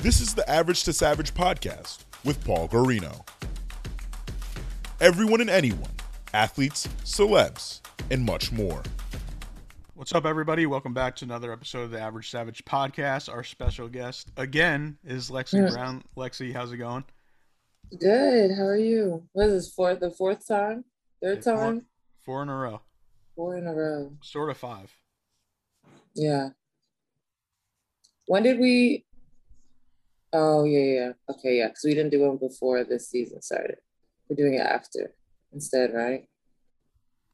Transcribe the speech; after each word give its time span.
This 0.00 0.20
is 0.20 0.34
the 0.34 0.48
Average 0.48 0.84
to 0.84 0.92
Savage 0.92 1.34
podcast 1.34 2.04
with 2.24 2.42
Paul 2.44 2.68
Guarino. 2.68 3.26
Everyone 5.00 5.40
and 5.40 5.50
anyone, 5.50 5.90
athletes, 6.32 6.86
celebs, 7.04 7.80
and 8.10 8.24
much 8.24 8.52
more. 8.52 8.82
What's 9.94 10.14
up, 10.14 10.26
everybody? 10.26 10.66
Welcome 10.66 10.94
back 10.94 11.16
to 11.16 11.24
another 11.24 11.52
episode 11.52 11.82
of 11.82 11.90
the 11.90 12.00
Average 12.00 12.30
Savage 12.30 12.64
podcast. 12.64 13.32
Our 13.32 13.42
special 13.42 13.88
guest 13.88 14.30
again 14.36 14.98
is 15.04 15.30
Lexie 15.30 15.62
Yeah. 15.64 15.70
Brown. 15.70 16.02
Lexie, 16.16 16.52
how's 16.52 16.72
it 16.72 16.76
going? 16.76 17.04
Good. 17.98 18.50
How 18.56 18.64
are 18.64 18.76
you? 18.76 19.26
What 19.32 19.46
is 19.48 19.52
this 19.66 19.74
fourth 19.74 20.00
the 20.00 20.10
fourth 20.10 20.46
time? 20.46 20.84
Third 21.22 21.38
Yeah, 21.38 21.42
four- 21.42 21.54
time? 21.56 21.86
Four 22.24 22.42
in 22.42 22.48
a 22.48 22.56
row, 22.56 22.80
Four 23.36 23.56
in 23.56 23.66
a 23.66 23.72
row. 23.74 24.12
sort 24.22 24.50
of 24.50 24.56
five. 24.56 24.92
Yeah. 26.14 26.50
When 28.26 28.42
did 28.42 28.58
we 28.58 29.04
Oh 30.32 30.64
yeah, 30.64 30.80
yeah. 30.80 31.12
Okay, 31.30 31.58
yeah, 31.58 31.68
because 31.68 31.84
we 31.84 31.94
didn't 31.94 32.10
do 32.10 32.20
one 32.20 32.36
before 32.36 32.84
this 32.84 33.08
season 33.08 33.40
started. 33.42 33.76
We're 34.28 34.36
doing 34.36 34.54
it 34.54 34.60
after 34.60 35.14
instead, 35.52 35.94
right? 35.94 36.28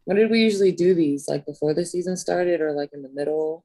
When 0.05 0.17
did 0.17 0.31
we 0.31 0.41
usually 0.41 0.73
do 0.73 0.95
these? 0.95 1.29
Like 1.29 1.47
before 1.47 1.75
the 1.75 1.85
season 1.87 2.17
started 2.17 2.61
or 2.61 2.73
like 2.73 2.91
in 2.93 3.03
the 3.03 3.09
middle? 3.09 3.65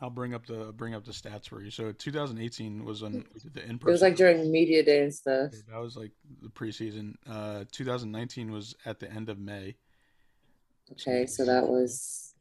I'll 0.00 0.10
bring 0.10 0.34
up 0.34 0.46
the 0.46 0.72
bring 0.76 0.94
up 0.94 1.04
the 1.04 1.12
stats 1.12 1.48
for 1.48 1.62
you. 1.62 1.70
So 1.70 1.92
2018 1.92 2.84
was 2.84 3.02
when 3.02 3.24
we 3.34 3.40
did 3.40 3.54
the 3.54 3.64
in 3.64 3.76
It 3.76 3.84
was 3.84 4.02
like 4.02 4.16
during 4.16 4.50
media 4.50 4.82
day 4.82 5.02
and 5.02 5.14
stuff. 5.14 5.52
That 5.70 5.80
was 5.80 5.96
like 5.96 6.12
the 6.42 6.48
preseason. 6.48 7.14
Uh, 7.28 7.64
2019 7.70 8.50
was 8.50 8.74
at 8.84 8.98
the 8.98 9.10
end 9.10 9.28
of 9.28 9.38
May. 9.38 9.76
Okay, 10.92 11.26
so 11.26 11.44
that 11.44 11.66
was 11.66 12.34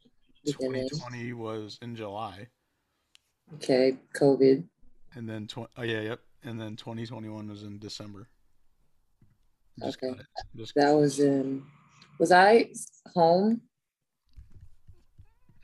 beginning. 0.43 0.89
2020 0.89 1.33
was 1.33 1.77
in 1.81 1.95
July, 1.95 2.47
Okay, 3.55 3.97
COVID. 4.15 4.63
And 5.15 5.27
then 5.29 5.47
tw- 5.47 5.69
oh 5.77 5.83
yeah, 5.83 6.01
yep, 6.01 6.21
and 6.43 6.59
then 6.59 6.75
2021 6.75 7.49
was 7.49 7.63
in 7.63 7.79
December. 7.79 8.27
Just 9.79 10.03
Okay. 10.03 10.19
Just 10.55 10.73
That 10.75 10.91
was 10.91 11.19
in 11.19 11.63
was 12.19 12.31
I 12.31 12.71
home 13.13 13.61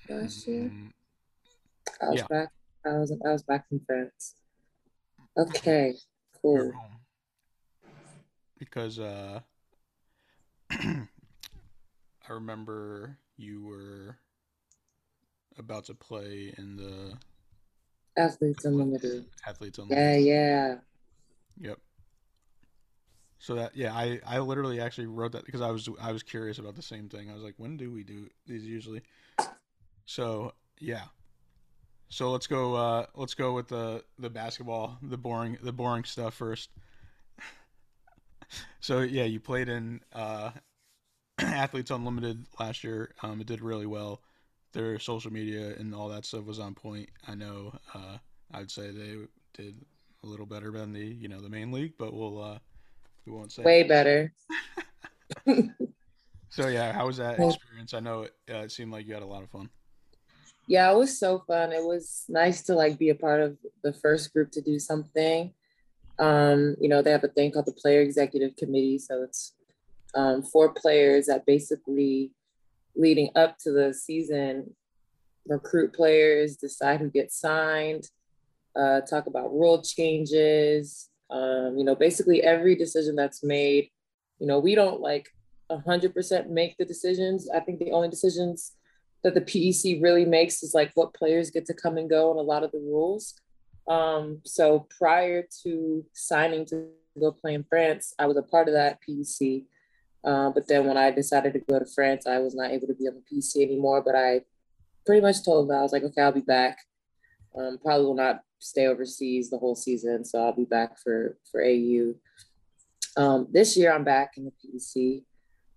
last 0.09 0.48
year? 0.48 0.72
Mm, 0.72 0.92
I 2.02 2.09
was 2.09 2.20
Yeah. 2.22 2.28
back. 2.30 2.50
I 2.86 2.89
was 2.98 3.12
I 3.26 3.31
was 3.31 3.44
back 3.44 3.67
from 3.67 3.81
France. 3.86 4.36
Okay, 5.38 5.94
cool. 6.42 6.73
Because 8.58 8.98
uh, 8.98 9.42
I 10.72 11.06
remember 12.28 13.20
you 13.36 13.64
were 13.64 14.17
about 15.59 15.86
to 15.86 15.94
play 15.94 16.56
in 16.58 16.76
the 16.76 17.20
Athletes 18.18 18.66
Unlimited. 18.66 19.26
Athletes 19.46 19.80
Yeah, 19.90 20.16
yeah. 20.16 20.76
Yep. 21.60 21.80
So 23.40 23.56
that 23.56 23.76
yeah, 23.76 23.94
I 23.94 24.20
I 24.26 24.40
literally 24.40 24.82
actually 24.82 25.08
wrote 25.08 25.32
that 25.34 25.46
because 25.46 25.62
I 25.62 25.70
was 25.70 25.88
I 26.02 26.12
was 26.12 26.23
curious 26.23 26.58
about 26.58 26.76
the 26.76 26.82
same 26.82 27.08
thing. 27.08 27.30
I 27.30 27.34
was 27.34 27.44
like, 27.44 27.56
when 27.58 27.78
do 27.78 27.92
we 27.92 28.04
do 28.04 28.28
these 28.45 28.66
usually? 28.66 29.02
So 30.06 30.54
yeah. 30.80 31.04
So 32.10 32.32
let's 32.32 32.48
go. 32.48 32.73
Uh, 32.73 33.06
let's 33.16 33.34
go 33.34 33.54
with 33.54 33.68
the 33.68 34.04
the 34.18 34.30
basketball, 34.30 34.98
the 35.02 35.18
boring 35.18 35.58
the 35.62 35.73
boring 35.73 36.04
stuff 36.04 36.34
first. 36.34 36.70
so 38.80 39.02
yeah, 39.02 39.26
you 39.26 39.40
played 39.40 39.70
in 39.70 40.02
uh, 40.14 40.52
Athletes 41.40 41.92
Unlimited 41.92 42.45
last 42.60 42.84
year. 42.84 43.14
Um, 43.22 43.42
it 43.42 43.48
did 43.48 43.62
really 43.62 43.86
well. 43.86 44.22
Their 44.73 45.00
social 45.00 45.32
media 45.32 45.73
and 45.78 45.96
all 45.96 46.10
that 46.10 46.26
stuff 46.26 46.46
was 46.46 46.60
on 46.60 46.76
point. 46.76 47.10
I 47.28 47.36
know. 47.36 47.73
Uh, 47.94 48.18
I'd 48.54 48.72
say 48.72 48.92
they 48.92 49.16
did 49.54 49.76
a 50.23 50.28
little 50.28 50.46
better 50.46 50.72
than 50.72 50.94
the 50.94 51.06
you 51.06 51.28
know 51.28 51.40
the 51.42 51.50
main 51.50 51.72
league, 51.72 51.94
but 51.98 52.14
we'll 52.14 52.42
uh, 52.42 52.60
we 53.26 53.32
won't 53.32 53.52
say. 53.52 53.64
Way 53.64 53.84
better. 53.84 54.34
So 56.50 56.68
yeah, 56.68 56.94
how 56.94 57.08
was 57.08 57.18
that 57.18 57.40
experience? 57.40 57.94
I 57.94 58.00
know 58.00 58.23
it, 58.23 58.33
uh, 58.50 58.60
it 58.60 58.72
seemed 58.72 58.92
like 58.92 59.05
you 59.05 59.14
had 59.14 59.23
a 59.23 59.28
lot 59.28 59.44
of 59.44 59.50
fun. 59.50 59.70
Yeah, 60.67 60.92
it 60.92 60.98
was 60.98 61.17
so 61.17 61.44
fun. 61.48 61.72
It 61.72 61.84
was 61.84 62.26
nice 62.30 62.64
to 62.64 62.73
like 62.73 62.98
be 62.98 63.10
a 63.10 63.16
part 63.16 63.42
of 63.42 63.58
the 63.84 63.94
first 63.94 64.34
group 64.34 64.52
to 64.52 64.61
do 64.61 64.80
something. 64.80 65.54
Um, 66.20 66.76
you 66.80 66.89
know, 66.89 67.02
they 67.02 67.11
have 67.11 67.23
a 67.23 67.30
thing 67.30 67.52
called 67.52 67.67
the 67.67 67.73
player 67.73 68.02
executive 68.02 68.55
committee. 68.55 68.98
So 68.98 69.23
it's 69.23 69.54
um, 70.16 70.42
four 70.42 70.73
players 70.73 71.28
that 71.28 71.45
basically 71.45 72.32
leading 72.98 73.30
up 73.36 73.58
to 73.60 73.72
the 73.72 73.94
season 73.94 74.76
recruit 75.48 75.94
players, 75.94 76.58
decide 76.58 77.00
who 77.00 77.10
gets 77.10 77.40
signed, 77.40 78.10
uh, 78.76 79.02
talk 79.02 79.28
about 79.28 79.54
rule 79.54 79.82
changes, 79.82 81.10
um, 81.30 81.76
you 81.78 81.84
know, 81.84 81.96
basically 81.96 82.44
every 82.44 82.76
decision 82.76 83.16
that's 83.16 83.44
made. 83.44 83.90
You 84.40 84.48
know, 84.48 84.60
we 84.60 84.76
don't 84.76 85.02
like 85.02 85.28
100% 85.72 86.50
make 86.50 86.78
the 86.78 86.86
decisions. 86.86 87.50
I 87.50 87.60
think 87.60 87.80
the 87.80 87.92
only 87.92 88.10
decisions 88.10 88.74
that 89.24 89.34
the 89.34 89.42
PEC 89.42 90.02
really 90.02 90.26
makes 90.26 90.64
is 90.64 90.74
like 90.74 90.92
what 90.94 91.14
players 91.14 91.52
get 91.52 91.66
to 91.66 91.74
come 91.74 91.98
and 91.98 92.10
go 92.10 92.32
and 92.32 92.40
a 92.40 92.44
lot 92.44 92.64
of 92.64 92.72
the 92.72 92.80
rules. 92.80 93.34
Um, 93.88 94.42
so 94.46 94.88
prior 94.98 95.46
to 95.64 96.06
signing 96.14 96.66
to 96.68 96.88
go 97.20 97.32
play 97.32 97.56
in 97.56 97.66
France, 97.68 98.14
I 98.20 98.28
was 98.28 98.38
a 98.38 98.44
part 98.44 98.68
of 98.68 98.74
that 98.76 99.00
PEC. 99.08 99.66
Uh, 100.27 100.49
but 100.49 100.67
then 100.67 100.86
when 100.86 100.98
I 100.98 101.10
decided 101.10 101.54
to 101.54 101.60
go 101.60 101.80
to 101.80 101.86
France, 101.86 102.27
I 102.27 102.39
was 102.39 102.54
not 102.54 102.71
able 102.71 102.88
to 102.88 102.93
be 102.93 103.08
on 103.08 103.15
the 103.15 103.38
PEC 103.38 103.64
anymore. 103.64 104.02
But 104.05 104.15
I 104.15 104.42
pretty 105.05 105.21
much 105.21 105.45
told 105.45 105.70
them 105.70 105.77
I 105.77 105.82
was 105.82 105.93
like, 105.93 106.04
okay, 106.04 106.21
I'll 106.21 106.33
be 106.33 106.42
back. 106.42 106.80
Um, 107.58 107.80
probably 107.82 108.05
will 108.05 108.14
not 108.14 108.42
stay 108.60 108.87
overseas 108.87 109.49
the 109.49 109.58
whole 109.58 109.76
season, 109.76 110.26
so 110.26 110.43
I'll 110.43 110.54
be 110.54 110.66
back 110.66 110.99
for 110.99 111.37
for 111.49 111.64
AU. 111.64 112.16
Um, 113.16 113.48
this 113.52 113.77
year 113.77 113.93
I'm 113.93 114.04
back 114.04 114.33
in 114.36 114.43
the 114.43 114.52
PEC. 114.52 115.23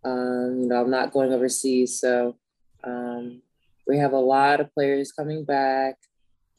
Um, 0.04 0.62
you 0.62 0.66
know, 0.66 0.82
I'm 0.82 0.90
not 0.90 1.12
going 1.12 1.32
overseas, 1.32 2.00
so 2.00 2.36
um, 2.82 3.42
we 3.86 3.98
have 3.98 4.12
a 4.12 4.18
lot 4.18 4.60
of 4.60 4.74
players 4.74 5.12
coming 5.12 5.44
back. 5.44 5.94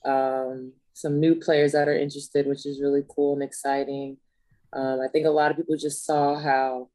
Um, 0.05 0.71
some 0.93 1.19
new 1.19 1.35
players 1.35 1.73
that 1.73 1.89
are 1.89 1.97
interested, 1.97 2.47
which 2.47 2.65
is 2.65 2.81
really 2.81 3.03
cool 3.13 3.33
and 3.33 3.43
exciting. 3.43 4.17
Um, 4.71 5.01
I 5.01 5.09
think 5.11 5.25
a 5.25 5.29
lot 5.29 5.51
of 5.51 5.57
people 5.57 5.75
just 5.75 6.05
saw 6.05 6.39
how 6.39 6.87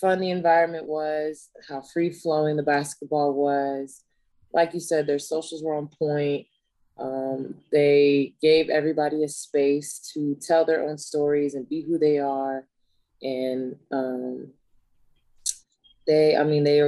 fun 0.00 0.20
the 0.20 0.30
environment 0.30 0.86
was, 0.86 1.50
how 1.68 1.80
free 1.80 2.10
flowing 2.10 2.56
the 2.56 2.62
basketball 2.62 3.32
was. 3.32 4.04
Like 4.52 4.74
you 4.74 4.80
said, 4.80 5.06
their 5.06 5.18
socials 5.18 5.62
were 5.62 5.74
on 5.74 5.88
point. 5.88 6.46
Um, 6.98 7.54
they 7.70 8.34
gave 8.42 8.70
everybody 8.70 9.22
a 9.22 9.28
space 9.28 10.10
to 10.14 10.36
tell 10.40 10.64
their 10.64 10.88
own 10.88 10.98
stories 10.98 11.54
and 11.54 11.68
be 11.68 11.82
who 11.82 11.98
they 11.98 12.18
are. 12.18 12.66
And 13.22 13.76
um, 13.92 14.48
they, 16.06 16.36
I 16.36 16.44
mean, 16.44 16.64
they 16.64 16.82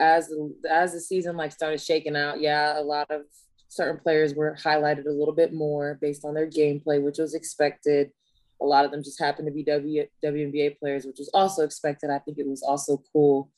as 0.00 0.32
as 0.68 0.92
the 0.92 1.00
season 1.00 1.36
like 1.36 1.52
started 1.52 1.80
shaking 1.80 2.16
out, 2.16 2.40
yeah, 2.40 2.78
a 2.78 2.82
lot 2.82 3.10
of 3.10 3.22
certain 3.68 4.00
players 4.00 4.34
were 4.34 4.56
highlighted 4.56 5.06
a 5.06 5.10
little 5.10 5.34
bit 5.34 5.52
more 5.52 5.98
based 6.00 6.24
on 6.24 6.34
their 6.34 6.48
gameplay, 6.48 7.02
which 7.02 7.18
was 7.18 7.34
expected. 7.34 8.10
A 8.60 8.64
lot 8.64 8.84
of 8.84 8.90
them 8.90 9.02
just 9.02 9.20
happened 9.20 9.46
to 9.46 9.52
be 9.52 9.64
w, 9.64 10.06
WNBA 10.24 10.78
players, 10.78 11.04
which 11.04 11.18
was 11.18 11.30
also 11.34 11.64
expected. 11.64 12.10
I 12.10 12.18
think 12.18 12.38
it 12.38 12.46
was 12.46 12.62
also 12.62 13.02
cool 13.12 13.50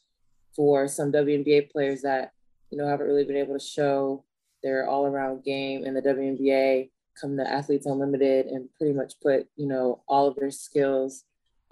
for 0.55 0.89
some 0.89 1.13
WNBA 1.13 1.71
players 1.71 2.03
that 2.03 2.33
you 2.71 2.79
know 2.79 2.89
haven't 2.89 3.07
really 3.07 3.25
been 3.25 3.37
able 3.37 3.59
to 3.59 3.65
show 3.65 4.25
their 4.63 4.89
all-around 4.89 5.45
game 5.45 5.85
in 5.85 5.95
the 5.95 6.03
WNBA 6.03 6.91
come 7.21 7.37
to 7.37 7.49
Athletes 7.49 7.87
Unlimited 7.87 8.47
and 8.47 8.69
pretty 8.79 8.93
much 8.93 9.15
put 9.23 9.47
you 9.57 9.67
know 9.67 10.03
all 10.09 10.27
of 10.27 10.37
their 10.37 10.51
skills 10.51 11.25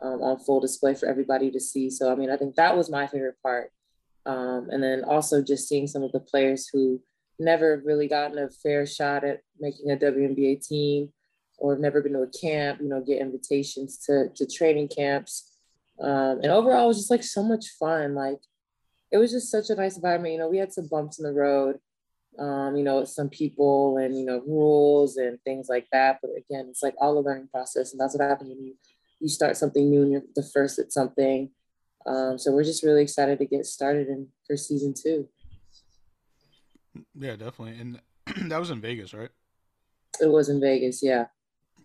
um, 0.03 0.23
on 0.23 0.39
full 0.39 0.61
display 0.61 0.95
for 0.95 1.07
everybody 1.07 1.51
to 1.51 1.61
see. 1.61 1.91
So 1.91 2.11
I 2.11 2.15
mean, 2.15 2.31
I 2.31 2.37
think 2.37 2.57
that 2.57 2.77
was 2.77 2.91
my 2.91 3.07
favorite 3.07 3.41
part. 3.43 3.71
Um, 4.27 4.69
and 4.71 4.83
then 4.83 5.05
also 5.05 5.43
just 5.43 5.69
seeing 5.69 5.87
some 5.87 6.03
of 6.03 6.13
the 6.13 6.21
players 6.21 6.69
who 6.73 7.01
never 7.39 7.83
really 7.85 8.09
gotten 8.09 8.39
a 8.39 8.49
fair 8.49 8.87
shot 8.87 9.25
at 9.25 9.41
making 9.59 9.91
a 9.91 9.97
WNBA 9.97 10.67
team 10.67 11.13
or 11.59 11.73
have 11.73 11.81
never 11.81 12.03
been 12.03 12.13
to 12.13 12.23
a 12.23 12.27
camp, 12.27 12.81
you 12.81 12.89
know, 12.89 13.01
get 13.01 13.21
invitations 13.21 13.99
to, 14.07 14.29
to 14.35 14.47
training 14.47 14.89
camps. 14.89 15.53
Um, 16.01 16.41
and 16.43 16.47
overall, 16.47 16.85
it 16.85 16.89
was 16.89 16.99
just 16.99 17.11
like 17.11 17.23
so 17.23 17.43
much 17.43 17.67
fun. 17.79 18.15
Like 18.15 18.39
it 19.13 19.19
was 19.19 19.31
just 19.31 19.51
such 19.51 19.71
a 19.71 19.75
nice 19.75 19.97
environment. 19.97 20.33
You 20.33 20.41
know, 20.41 20.49
we 20.49 20.59
had 20.59 20.73
some 20.73 20.89
bumps 20.89 21.19
in 21.19 21.25
the 21.25 21.33
road, 21.33 21.79
um, 22.39 22.77
you 22.77 22.83
know, 22.83 23.05
some 23.05 23.29
people 23.29 23.99
and, 23.99 24.19
you 24.19 24.25
know, 24.25 24.43
rules 24.47 25.17
and 25.17 25.39
things 25.45 25.69
like 25.69 25.87
that. 25.93 26.19
But 26.21 26.33
again, 26.33 26.67
it's 26.69 26.83
like 26.83 26.95
all 26.99 27.19
a 27.19 27.21
learning 27.21 27.49
process. 27.53 27.93
And 27.93 28.01
that's 28.01 28.17
what 28.17 28.29
happens 28.29 28.51
when 28.51 28.65
you, 28.65 28.75
you 29.21 29.29
start 29.29 29.57
something 29.57 29.89
new 29.89 30.03
and 30.03 30.13
you're 30.13 30.23
the 30.35 30.43
first 30.43 30.79
at 30.79 30.93
something. 30.93 31.51
Um, 32.07 32.39
so 32.39 32.53
we're 32.53 32.65
just 32.65 32.83
really 32.83 33.03
excited 33.03 33.39
to 33.39 33.47
get 33.47 33.65
started 33.65 34.09
in 34.09 34.29
for 34.47 34.57
season 34.57 34.95
two. 35.01 35.29
Yeah, 37.15 37.37
definitely. 37.37 37.79
And 37.79 38.01
that 38.51 38.61
was 38.61 38.71
in 38.71 38.81
Vegas, 38.81 39.15
right? 39.15 39.31
It 40.21 40.27
was 40.27 40.49
in 40.49 40.61
Vegas, 40.61 41.03
yeah. 41.03 41.27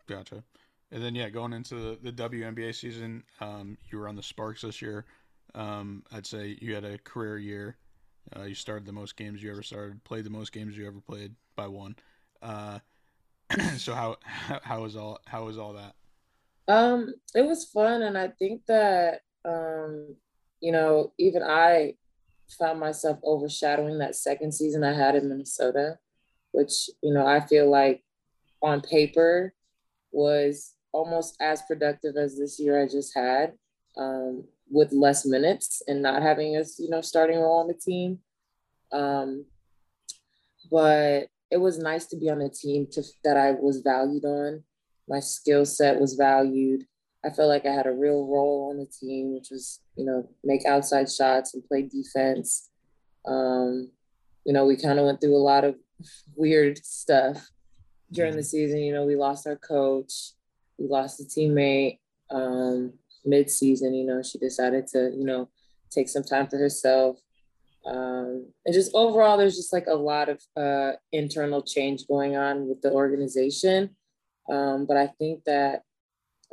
Gotcha. 0.09 0.43
And 0.91 1.03
then 1.03 1.13
yeah, 1.13 1.29
going 1.29 1.53
into 1.53 1.75
the, 1.75 2.11
the 2.11 2.29
WNBA 2.29 2.73
season, 2.73 3.23
um, 3.39 3.77
you 3.91 3.99
were 3.99 4.07
on 4.07 4.15
the 4.15 4.23
Sparks 4.23 4.63
this 4.63 4.81
year. 4.81 5.05
Um, 5.53 6.03
I'd 6.11 6.25
say 6.25 6.57
you 6.59 6.73
had 6.73 6.83
a 6.83 6.97
career 6.97 7.37
year. 7.37 7.77
Uh, 8.35 8.43
you 8.43 8.55
started 8.55 8.87
the 8.87 8.91
most 8.91 9.15
games 9.15 9.41
you 9.43 9.51
ever 9.51 9.61
started, 9.61 10.03
played 10.03 10.25
the 10.25 10.31
most 10.31 10.51
games 10.51 10.75
you 10.75 10.87
ever 10.87 10.99
played 10.99 11.35
by 11.55 11.67
one. 11.67 11.95
Uh, 12.41 12.79
so 13.77 13.93
how 13.93 14.17
how 14.63 14.81
was 14.81 14.95
all 14.95 15.19
how 15.27 15.45
was 15.45 15.59
all 15.59 15.73
that? 15.73 15.93
Um, 16.67 17.13
it 17.35 17.45
was 17.45 17.65
fun, 17.65 18.01
and 18.01 18.17
I 18.17 18.29
think 18.29 18.65
that 18.65 19.21
um, 19.45 20.15
you 20.59 20.71
know, 20.71 21.13
even 21.19 21.43
I 21.43 21.93
found 22.57 22.79
myself 22.79 23.19
overshadowing 23.23 23.99
that 23.99 24.15
second 24.15 24.53
season 24.53 24.83
I 24.83 24.93
had 24.93 25.15
in 25.15 25.29
Minnesota, 25.29 25.99
which 26.51 26.89
you 27.03 27.13
know 27.13 27.27
I 27.27 27.41
feel 27.41 27.69
like 27.69 28.03
on 28.61 28.81
paper 28.81 29.53
was 30.11 30.75
almost 30.91 31.35
as 31.41 31.61
productive 31.63 32.15
as 32.17 32.37
this 32.37 32.59
year 32.59 32.81
I 32.81 32.87
just 32.87 33.15
had, 33.15 33.53
um, 33.97 34.43
with 34.69 34.91
less 34.91 35.25
minutes 35.25 35.81
and 35.87 36.01
not 36.01 36.21
having 36.21 36.55
a 36.55 36.63
you 36.77 36.89
know 36.89 37.01
starting 37.01 37.39
role 37.39 37.59
on 37.59 37.67
the 37.67 37.73
team. 37.73 38.19
Um, 38.91 39.45
but 40.71 41.27
it 41.51 41.57
was 41.57 41.79
nice 41.79 42.05
to 42.07 42.17
be 42.17 42.29
on 42.29 42.41
a 42.41 42.49
team 42.49 42.87
to, 42.91 43.03
that 43.23 43.37
I 43.37 43.51
was 43.51 43.81
valued 43.81 44.25
on. 44.25 44.63
My 45.07 45.19
skill 45.19 45.65
set 45.65 45.99
was 45.99 46.13
valued. 46.13 46.85
I 47.25 47.29
felt 47.29 47.49
like 47.49 47.65
I 47.65 47.71
had 47.71 47.87
a 47.87 47.91
real 47.91 48.25
role 48.27 48.69
on 48.71 48.77
the 48.77 48.85
team, 48.85 49.33
which 49.33 49.49
was, 49.51 49.81
you 49.95 50.05
know, 50.05 50.29
make 50.43 50.65
outside 50.65 51.11
shots 51.11 51.53
and 51.53 51.65
play 51.65 51.83
defense. 51.83 52.69
Um, 53.25 53.91
you 54.45 54.53
know, 54.53 54.65
we 54.65 54.77
kind 54.77 54.99
of 54.99 55.05
went 55.05 55.19
through 55.19 55.35
a 55.35 55.37
lot 55.37 55.63
of 55.63 55.75
weird 56.35 56.83
stuff 56.85 57.49
during 58.11 58.35
the 58.35 58.43
season. 58.43 58.79
You 58.79 58.93
know, 58.93 59.05
we 59.05 59.15
lost 59.15 59.47
our 59.47 59.55
coach, 59.55 60.31
we 60.77 60.87
lost 60.87 61.19
a 61.19 61.23
teammate 61.23 61.99
um, 62.31 62.93
mid 63.25 63.49
season. 63.49 63.93
You 63.93 64.05
know, 64.05 64.23
she 64.23 64.37
decided 64.37 64.87
to, 64.87 65.11
you 65.15 65.25
know, 65.25 65.49
take 65.91 66.09
some 66.09 66.23
time 66.23 66.47
for 66.47 66.57
herself. 66.57 67.17
Um, 67.85 68.51
and 68.65 68.73
just 68.73 68.91
overall, 68.93 69.37
there's 69.37 69.55
just 69.55 69.73
like 69.73 69.87
a 69.87 69.95
lot 69.95 70.29
of 70.29 70.41
uh, 70.55 70.93
internal 71.11 71.61
change 71.61 72.07
going 72.07 72.35
on 72.35 72.67
with 72.67 72.81
the 72.81 72.91
organization. 72.91 73.95
Um, 74.49 74.85
but 74.85 74.97
I 74.97 75.07
think 75.07 75.43
that 75.45 75.83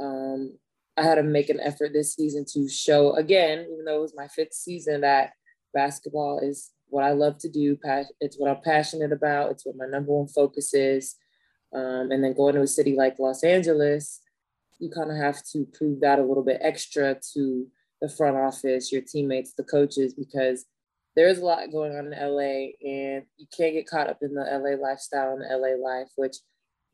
um, 0.01 0.59
I 0.97 1.03
had 1.03 1.17
to 1.17 1.23
make 1.23 1.51
an 1.51 1.61
effort 1.61 1.93
this 1.93 2.15
season 2.15 2.45
to 2.53 2.69
show 2.69 3.15
again, 3.17 3.67
even 3.73 3.85
though 3.85 3.99
it 3.99 4.03
was 4.03 4.15
my 4.17 4.29
fifth 4.29 4.55
season, 4.55 5.03
that 5.03 5.33
basketball 5.75 6.41
is 6.41 6.71
what 6.89 7.05
I 7.05 7.13
love 7.13 7.39
to 7.39 7.51
do. 7.51 7.77
It's 8.21 8.37
what 8.37 8.51
I'm 8.51 8.63
passionate 8.63 9.13
about. 9.13 9.51
It's 9.51 9.67
what 9.67 9.77
my 9.77 9.87
number 9.87 10.13
one 10.13 10.29
focus 10.29 10.73
is. 10.75 11.17
Um, 11.77 12.11
and 12.11 12.25
then 12.25 12.33
going 12.33 12.55
to 12.55 12.63
a 12.63 12.67
city 12.67 12.97
like 12.97 13.19
Los 13.19 13.45
Angeles, 13.45 14.23
you 14.79 14.89
kind 14.91 15.11
of 15.11 15.19
have 15.19 15.45
to 15.53 15.67
prove 15.75 16.01
that 16.01 16.19
a 16.19 16.25
little 16.25 16.43
bit 16.43 16.59
extra 16.63 17.17
to 17.35 17.67
the 18.01 18.09
front 18.09 18.37
office, 18.37 18.91
your 18.91 19.03
teammates, 19.03 19.53
the 19.53 19.63
coaches, 19.63 20.15
because 20.15 20.65
there's 21.17 21.39
a 21.39 21.45
lot 21.45 21.71
going 21.71 21.95
on 21.95 22.13
in 22.13 22.19
LA 22.19 22.73
and 22.89 23.25
you 23.37 23.47
can't 23.55 23.75
get 23.75 23.89
caught 23.89 24.09
up 24.09 24.19
in 24.23 24.35
the 24.35 24.43
LA 24.43 24.83
lifestyle 24.83 25.33
and 25.33 25.43
the 25.43 25.57
LA 25.57 25.77
life, 25.77 26.09
which, 26.17 26.37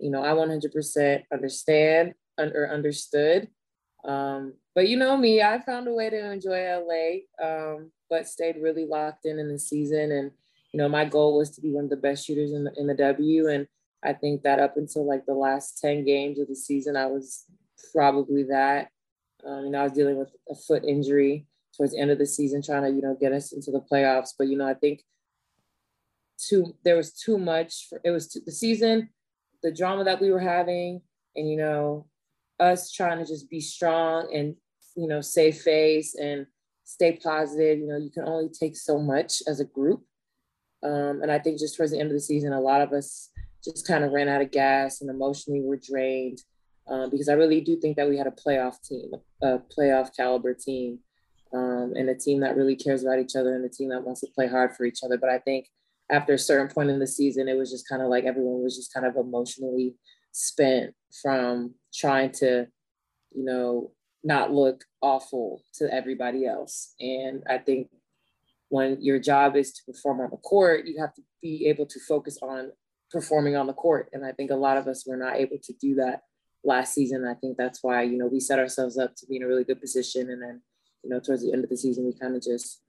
you 0.00 0.10
know, 0.10 0.22
I 0.22 0.30
100% 0.30 1.22
understand 1.32 2.14
or 2.38 2.68
understood. 2.72 3.48
Um, 4.04 4.54
but 4.74 4.88
you 4.88 4.96
know 4.96 5.16
me, 5.16 5.42
I 5.42 5.60
found 5.60 5.86
a 5.86 5.92
way 5.92 6.10
to 6.10 6.32
enjoy 6.32 6.64
LA, 6.64 7.44
um, 7.44 7.92
but 8.10 8.26
stayed 8.26 8.56
really 8.60 8.86
locked 8.86 9.26
in 9.26 9.38
in 9.38 9.48
the 9.48 9.58
season. 9.58 10.10
And, 10.10 10.30
you 10.72 10.78
know, 10.78 10.88
my 10.88 11.04
goal 11.04 11.36
was 11.36 11.50
to 11.50 11.60
be 11.60 11.72
one 11.72 11.84
of 11.84 11.90
the 11.90 11.96
best 11.96 12.26
shooters 12.26 12.52
in 12.52 12.64
the, 12.64 12.72
in 12.76 12.86
the 12.86 12.94
W. 12.94 13.48
And 13.48 13.66
I 14.04 14.12
think 14.12 14.42
that 14.42 14.58
up 14.58 14.76
until 14.76 15.06
like 15.06 15.26
the 15.26 15.34
last 15.34 15.78
10 15.80 16.04
games 16.04 16.38
of 16.38 16.48
the 16.48 16.56
season, 16.56 16.96
I 16.96 17.06
was 17.06 17.44
probably 17.92 18.44
that. 18.44 18.88
Um, 19.46 19.70
know, 19.70 19.80
I 19.80 19.84
was 19.84 19.92
dealing 19.92 20.18
with 20.18 20.30
a 20.48 20.54
foot 20.54 20.84
injury 20.84 21.46
towards 21.76 21.92
the 21.92 22.00
end 22.00 22.10
of 22.10 22.18
the 22.18 22.26
season, 22.26 22.62
trying 22.62 22.82
to 22.82 22.90
you 22.90 23.02
know 23.02 23.16
get 23.20 23.32
us 23.32 23.52
into 23.52 23.70
the 23.70 23.80
playoffs. 23.80 24.30
But 24.38 24.48
you 24.48 24.56
know, 24.56 24.66
I 24.66 24.74
think 24.74 25.02
too 26.38 26.76
there 26.84 26.96
was 26.96 27.12
too 27.12 27.38
much. 27.38 27.88
For, 27.88 28.00
it 28.04 28.10
was 28.10 28.28
too, 28.28 28.40
the 28.44 28.52
season, 28.52 29.08
the 29.62 29.72
drama 29.72 30.04
that 30.04 30.20
we 30.20 30.30
were 30.30 30.40
having, 30.40 31.00
and 31.34 31.48
you 31.48 31.56
know, 31.56 32.06
us 32.60 32.92
trying 32.92 33.18
to 33.18 33.26
just 33.26 33.50
be 33.50 33.60
strong 33.60 34.32
and 34.34 34.54
you 34.96 35.08
know 35.08 35.20
save 35.20 35.56
face 35.56 36.14
and 36.14 36.46
stay 36.84 37.18
positive. 37.22 37.78
You 37.78 37.88
know, 37.88 37.96
you 37.96 38.10
can 38.10 38.24
only 38.24 38.48
take 38.48 38.76
so 38.76 38.98
much 38.98 39.42
as 39.46 39.60
a 39.60 39.64
group. 39.64 40.04
Um, 40.84 41.20
and 41.22 41.30
I 41.30 41.38
think 41.38 41.60
just 41.60 41.76
towards 41.76 41.92
the 41.92 42.00
end 42.00 42.10
of 42.10 42.14
the 42.14 42.20
season, 42.20 42.52
a 42.52 42.60
lot 42.60 42.80
of 42.80 42.92
us 42.92 43.30
just 43.64 43.86
kind 43.86 44.04
of 44.04 44.12
ran 44.12 44.28
out 44.28 44.42
of 44.42 44.50
gas 44.50 45.00
and 45.00 45.10
emotionally 45.10 45.60
were 45.60 45.78
drained. 45.78 46.38
Um, 46.88 47.10
because 47.10 47.28
I 47.28 47.34
really 47.34 47.60
do 47.60 47.76
think 47.76 47.96
that 47.96 48.08
we 48.08 48.18
had 48.18 48.26
a 48.26 48.30
playoff 48.30 48.82
team, 48.82 49.12
a 49.40 49.58
playoff 49.58 50.16
caliber 50.16 50.52
team 50.52 50.98
um, 51.54 51.92
and 51.96 52.08
a 52.08 52.14
team 52.14 52.40
that 52.40 52.56
really 52.56 52.74
cares 52.74 53.04
about 53.04 53.20
each 53.20 53.36
other 53.36 53.54
and 53.54 53.64
a 53.64 53.68
team 53.68 53.90
that 53.90 54.02
wants 54.02 54.20
to 54.22 54.26
play 54.34 54.48
hard 54.48 54.74
for 54.74 54.84
each 54.84 55.00
other. 55.04 55.16
But 55.16 55.30
I 55.30 55.38
think 55.38 55.68
after 56.10 56.34
a 56.34 56.38
certain 56.38 56.72
point 56.72 56.90
in 56.90 56.98
the 56.98 57.06
season, 57.06 57.48
it 57.48 57.56
was 57.56 57.70
just 57.70 57.88
kind 57.88 58.02
of 58.02 58.08
like 58.08 58.24
everyone 58.24 58.62
was 58.62 58.76
just 58.76 58.92
kind 58.92 59.06
of 59.06 59.16
emotionally 59.16 59.94
spent 60.32 60.94
from 61.22 61.74
trying 61.94 62.32
to, 62.32 62.66
you 63.32 63.44
know, 63.44 63.92
not 64.24 64.52
look 64.52 64.84
awful 65.00 65.62
to 65.74 65.92
everybody 65.92 66.46
else. 66.46 66.94
And 67.00 67.42
I 67.48 67.58
think 67.58 67.88
when 68.68 68.98
your 69.00 69.18
job 69.18 69.56
is 69.56 69.72
to 69.72 69.82
perform 69.84 70.20
on 70.20 70.30
the 70.30 70.36
court, 70.38 70.86
you 70.86 71.00
have 71.00 71.14
to 71.14 71.22
be 71.40 71.66
able 71.68 71.86
to 71.86 72.00
focus 72.08 72.38
on 72.42 72.72
performing 73.12 73.56
on 73.56 73.66
the 73.66 73.72
court. 73.72 74.08
And 74.12 74.24
I 74.24 74.32
think 74.32 74.50
a 74.50 74.56
lot 74.56 74.78
of 74.78 74.88
us 74.88 75.06
were 75.06 75.16
not 75.16 75.36
able 75.36 75.58
to 75.62 75.72
do 75.74 75.94
that 75.96 76.22
last 76.64 76.94
season. 76.94 77.26
I 77.26 77.34
think 77.34 77.56
that's 77.56 77.82
why, 77.82 78.02
you 78.02 78.16
know, 78.16 78.26
we 78.26 78.40
set 78.40 78.58
ourselves 78.58 78.98
up 78.98 79.14
to 79.16 79.26
be 79.26 79.36
in 79.36 79.42
a 79.42 79.46
really 79.46 79.64
good 79.64 79.80
position 79.80 80.30
and 80.30 80.42
then 80.42 80.62
you 81.02 81.10
know, 81.10 81.20
towards 81.20 81.42
the 81.42 81.52
end 81.52 81.64
of 81.64 81.70
the 81.70 81.76
season, 81.76 82.04
we 82.04 82.12
kind 82.12 82.36
of 82.36 82.42
just 82.42 82.80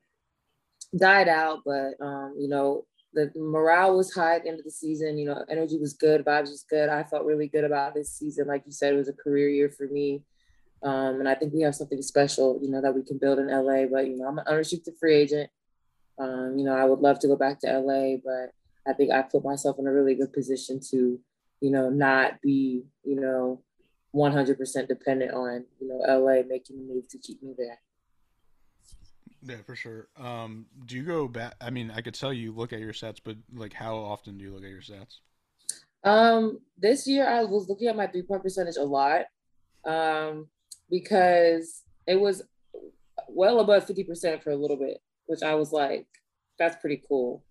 died 0.96 1.28
out. 1.28 1.60
But 1.66 1.94
um, 2.00 2.36
you 2.38 2.48
know, 2.48 2.86
the 3.14 3.32
morale 3.36 3.98
was 3.98 4.14
high 4.14 4.36
at 4.36 4.44
the 4.44 4.50
end 4.50 4.60
of 4.60 4.66
the 4.66 4.72
season. 4.72 5.18
You 5.18 5.26
know, 5.26 5.44
energy 5.50 5.78
was 5.78 5.94
good, 5.94 6.26
vibes 6.26 6.50
was 6.50 6.66
good. 6.70 6.90
I 6.90 7.04
felt 7.04 7.26
really 7.26 7.48
good 7.48 7.64
about 7.64 7.94
this 7.94 8.12
season. 8.12 8.48
Like 8.48 8.64
you 8.66 8.72
said, 8.72 8.94
it 8.94 8.98
was 8.98 9.10
a 9.10 9.14
career 9.14 9.50
year 9.50 9.70
for 9.70 9.88
me. 9.88 10.24
Um, 10.84 11.20
and 11.20 11.30
I 11.30 11.36
think 11.36 11.54
we 11.54 11.62
have 11.62 11.76
something 11.76 12.02
special, 12.02 12.60
you 12.62 12.70
know, 12.70 12.82
that 12.82 12.94
we 12.94 13.04
can 13.04 13.18
build 13.18 13.40
in 13.40 13.48
LA. 13.48 13.86
But 13.86 14.08
you 14.08 14.18
know, 14.18 14.28
I'm 14.28 14.40
an 14.40 14.48
unrestricted 14.48 14.96
free 15.00 15.16
agent. 15.16 15.50
Um, 16.20 16.56
you 16.58 16.66
know, 16.66 16.76
I 16.76 16.86
would 16.86 17.00
love 17.00 17.20
to 17.20 17.28
go 17.28 17.36
back 17.36 17.60
to 17.62 17.80
LA, 17.80 18.18
but 18.24 18.54
I 18.88 18.94
think 18.94 19.12
I 19.12 19.22
put 19.22 19.44
myself 19.44 19.78
in 19.80 19.88
a 19.88 19.92
really 19.92 20.16
good 20.16 20.34
position 20.34 20.80
to, 20.92 21.20
you 21.62 21.72
know, 21.72 21.90
not 21.90 22.42
be, 22.42 22.84
you 23.04 23.20
know, 23.20 23.62
100% 24.16 24.88
dependent 24.88 25.34
on, 25.34 25.66
you 25.80 25.88
know, 25.88 26.00
LA 26.08 26.44
making 26.48 26.78
the 26.78 26.94
move 26.94 27.08
to 27.10 27.18
keep 27.18 27.42
me 27.42 27.54
there. 27.58 27.80
Yeah, 29.46 29.58
for 29.66 29.76
sure. 29.76 30.08
Um, 30.18 30.68
do 30.86 30.96
you 30.96 31.04
go 31.04 31.28
back? 31.28 31.56
I 31.60 31.70
mean, 31.70 31.92
I 31.94 32.02
could 32.02 32.14
tell 32.14 32.32
you 32.32 32.54
look 32.54 32.72
at 32.72 32.80
your 32.80 32.94
sets, 32.94 33.20
but 33.20 33.36
like, 33.54 33.74
how 33.74 33.96
often 33.96 34.38
do 34.38 34.44
you 34.44 34.54
look 34.54 34.64
at 34.64 34.70
your 34.70 34.82
sets? 34.82 35.20
Um, 36.04 36.60
this 36.78 37.08
year 37.08 37.28
I 37.28 37.44
was 37.44 37.68
looking 37.70 37.88
at 37.88 37.96
my 37.96 38.08
three 38.08 38.24
point 38.24 38.44
percentage 38.44 38.78
a 38.78 38.84
lot, 38.84 39.26
um, 39.86 40.48
because 40.90 41.84
it 42.08 42.20
was 42.20 42.44
well 43.28 43.60
above 43.60 43.86
fifty 43.86 44.04
percent 44.04 44.44
for 44.44 44.52
a 44.52 44.56
little 44.56 44.78
bit, 44.78 45.02
which 45.26 45.44
I 45.44 45.56
was 45.56 45.72
like, 45.72 46.08
that's 46.58 46.78
pretty 46.78 47.02
cool. 47.08 47.44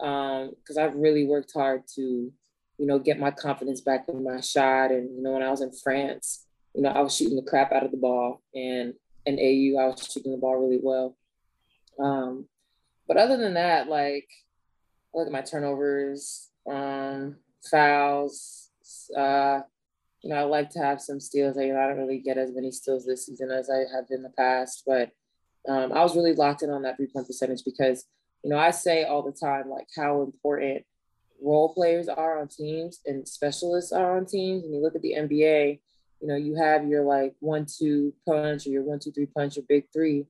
Um, 0.00 0.52
because 0.56 0.76
I've 0.76 0.94
really 0.94 1.24
worked 1.24 1.52
hard 1.52 1.82
to, 1.94 2.02
you 2.02 2.86
know, 2.86 2.98
get 2.98 3.18
my 3.18 3.30
confidence 3.30 3.80
back 3.80 4.06
in 4.08 4.22
my 4.22 4.40
shot. 4.40 4.90
And 4.90 5.16
you 5.16 5.22
know, 5.22 5.32
when 5.32 5.42
I 5.42 5.50
was 5.50 5.62
in 5.62 5.72
France, 5.72 6.46
you 6.74 6.82
know, 6.82 6.90
I 6.90 7.00
was 7.00 7.16
shooting 7.16 7.36
the 7.36 7.48
crap 7.48 7.72
out 7.72 7.84
of 7.84 7.90
the 7.90 7.96
ball, 7.96 8.42
and 8.54 8.94
in 9.24 9.38
AU 9.38 9.80
I 9.80 9.86
was 9.86 10.08
shooting 10.12 10.32
the 10.32 10.38
ball 10.38 10.56
really 10.56 10.80
well. 10.82 11.16
Um, 11.98 12.46
but 13.08 13.16
other 13.16 13.36
than 13.36 13.54
that, 13.54 13.88
like 13.88 14.28
I 15.14 15.18
look 15.18 15.26
at 15.26 15.32
my 15.32 15.40
turnovers, 15.40 16.50
um, 16.70 17.36
fouls. 17.70 18.70
Uh, 19.16 19.60
you 20.22 20.30
know, 20.30 20.36
I 20.36 20.42
like 20.42 20.70
to 20.70 20.80
have 20.80 21.00
some 21.00 21.20
steals. 21.20 21.56
You 21.56 21.72
know, 21.72 21.80
I 21.80 21.88
don't 21.88 21.98
really 21.98 22.18
get 22.18 22.38
as 22.38 22.52
many 22.52 22.72
steals 22.72 23.06
this 23.06 23.26
season 23.26 23.50
as 23.50 23.70
I 23.70 23.84
have 23.94 24.06
in 24.10 24.22
the 24.22 24.30
past, 24.30 24.82
but 24.86 25.12
um, 25.68 25.92
I 25.92 26.02
was 26.02 26.16
really 26.16 26.34
locked 26.34 26.62
in 26.62 26.70
on 26.70 26.82
that 26.82 26.96
three 26.96 27.06
point 27.06 27.26
percentage 27.26 27.64
because 27.64 28.06
you 28.46 28.50
know 28.52 28.58
I 28.58 28.70
say 28.70 29.02
all 29.02 29.22
the 29.22 29.32
time 29.32 29.68
like 29.68 29.88
how 29.96 30.22
important 30.22 30.84
role 31.42 31.74
players 31.74 32.08
are 32.08 32.38
on 32.38 32.46
teams 32.46 33.00
and 33.04 33.26
specialists 33.26 33.90
are 33.92 34.16
on 34.16 34.24
teams. 34.24 34.62
And 34.62 34.72
you 34.72 34.80
look 34.80 34.94
at 34.94 35.02
the 35.02 35.14
NBA, 35.18 35.80
you 36.20 36.28
know, 36.28 36.36
you 36.36 36.54
have 36.54 36.86
your 36.86 37.02
like 37.02 37.34
one 37.40 37.66
two 37.66 38.14
punch 38.24 38.66
or 38.66 38.70
your 38.70 38.84
one 38.84 39.00
two 39.00 39.10
three 39.10 39.26
punch 39.26 39.58
or 39.58 39.62
big 39.68 39.84
three, 39.92 40.26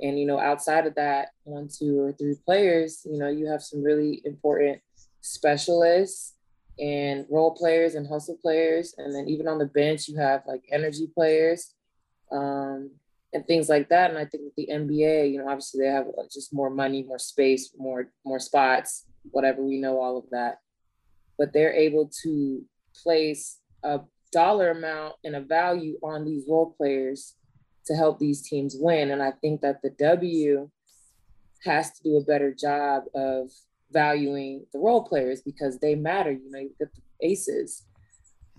and, 0.00 0.18
you 0.18 0.26
know, 0.26 0.40
outside 0.40 0.86
of 0.86 0.96
that, 0.96 1.28
one, 1.44 1.68
two, 1.68 2.00
or 2.00 2.12
three 2.12 2.34
players, 2.44 3.06
you 3.08 3.18
know, 3.18 3.28
you 3.28 3.46
have 3.46 3.62
some 3.62 3.82
really 3.82 4.22
important 4.24 4.80
specialists 5.20 6.34
and 6.78 7.26
role 7.30 7.54
players 7.54 7.94
and 7.94 8.08
hustle 8.08 8.38
players. 8.42 8.94
And 8.98 9.14
then 9.14 9.28
even 9.28 9.46
on 9.46 9.58
the 9.58 9.66
bench, 9.66 10.08
you 10.08 10.16
have 10.16 10.42
like 10.46 10.64
energy 10.72 11.06
players 11.14 11.74
um, 12.32 12.90
and 13.32 13.46
things 13.46 13.68
like 13.68 13.88
that. 13.88 14.10
And 14.10 14.18
I 14.18 14.24
think 14.24 14.44
with 14.44 14.54
the 14.56 14.68
NBA, 14.70 15.32
you 15.32 15.38
know, 15.38 15.48
obviously 15.48 15.84
they 15.84 15.90
have 15.90 16.06
just 16.32 16.52
more 16.52 16.70
money, 16.70 17.02
more 17.02 17.18
space, 17.18 17.72
more 17.76 18.10
more 18.24 18.38
spots, 18.38 19.06
whatever. 19.30 19.62
We 19.62 19.78
know 19.78 20.00
all 20.00 20.18
of 20.18 20.24
that, 20.30 20.58
but 21.38 21.52
they're 21.52 21.74
able 21.74 22.10
to 22.22 22.64
place 23.02 23.58
a 23.82 24.00
dollar 24.32 24.70
amount 24.70 25.14
and 25.24 25.36
a 25.36 25.40
value 25.40 25.98
on 26.02 26.24
these 26.24 26.44
role 26.48 26.74
players 26.76 27.36
to 27.86 27.94
help 27.94 28.18
these 28.18 28.42
teams 28.42 28.76
win. 28.78 29.10
And 29.10 29.22
I 29.22 29.32
think 29.32 29.60
that 29.62 29.82
the 29.82 29.90
W 29.90 30.70
has 31.64 31.92
to 31.92 32.02
do 32.02 32.16
a 32.16 32.24
better 32.24 32.52
job 32.52 33.04
of 33.14 33.50
valuing 33.90 34.66
the 34.72 34.78
role 34.78 35.04
players 35.04 35.42
because 35.42 35.78
they 35.78 35.94
matter. 35.94 36.30
You 36.32 36.50
know, 36.50 36.58
you 36.58 36.70
get 36.78 36.88
the 36.94 37.26
aces. 37.26 37.84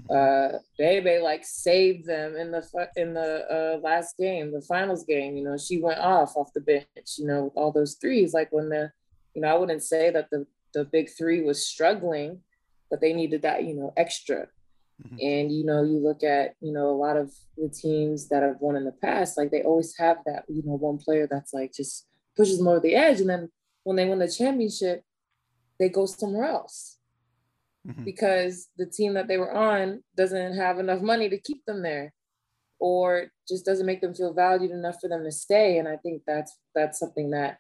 Uh 0.10 0.50
Bebe 0.78 1.20
like 1.20 1.46
saved 1.46 2.06
them 2.06 2.36
in 2.36 2.52
the 2.52 2.90
in 2.96 3.14
the 3.14 3.46
uh 3.50 3.80
last 3.82 4.18
game, 4.18 4.52
the 4.52 4.62
finals 4.62 5.06
game. 5.06 5.38
You 5.38 5.44
know, 5.44 5.58
she 5.58 5.80
went 5.82 6.00
off 6.00 6.36
off 6.36 6.54
the 6.54 6.62
bench. 6.62 6.86
You 7.18 7.28
know, 7.28 7.46
with 7.46 7.54
all 7.56 7.72
those 7.72 7.96
threes. 7.96 8.34
Like 8.34 8.52
when 8.52 8.70
the, 8.70 8.92
you 9.34 9.42
know, 9.42 9.48
I 9.48 9.58
wouldn't 9.58 9.84
say 9.84 10.10
that 10.12 10.30
the 10.30 10.46
the 10.74 10.86
big 10.86 11.10
three 11.10 11.42
was 11.42 11.66
struggling, 11.66 12.42
but 12.90 13.00
they 13.00 13.14
needed 13.14 13.44
that 13.44 13.64
you 13.64 13.76
know 13.76 13.94
extra. 13.96 14.48
Mm-hmm. 15.04 15.18
And 15.22 15.52
you 15.52 15.66
know, 15.66 15.84
you 15.84 16.00
look 16.00 16.24
at 16.24 16.56
you 16.60 16.74
know 16.74 16.90
a 16.90 17.00
lot 17.00 17.18
of 17.18 17.32
the 17.58 17.70
teams 17.70 18.28
that 18.30 18.44
have 18.44 18.58
won 18.60 18.76
in 18.76 18.86
the 18.86 18.92
past, 18.92 19.38
like 19.38 19.52
they 19.52 19.64
always 19.64 19.96
have 19.98 20.18
that 20.26 20.44
you 20.50 20.64
know 20.66 20.76
one 20.76 20.98
player 20.98 21.28
that's 21.30 21.54
like 21.54 21.74
just 21.74 22.08
pushes 22.36 22.58
them 22.58 22.68
over 22.68 22.80
the 22.80 22.96
edge, 22.96 23.22
and 23.22 23.30
then 23.30 23.50
when 23.84 23.96
they 23.96 24.06
win 24.06 24.20
the 24.20 24.28
championship, 24.28 25.04
they 25.80 25.88
go 25.88 26.06
somewhere 26.06 26.46
else 26.46 26.98
mm-hmm. 27.88 28.04
because 28.04 28.68
the 28.78 28.86
team 28.86 29.14
that 29.14 29.28
they 29.28 29.38
were 29.38 29.54
on 29.54 30.04
doesn't 30.16 30.56
have 30.56 30.80
enough 30.80 31.02
money 31.02 31.30
to 31.30 31.40
keep 31.40 31.64
them 31.66 31.82
there 31.82 32.14
or 32.80 33.28
just 33.48 33.66
doesn't 33.66 33.86
make 33.86 34.02
them 34.02 34.14
feel 34.14 34.34
valued 34.34 34.72
enough 34.72 34.98
for 35.00 35.08
them 35.08 35.24
to 35.24 35.32
stay. 35.32 35.78
And 35.78 35.88
i 35.88 35.98
think 35.98 36.24
that's 36.26 36.58
that's 36.76 37.00
something 37.00 37.32
that 37.32 37.58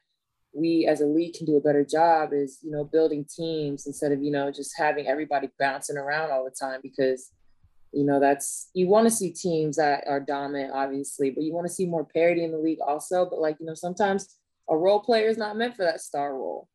we 0.53 0.86
as 0.86 1.01
a 1.01 1.06
league 1.06 1.34
can 1.34 1.46
do 1.46 1.58
a 1.58 1.62
better 1.62 1.84
job 1.84 2.30
is 2.32 2.60
you 2.62 2.72
know 2.72 2.84
building 2.84 3.25
teams 3.25 3.88
instead 3.88 4.12
of 4.12 4.22
you 4.22 4.32
know 4.32 4.51
just 4.51 4.74
having 4.77 5.08
everybody 5.08 5.50
bouncing 5.60 5.98
around 5.98 6.32
all 6.32 6.46
the 6.46 6.51
time 6.51 6.80
because 6.84 7.32
you 7.92 8.06
know 8.06 8.20
that's 8.20 8.70
you 8.74 8.88
want 8.88 9.06
to 9.06 9.12
see 9.12 9.32
teams 9.32 9.77
that 9.77 10.03
are 10.08 10.20
dominant 10.20 10.72
obviously 10.74 11.32
but 11.32 11.44
you 11.44 11.53
want 11.53 11.68
to 11.68 11.74
see 11.74 11.88
more 11.88 12.06
parity 12.06 12.44
in 12.44 12.51
the 12.51 12.58
league 12.58 12.80
also. 12.86 13.25
But 13.30 13.39
like 13.39 13.58
you 13.60 13.65
know 13.65 13.74
sometimes 13.74 14.38
a 14.70 14.77
role 14.77 15.00
player 15.00 15.27
is 15.27 15.38
not 15.38 15.58
meant 15.58 15.75
for 15.75 15.84
that 15.84 16.01
star 16.01 16.36
role 16.36 16.68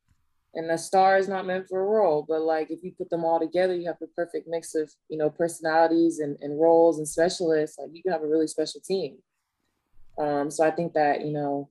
and 0.54 0.70
a 0.70 0.78
star 0.78 1.18
is 1.18 1.28
not 1.28 1.46
meant 1.46 1.68
for 1.68 1.80
a 1.80 1.84
role 1.84 2.24
but 2.26 2.40
like 2.40 2.70
if 2.70 2.82
you 2.82 2.92
put 2.92 3.10
them 3.10 3.24
all 3.24 3.38
together 3.38 3.74
you 3.74 3.86
have 3.86 3.98
the 4.00 4.06
perfect 4.08 4.48
mix 4.48 4.74
of 4.74 4.90
you 5.08 5.18
know 5.18 5.30
personalities 5.30 6.18
and, 6.20 6.36
and 6.40 6.60
roles 6.60 6.98
and 6.98 7.06
specialists 7.08 7.78
like 7.78 7.90
you 7.92 8.02
can 8.02 8.12
have 8.12 8.22
a 8.22 8.28
really 8.28 8.46
special 8.46 8.80
team. 8.80 9.18
Um, 10.18 10.50
so 10.50 10.64
i 10.64 10.70
think 10.70 10.94
that 10.94 11.24
you 11.24 11.32
know 11.32 11.68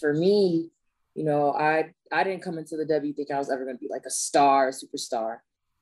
for 0.00 0.12
me 0.12 0.70
you 1.14 1.24
know 1.24 1.52
i 1.52 1.92
i 2.12 2.22
didn't 2.24 2.42
come 2.42 2.58
into 2.58 2.76
the 2.76 2.84
w 2.84 3.12
think 3.14 3.30
i 3.30 3.38
was 3.38 3.50
ever 3.50 3.64
going 3.64 3.76
to 3.76 3.80
be 3.80 3.88
like 3.90 4.04
a 4.06 4.10
star 4.10 4.68
a 4.68 4.72
superstar. 4.72 5.38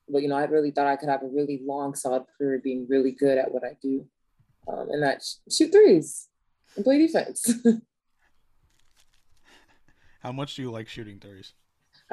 But 0.09 0.23
you 0.23 0.29
know 0.29 0.37
i 0.37 0.45
really 0.45 0.71
thought 0.71 0.87
i 0.87 0.97
could 0.97 1.09
have 1.09 1.23
a 1.23 1.29
really 1.29 1.63
long 1.65 1.95
solid 1.95 2.25
career 2.37 2.61
being 2.63 2.87
really 2.89 3.13
good 3.13 3.39
at 3.39 3.51
what 3.53 3.65
i 3.65 3.77
do. 3.83 4.07
Um, 4.69 4.89
and 4.91 5.03
that 5.03 5.23
shoot 5.51 5.73
threes 5.73 6.29
and 6.77 6.85
play 6.85 6.99
defense. 6.99 7.53
How 10.21 10.33
much 10.33 10.55
do 10.55 10.63
you 10.63 10.71
like 10.71 10.89
shooting 10.89 11.19
threes 11.21 11.53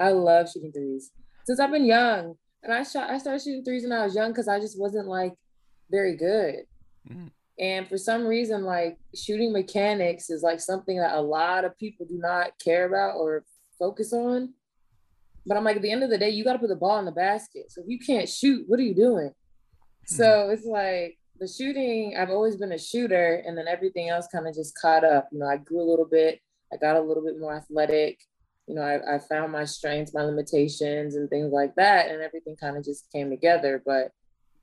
I 0.02 0.10
love 0.10 0.50
shooting 0.52 0.72
threes 0.72 1.12
since 1.46 1.60
I've 1.60 1.72
been 1.72 1.86
young. 1.86 2.36
And 2.64 2.74
I 2.74 2.84
shot 2.84 3.10
I 3.10 3.18
started 3.18 3.42
shooting 3.42 3.64
threes 3.64 3.84
when 3.84 3.92
I 3.92 4.04
was 4.04 4.16
young 4.16 4.32
because 4.32 4.48
I 4.48 4.60
just 4.60 4.80
wasn't 4.80 5.08
like 5.08 5.34
very 5.90 6.16
good. 6.16 6.66
Mm. 7.10 7.32
And 7.60 7.88
for 7.88 7.98
some 7.98 8.26
reason, 8.26 8.64
like 8.64 8.98
shooting 9.16 9.52
mechanics 9.52 10.30
is 10.30 10.44
like 10.44 10.60
something 10.60 10.98
that 10.98 11.16
a 11.16 11.22
lot 11.22 11.66
of 11.66 11.78
people 11.78 12.06
do 12.06 12.18
not 12.18 12.52
care 12.64 12.86
about 12.86 13.18
or 13.18 13.44
focus 13.78 14.14
on. 14.14 14.54
But 15.46 15.58
I'm 15.58 15.64
like, 15.64 15.78
at 15.78 15.82
the 15.82 15.92
end 15.92 16.04
of 16.04 16.12
the 16.12 16.18
day, 16.18 16.30
you 16.30 16.44
got 16.44 16.54
to 16.54 16.60
put 16.60 16.70
the 16.70 16.76
ball 16.76 17.00
in 17.00 17.06
the 17.06 17.12
basket. 17.12 17.72
So 17.72 17.82
if 17.82 17.88
you 17.88 18.00
can't 18.00 18.30
shoot, 18.30 18.66
what 18.68 18.80
are 18.80 18.84
you 18.84 18.94
doing? 18.96 19.30
Mm-hmm. 19.30 20.16
So 20.16 20.50
it's 20.50 20.66
like 20.66 21.18
the 21.40 21.48
shooting, 21.48 22.16
I've 22.18 22.30
always 22.30 22.58
been 22.58 22.72
a 22.72 22.78
shooter, 22.78 23.44
and 23.46 23.58
then 23.58 23.68
everything 23.68 24.10
else 24.10 24.28
kind 24.32 24.48
of 24.48 24.54
just 24.54 24.78
caught 24.80 25.04
up. 25.04 25.30
You 25.32 25.40
know, 25.40 25.48
I 25.48 25.58
grew 25.58 25.82
a 25.82 25.90
little 25.90 26.06
bit, 26.06 26.40
I 26.72 26.78
got 26.78 26.96
a 26.96 27.02
little 27.02 27.24
bit 27.24 27.40
more 27.40 27.56
athletic 27.56 28.20
you 28.72 28.78
know, 28.78 28.84
I, 28.84 29.16
I 29.16 29.20
found 29.20 29.52
my 29.52 29.66
strengths, 29.66 30.14
my 30.14 30.24
limitations, 30.24 31.16
and 31.16 31.30
things 31.30 31.52
like 31.52 31.76
that, 31.76 32.10
and 32.10 32.22
everything 32.22 32.56
kind 32.56 32.78
of 32.78 32.86
just 32.86 33.12
came 33.12 33.30
together. 33.30 33.84
But, 33.86 34.14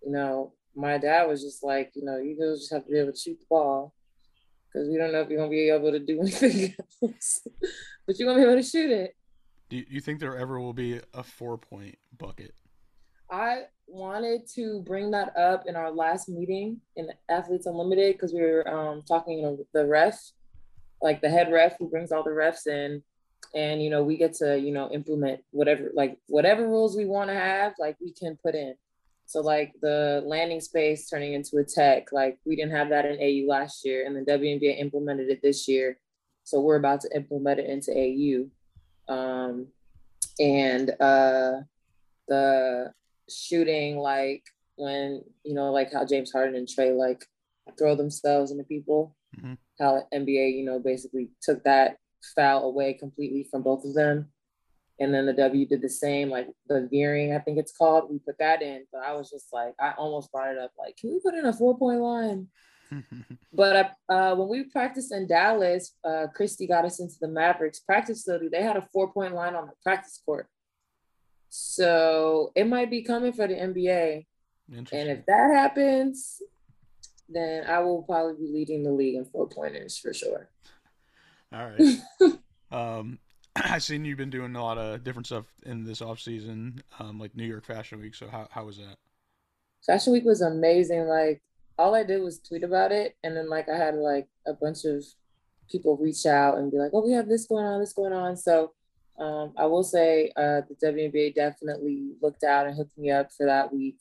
you 0.02 0.10
know, 0.10 0.54
my 0.74 0.96
dad 0.96 1.24
was 1.24 1.42
just 1.42 1.62
like, 1.62 1.92
you 1.94 2.06
know, 2.06 2.16
you 2.16 2.34
just 2.34 2.72
have 2.72 2.86
to 2.86 2.90
be 2.90 2.98
able 2.98 3.12
to 3.12 3.18
shoot 3.18 3.38
the 3.38 3.44
ball 3.50 3.92
because 4.72 4.88
we 4.88 4.96
don't 4.96 5.12
know 5.12 5.20
if 5.20 5.28
you're 5.28 5.38
gonna 5.38 5.50
be 5.50 5.68
able 5.68 5.92
to 5.92 5.98
do 5.98 6.20
anything 6.22 6.74
else, 7.02 7.46
but 8.06 8.18
you're 8.18 8.26
gonna 8.26 8.42
be 8.42 8.50
able 8.50 8.62
to 8.62 8.66
shoot 8.66 8.90
it. 8.90 9.14
Do 9.68 9.84
you 9.86 10.00
think 10.00 10.20
there 10.20 10.38
ever 10.38 10.58
will 10.58 10.72
be 10.72 11.02
a 11.12 11.22
four 11.22 11.58
point 11.58 11.98
bucket? 12.16 12.54
I 13.30 13.64
wanted 13.86 14.48
to 14.54 14.82
bring 14.86 15.10
that 15.10 15.36
up 15.36 15.64
in 15.66 15.76
our 15.76 15.90
last 15.90 16.30
meeting 16.30 16.80
in 16.96 17.10
Athletes 17.28 17.66
Unlimited 17.66 18.14
because 18.14 18.32
we 18.32 18.40
were 18.40 18.66
um, 18.66 19.02
talking 19.02 19.36
to 19.36 19.42
you 19.42 19.46
know, 19.48 19.66
the 19.74 19.84
ref, 19.84 20.18
like 21.02 21.20
the 21.20 21.28
head 21.28 21.52
ref 21.52 21.76
who 21.78 21.90
brings 21.90 22.10
all 22.10 22.24
the 22.24 22.30
refs 22.30 22.66
in 22.66 23.02
and 23.54 23.82
you 23.82 23.90
know 23.90 24.02
we 24.02 24.16
get 24.16 24.34
to 24.34 24.58
you 24.58 24.72
know 24.72 24.90
implement 24.90 25.40
whatever 25.50 25.90
like 25.94 26.18
whatever 26.26 26.66
rules 26.66 26.96
we 26.96 27.06
want 27.06 27.30
to 27.30 27.34
have 27.34 27.72
like 27.78 27.96
we 28.00 28.12
can 28.12 28.38
put 28.42 28.54
in. 28.54 28.74
So 29.26 29.40
like 29.40 29.74
the 29.82 30.22
landing 30.24 30.60
space 30.60 31.08
turning 31.08 31.34
into 31.34 31.58
a 31.58 31.64
tech 31.64 32.12
like 32.12 32.38
we 32.46 32.56
didn't 32.56 32.72
have 32.72 32.88
that 32.90 33.04
in 33.04 33.18
au 33.20 33.48
last 33.48 33.84
year 33.84 34.06
and 34.06 34.16
the 34.16 34.30
WNBA 34.30 34.80
implemented 34.80 35.28
it 35.28 35.42
this 35.42 35.68
year. 35.68 35.98
So 36.44 36.60
we're 36.60 36.76
about 36.76 37.02
to 37.02 37.10
implement 37.14 37.60
it 37.60 37.68
into 37.68 37.92
au 37.92 38.48
um, 39.08 39.66
and 40.38 40.90
uh, 41.00 41.60
the 42.28 42.92
shooting 43.28 43.98
like 43.98 44.44
when 44.76 45.22
you 45.44 45.54
know 45.54 45.72
like 45.72 45.92
how 45.92 46.04
james 46.06 46.32
harden 46.32 46.54
and 46.54 46.68
Trae 46.68 46.96
like 46.96 47.24
throw 47.78 47.94
themselves 47.94 48.50
into 48.50 48.64
people. 48.64 49.14
Mm-hmm. 49.36 49.54
how 49.78 50.04
nba 50.14 50.56
you 50.56 50.64
know 50.64 50.78
basically 50.78 51.28
took 51.42 51.62
that 51.64 51.98
foul 52.34 52.64
away 52.64 52.94
completely 52.94 53.44
from 53.44 53.62
both 53.62 53.84
of 53.84 53.94
them. 53.94 54.28
And 55.00 55.14
then 55.14 55.26
the 55.26 55.32
W 55.32 55.66
did 55.66 55.80
the 55.80 55.88
same, 55.88 56.28
like 56.28 56.48
the 56.66 56.88
veering, 56.90 57.32
I 57.32 57.38
think 57.38 57.58
it's 57.58 57.76
called. 57.76 58.10
We 58.10 58.18
put 58.18 58.38
that 58.38 58.62
in, 58.62 58.84
but 58.92 59.02
I 59.02 59.12
was 59.14 59.30
just 59.30 59.52
like, 59.52 59.74
I 59.78 59.92
almost 59.92 60.32
brought 60.32 60.50
it 60.50 60.58
up, 60.58 60.72
like, 60.76 60.96
can 60.96 61.10
we 61.10 61.20
put 61.20 61.34
in 61.34 61.46
a 61.46 61.52
four 61.52 61.78
point 61.78 62.00
line? 62.00 62.48
but 63.52 63.92
uh, 64.08 64.34
when 64.34 64.48
we 64.48 64.64
practiced 64.64 65.12
in 65.12 65.28
Dallas, 65.28 65.94
uh, 66.04 66.26
Christy 66.34 66.66
got 66.66 66.84
us 66.84 67.00
into 67.00 67.14
the 67.20 67.28
Mavericks 67.28 67.80
practice 67.80 68.22
facility. 68.22 68.48
They 68.48 68.62
had 68.62 68.76
a 68.76 68.88
four 68.92 69.12
point 69.12 69.34
line 69.34 69.54
on 69.54 69.66
the 69.66 69.72
practice 69.82 70.20
court. 70.24 70.48
So 71.50 72.52
it 72.54 72.66
might 72.66 72.90
be 72.90 73.02
coming 73.02 73.32
for 73.32 73.46
the 73.46 73.54
NBA. 73.54 74.26
And 74.92 75.10
if 75.10 75.26
that 75.26 75.50
happens, 75.54 76.42
then 77.28 77.64
I 77.66 77.78
will 77.80 78.02
probably 78.02 78.34
be 78.34 78.52
leading 78.52 78.82
the 78.82 78.92
league 78.92 79.16
in 79.16 79.24
four 79.24 79.48
pointers 79.48 79.96
for 79.98 80.12
sure. 80.12 80.50
All 81.52 81.70
right. 81.70 82.32
um, 82.70 83.18
I've 83.56 83.82
seen 83.82 84.04
you've 84.04 84.18
been 84.18 84.30
doing 84.30 84.54
a 84.54 84.62
lot 84.62 84.78
of 84.78 85.02
different 85.02 85.26
stuff 85.26 85.46
in 85.64 85.84
this 85.84 86.02
off 86.02 86.20
season, 86.20 86.82
um, 86.98 87.18
like 87.18 87.34
New 87.34 87.46
York 87.46 87.64
Fashion 87.64 88.00
Week. 88.00 88.14
So 88.14 88.28
how 88.28 88.48
how 88.50 88.64
was 88.64 88.78
that? 88.78 88.96
Fashion 89.84 90.12
Week 90.12 90.24
was 90.24 90.42
amazing. 90.42 91.06
Like 91.06 91.42
all 91.78 91.94
I 91.94 92.04
did 92.04 92.22
was 92.22 92.40
tweet 92.40 92.62
about 92.62 92.92
it, 92.92 93.16
and 93.24 93.36
then 93.36 93.48
like 93.48 93.68
I 93.68 93.76
had 93.76 93.94
like 93.94 94.28
a 94.46 94.52
bunch 94.52 94.84
of 94.84 95.04
people 95.70 95.96
reach 95.96 96.26
out 96.26 96.58
and 96.58 96.70
be 96.70 96.78
like, 96.78 96.90
"Oh, 96.92 97.04
we 97.04 97.12
have 97.12 97.28
this 97.28 97.46
going 97.46 97.64
on, 97.64 97.80
this 97.80 97.92
going 97.92 98.12
on." 98.12 98.36
So 98.36 98.72
um, 99.18 99.52
I 99.56 99.66
will 99.66 99.82
say 99.82 100.30
uh, 100.36 100.62
the 100.68 100.76
WNBA 100.84 101.34
definitely 101.34 102.12
looked 102.22 102.44
out 102.44 102.66
and 102.66 102.76
hooked 102.76 102.96
me 102.96 103.10
up 103.10 103.32
for 103.32 103.46
that 103.46 103.72
week. 103.72 103.98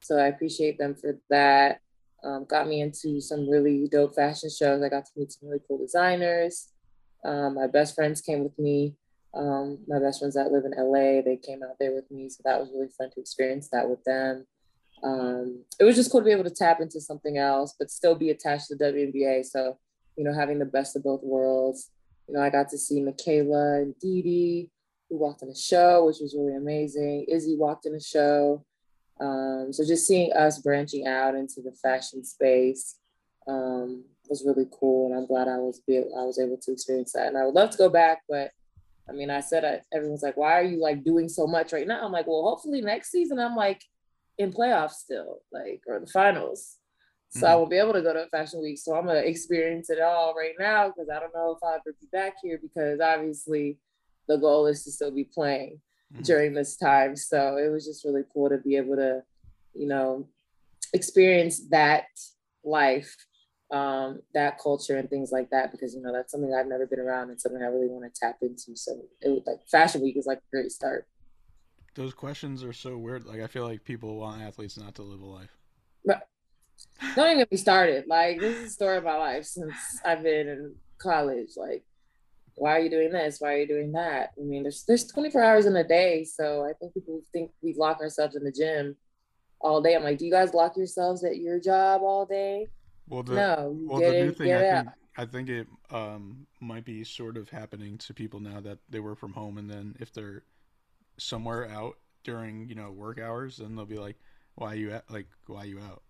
So 0.00 0.16
I 0.16 0.28
appreciate 0.28 0.78
them 0.78 0.94
for 0.94 1.18
that. 1.30 1.80
Um, 2.22 2.44
got 2.44 2.68
me 2.68 2.82
into 2.82 3.20
some 3.20 3.48
really 3.48 3.88
dope 3.88 4.14
fashion 4.14 4.50
shows. 4.50 4.82
I 4.82 4.88
got 4.88 5.06
to 5.06 5.12
meet 5.16 5.32
some 5.32 5.48
really 5.48 5.62
cool 5.66 5.78
designers. 5.78 6.68
Um, 7.24 7.54
my 7.54 7.66
best 7.66 7.94
friends 7.94 8.20
came 8.20 8.42
with 8.42 8.58
me. 8.58 8.94
Um, 9.34 9.78
my 9.86 10.00
best 10.00 10.18
friends 10.18 10.34
that 10.34 10.50
live 10.50 10.64
in 10.64 10.72
LA, 10.76 11.22
they 11.22 11.38
came 11.42 11.62
out 11.62 11.76
there 11.78 11.94
with 11.94 12.10
me. 12.10 12.28
So 12.28 12.42
that 12.44 12.58
was 12.58 12.70
really 12.74 12.88
fun 12.96 13.10
to 13.10 13.20
experience 13.20 13.68
that 13.70 13.88
with 13.88 14.02
them. 14.04 14.46
Um, 15.02 15.64
it 15.78 15.84
was 15.84 15.96
just 15.96 16.10
cool 16.10 16.20
to 16.20 16.24
be 16.24 16.32
able 16.32 16.44
to 16.44 16.50
tap 16.50 16.80
into 16.80 17.00
something 17.00 17.38
else, 17.38 17.74
but 17.78 17.90
still 17.90 18.14
be 18.14 18.30
attached 18.30 18.68
to 18.68 18.76
the 18.76 18.84
WNBA. 18.84 19.44
So, 19.44 19.78
you 20.16 20.24
know, 20.24 20.34
having 20.34 20.58
the 20.58 20.64
best 20.64 20.96
of 20.96 21.04
both 21.04 21.22
worlds. 21.22 21.90
You 22.28 22.34
know, 22.34 22.42
I 22.42 22.50
got 22.50 22.68
to 22.70 22.78
see 22.78 23.00
Michaela 23.00 23.80
and 23.80 23.94
DiDi, 24.04 24.68
who 25.08 25.18
walked 25.18 25.42
in 25.42 25.48
the 25.48 25.54
show, 25.54 26.06
which 26.06 26.18
was 26.20 26.34
really 26.38 26.56
amazing. 26.56 27.26
Izzy 27.28 27.56
walked 27.56 27.86
in 27.86 27.92
the 27.92 28.00
show. 28.00 28.64
Um, 29.20 29.68
so 29.72 29.84
just 29.84 30.06
seeing 30.06 30.32
us 30.32 30.58
branching 30.58 31.06
out 31.06 31.34
into 31.34 31.60
the 31.62 31.72
fashion 31.72 32.24
space 32.24 32.96
um, 33.46 34.04
was 34.30 34.44
really 34.46 34.66
cool, 34.70 35.06
and 35.06 35.16
I'm 35.16 35.26
glad 35.26 35.48
I 35.48 35.58
was 35.58 35.80
be, 35.80 35.98
I 35.98 36.22
was 36.24 36.38
able 36.38 36.56
to 36.56 36.72
experience 36.72 37.12
that. 37.12 37.26
And 37.26 37.36
I 37.36 37.44
would 37.44 37.54
love 37.54 37.70
to 37.70 37.78
go 37.78 37.90
back, 37.90 38.22
but 38.28 38.52
I 39.08 39.12
mean, 39.12 39.28
I 39.28 39.40
said 39.40 39.64
I, 39.64 39.80
everyone's 39.94 40.22
like, 40.22 40.36
"Why 40.36 40.52
are 40.52 40.64
you 40.64 40.80
like 40.80 41.04
doing 41.04 41.28
so 41.28 41.46
much 41.46 41.72
right 41.72 41.86
now?" 41.86 42.00
I'm 42.04 42.12
like, 42.12 42.28
"Well, 42.28 42.42
hopefully 42.42 42.80
next 42.80 43.10
season 43.10 43.40
I'm 43.40 43.56
like 43.56 43.82
in 44.38 44.52
playoffs 44.52 44.92
still, 44.92 45.42
like 45.52 45.82
or 45.86 45.98
the 45.98 46.06
finals." 46.06 46.78
So 47.30 47.40
mm-hmm. 47.40 47.46
I 47.46 47.56
won't 47.56 47.70
be 47.70 47.78
able 47.78 47.92
to 47.92 48.02
go 48.02 48.12
to 48.12 48.26
Fashion 48.28 48.62
Week. 48.62 48.78
So 48.78 48.94
I'm 48.94 49.06
gonna 49.06 49.18
experience 49.18 49.90
it 49.90 50.00
all 50.00 50.34
right 50.34 50.54
now 50.58 50.88
because 50.88 51.08
I 51.10 51.18
don't 51.18 51.34
know 51.34 51.52
if 51.52 51.58
I'll 51.62 51.74
ever 51.74 51.96
be 52.00 52.06
back 52.12 52.34
here 52.42 52.58
because 52.62 53.00
obviously 53.00 53.78
the 54.28 54.36
goal 54.36 54.66
is 54.66 54.84
to 54.84 54.92
still 54.92 55.10
be 55.10 55.24
playing 55.24 55.80
mm-hmm. 56.12 56.22
during 56.22 56.54
this 56.54 56.76
time. 56.76 57.16
So 57.16 57.56
it 57.56 57.68
was 57.68 57.84
just 57.84 58.04
really 58.04 58.22
cool 58.32 58.48
to 58.48 58.58
be 58.58 58.76
able 58.76 58.96
to, 58.96 59.22
you 59.74 59.88
know, 59.88 60.28
experience 60.92 61.68
that 61.70 62.06
life 62.64 63.16
um, 63.70 64.20
that 64.34 64.58
culture 64.58 64.96
and 64.96 65.08
things 65.08 65.30
like 65.30 65.50
that 65.50 65.70
because 65.70 65.94
you 65.94 66.02
know 66.02 66.12
that's 66.12 66.32
something 66.32 66.52
I've 66.54 66.66
never 66.66 66.86
been 66.86 67.00
around 67.00 67.30
and 67.30 67.40
something 67.40 67.62
I 67.62 67.66
really 67.66 67.88
want 67.88 68.12
to 68.12 68.20
tap 68.20 68.38
into. 68.42 68.76
So 68.76 69.00
it 69.20 69.28
was 69.28 69.42
like 69.46 69.58
Fashion 69.70 70.02
Week 70.02 70.16
is 70.16 70.26
like 70.26 70.38
a 70.38 70.50
great 70.50 70.72
start. 70.72 71.06
Those 71.94 72.14
questions 72.14 72.64
are 72.64 72.72
so 72.72 72.96
weird. 72.96 73.26
Like 73.26 73.40
I 73.40 73.46
feel 73.46 73.66
like 73.66 73.84
people 73.84 74.16
want 74.16 74.42
athletes 74.42 74.78
not 74.78 74.94
to 74.96 75.02
live 75.02 75.20
a 75.20 75.26
life. 75.26 75.56
don't 77.14 77.26
even 77.26 77.38
get 77.38 77.52
me 77.52 77.58
started. 77.58 78.04
Like 78.08 78.40
this 78.40 78.56
is 78.56 78.64
the 78.64 78.70
story 78.70 78.96
of 78.96 79.04
my 79.04 79.16
life 79.16 79.44
since 79.44 79.74
I've 80.04 80.22
been 80.22 80.48
in 80.48 80.74
college. 80.98 81.50
Like, 81.56 81.84
why 82.54 82.76
are 82.76 82.80
you 82.80 82.90
doing 82.90 83.12
this? 83.12 83.40
Why 83.40 83.54
are 83.54 83.58
you 83.58 83.68
doing 83.68 83.92
that? 83.92 84.32
I 84.38 84.42
mean, 84.42 84.62
there's 84.62 84.84
there's 84.84 85.06
24 85.06 85.42
hours 85.42 85.66
in 85.66 85.76
a 85.76 85.86
day, 85.86 86.24
so 86.24 86.64
I 86.64 86.72
think 86.74 86.94
people 86.94 87.20
think 87.32 87.50
we 87.62 87.74
lock 87.74 88.00
ourselves 88.00 88.36
in 88.36 88.44
the 88.44 88.52
gym 88.52 88.96
all 89.60 89.80
day. 89.80 89.94
I'm 89.94 90.02
like, 90.02 90.18
do 90.18 90.26
you 90.26 90.32
guys 90.32 90.54
lock 90.54 90.76
yourselves 90.76 91.24
at 91.24 91.36
your 91.36 91.60
job 91.60 92.02
all 92.02 92.26
day? 92.26 92.68
Well, 93.10 93.22
the, 93.24 93.34
no, 93.34 93.76
well, 93.88 94.00
the 94.00 94.12
new 94.12 94.32
thing 94.32 94.54
I 94.54 94.62
think 94.62 94.88
I 95.18 95.26
think 95.26 95.48
it 95.48 95.66
um, 95.90 96.46
might 96.60 96.84
be 96.84 97.02
sort 97.04 97.36
of 97.36 97.50
happening 97.50 97.98
to 97.98 98.14
people 98.14 98.40
now 98.40 98.60
that 98.60 98.78
they 98.88 99.00
work 99.00 99.18
from 99.18 99.32
home, 99.32 99.58
and 99.58 99.68
then 99.68 99.96
if 99.98 100.12
they're 100.14 100.44
somewhere 101.18 101.68
out 101.68 101.96
during 102.24 102.68
you 102.68 102.76
know 102.76 102.90
work 102.92 103.20
hours, 103.20 103.56
then 103.58 103.74
they'll 103.74 103.84
be 103.84 103.98
like, 103.98 104.16
"Why 104.54 104.74
you 104.74 104.92
at? 104.92 105.10
Like, 105.10 105.26
why 105.46 105.64
you 105.64 105.80
out?" 105.80 106.02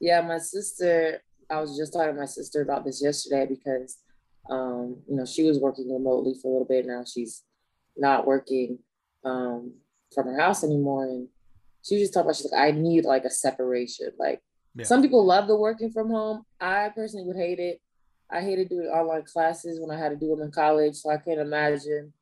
Yeah, 0.00 0.20
my 0.20 0.38
sister, 0.38 1.22
I 1.50 1.60
was 1.60 1.76
just 1.76 1.92
talking 1.92 2.14
to 2.14 2.20
my 2.20 2.26
sister 2.26 2.62
about 2.62 2.84
this 2.84 3.02
yesterday 3.02 3.46
because, 3.46 3.98
um, 4.50 4.98
you 5.08 5.16
know, 5.16 5.24
she 5.24 5.42
was 5.42 5.58
working 5.58 5.92
remotely 5.92 6.34
for 6.40 6.48
a 6.48 6.52
little 6.52 6.66
bit. 6.66 6.86
Now 6.86 7.04
she's 7.04 7.44
not 7.96 8.26
working 8.26 8.78
um, 9.24 9.74
from 10.14 10.26
her 10.26 10.38
house 10.38 10.62
anymore. 10.64 11.04
And 11.04 11.28
she 11.82 11.94
was 11.94 12.04
just 12.04 12.14
talking 12.14 12.26
about, 12.26 12.36
she's 12.36 12.52
like, 12.52 12.60
I 12.60 12.70
need 12.72 13.04
like 13.04 13.24
a 13.24 13.30
separation. 13.30 14.10
Like, 14.18 14.42
Yeah. 14.76 14.84
some 14.84 15.02
people 15.02 15.24
love 15.24 15.48
the 15.48 15.56
working 15.56 15.90
from 15.90 16.10
home. 16.10 16.44
I 16.60 16.90
personally 16.94 17.26
would 17.26 17.36
hate 17.36 17.58
it. 17.58 17.80
I 18.30 18.40
hated 18.40 18.68
doing 18.68 18.88
online 18.88 19.22
classes 19.22 19.80
when 19.80 19.96
I 19.96 19.98
had 19.98 20.10
to 20.10 20.16
do 20.16 20.28
them 20.28 20.42
in 20.42 20.50
college. 20.50 20.96
So 20.96 21.10
I 21.10 21.16
can't 21.16 21.40
imagine 21.40 22.12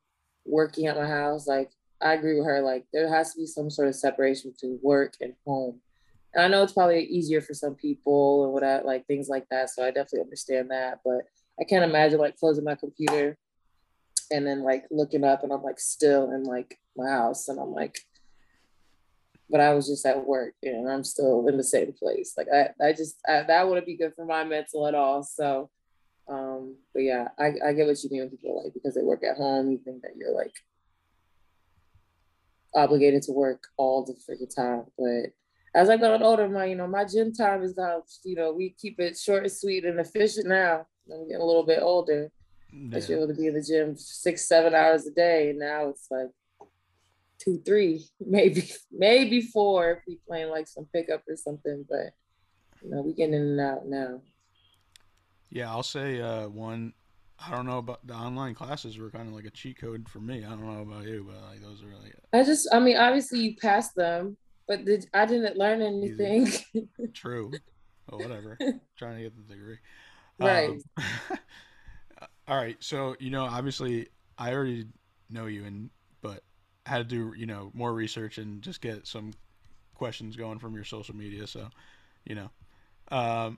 working 0.45 0.87
at 0.87 0.97
my 0.97 1.05
house. 1.05 1.47
Like, 1.47 1.71
I 2.01 2.13
agree 2.13 2.35
with 2.35 2.45
her. 2.45 2.61
Like, 2.61 2.85
there 2.93 3.09
has 3.13 3.33
to 3.33 3.39
be 3.39 3.45
some 3.47 3.69
sort 3.69 3.87
of 3.87 3.95
separation 3.95 4.51
between 4.51 4.79
work 4.81 5.15
and 5.19 5.33
home. 5.45 5.81
And 6.33 6.43
I 6.43 6.47
know 6.47 6.63
it's 6.63 6.73
probably 6.73 7.03
easier 7.05 7.41
for 7.41 7.53
some 7.53 7.75
people 7.75 8.43
and 8.43 8.53
whatever, 8.53 8.83
like 8.85 9.07
things 9.07 9.29
like 9.29 9.47
that. 9.49 9.69
So 9.69 9.83
I 9.83 9.87
definitely 9.87 10.21
understand 10.21 10.69
that. 10.69 10.99
But 11.03 11.23
I 11.59 11.63
can't 11.63 11.85
imagine 11.89 12.19
like 12.19 12.37
closing 12.37 12.65
my 12.65 12.75
computer 12.75 13.37
and 14.31 14.45
then 14.45 14.63
like 14.63 14.85
looking 14.91 15.23
up 15.23 15.43
and 15.43 15.53
I'm 15.53 15.63
like 15.63 15.79
still 15.79 16.31
in 16.31 16.43
like 16.43 16.77
my 16.97 17.09
house 17.09 17.47
and 17.47 17.59
I'm 17.59 17.71
like, 17.71 17.99
but 19.49 19.59
I 19.61 19.73
was 19.73 19.87
just 19.87 20.05
at 20.05 20.25
work 20.25 20.53
and 20.63 20.89
I'm 20.89 21.03
still 21.03 21.47
in 21.47 21.57
the 21.57 21.63
same 21.63 21.93
place. 21.93 22.33
Like 22.37 22.47
I, 22.53 22.69
I 22.83 22.93
just 22.93 23.17
I, 23.27 23.43
that 23.43 23.67
wouldn't 23.67 23.85
be 23.85 23.97
good 23.97 24.13
for 24.15 24.25
my 24.25 24.43
mental 24.43 24.87
at 24.87 24.95
all. 24.95 25.23
So, 25.23 25.69
um, 26.27 26.75
but 26.93 27.01
yeah, 27.03 27.27
I, 27.39 27.53
I 27.65 27.73
get 27.73 27.87
what 27.87 28.03
you 28.03 28.09
mean 28.09 28.21
when 28.21 28.29
people 28.29 28.63
like 28.63 28.73
because 28.73 28.95
they 28.95 29.03
work 29.03 29.23
at 29.23 29.37
home, 29.37 29.71
you 29.71 29.79
think 29.83 30.01
that 30.01 30.15
you're 30.17 30.35
like 30.35 30.53
obligated 32.73 33.21
to 33.23 33.31
work 33.31 33.63
all 33.77 34.03
the 34.05 34.13
freaking 34.13 34.53
time. 34.53 34.85
But 34.97 35.31
as 35.79 35.89
I 35.89 35.97
got 35.97 36.21
older, 36.21 36.49
my 36.49 36.65
you 36.65 36.75
know 36.75 36.87
my 36.87 37.05
gym 37.05 37.33
time 37.33 37.63
is 37.63 37.77
now 37.77 38.03
you 38.23 38.35
know 38.35 38.51
we 38.53 38.75
keep 38.79 38.99
it 38.99 39.17
short 39.17 39.43
and 39.43 39.51
sweet 39.51 39.85
and 39.85 39.99
efficient 39.99 40.47
now. 40.47 40.85
I'm 41.11 41.27
getting 41.27 41.41
a 41.41 41.45
little 41.45 41.65
bit 41.65 41.79
older. 41.81 42.31
I 42.73 42.75
Yeah. 42.75 42.95
used 42.95 43.07
to 43.07 43.13
be 43.13 43.17
able 43.21 43.27
to 43.27 43.39
be 43.39 43.47
in 43.47 43.53
the 43.53 43.61
gym 43.61 43.95
six, 43.95 44.47
seven 44.47 44.73
hours 44.73 45.05
a 45.05 45.11
day, 45.11 45.51
and 45.51 45.59
now 45.59 45.89
it's 45.89 46.07
like 46.09 46.29
two, 47.45 47.61
three, 47.65 48.05
maybe, 48.19 48.69
maybe 48.91 49.41
four 49.41 49.91
if 49.91 49.99
we 50.07 50.19
playing 50.27 50.49
like 50.49 50.67
some 50.67 50.87
pickup 50.93 51.23
or 51.27 51.35
something. 51.35 51.85
But 51.89 52.13
you 52.81 52.89
know, 52.89 53.01
we 53.01 53.13
getting 53.13 53.35
in 53.35 53.41
and 53.41 53.61
out 53.61 53.85
now. 53.85 54.21
Yeah, 55.49 55.69
I'll 55.69 55.83
say 55.83 56.21
uh, 56.21 56.49
one. 56.49 56.93
I 57.37 57.51
don't 57.51 57.65
know 57.65 57.79
about 57.79 58.05
the 58.07 58.13
online 58.13 58.55
classes 58.55 58.97
were 58.97 59.11
kind 59.11 59.27
of 59.27 59.33
like 59.33 59.45
a 59.45 59.49
cheat 59.49 59.79
code 59.79 60.07
for 60.07 60.19
me. 60.19 60.45
I 60.45 60.49
don't 60.49 60.65
know 60.65 60.81
about 60.81 61.05
you, 61.05 61.25
but 61.27 61.49
like 61.49 61.61
those 61.61 61.83
are 61.83 61.87
really 61.87 62.13
I 62.31 62.43
just, 62.43 62.67
I 62.73 62.79
mean, 62.79 62.95
obviously 62.95 63.39
you 63.39 63.57
passed 63.57 63.93
them, 63.93 64.37
but 64.67 64.85
did, 64.85 65.07
I 65.13 65.25
didn't 65.25 65.57
learn 65.57 65.81
anything. 65.81 66.49
true. 67.13 67.51
Well, 68.09 68.21
whatever. 68.21 68.57
Trying 68.97 69.17
to 69.17 69.23
get 69.23 69.35
the 69.35 69.53
degree. 69.53 69.77
Right. 70.39 70.69
Um, 70.69 71.37
all 72.47 72.57
right. 72.57 72.77
So 72.79 73.15
you 73.19 73.29
know, 73.29 73.43
obviously, 73.43 74.07
I 74.37 74.53
already 74.53 74.87
know 75.29 75.45
you, 75.45 75.65
and 75.65 75.89
but 76.21 76.43
Had 76.85 76.97
to 76.97 77.03
do 77.03 77.33
you 77.37 77.45
know 77.45 77.71
more 77.73 77.93
research 77.93 78.37
and 78.37 78.61
just 78.61 78.81
get 78.81 79.07
some 79.07 79.33
questions 79.95 80.35
going 80.35 80.59
from 80.59 80.75
your 80.75 80.83
social 80.83 81.15
media. 81.15 81.47
So, 81.47 81.69
you 82.25 82.35
know, 82.35 82.49
um, 83.09 83.57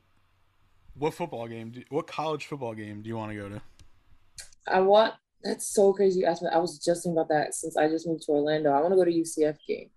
what 0.96 1.13
football 1.13 1.48
game? 1.48 1.72
Do, 1.72 1.84
what 1.90 2.08
college 2.08 2.46
football 2.46 2.74
game 2.74 3.02
do 3.02 3.10
you 3.10 3.18
want 3.18 3.32
to 3.32 3.38
go 3.38 3.50
to? 3.50 3.62
I 4.68 4.80
want. 4.80 5.13
That's 5.44 5.68
so 5.68 5.94
crazy. 5.94 6.22
You 6.22 6.26
asked 6.26 6.42
me. 6.42 6.50
I 6.52 6.58
was 6.58 6.78
just 6.84 7.04
thinking 7.04 7.18
about 7.18 7.30
that 7.30 7.54
since 7.54 7.78
I 7.78 7.90
just 7.90 8.08
moved 8.08 8.24
to 8.24 8.32
Orlando. 8.32 8.72
I 8.72 8.82
want 8.82 8.94
to 8.94 8.96
go 8.96 9.06
to 9.06 9.12
UCF 9.12 9.58
game. 9.68 9.90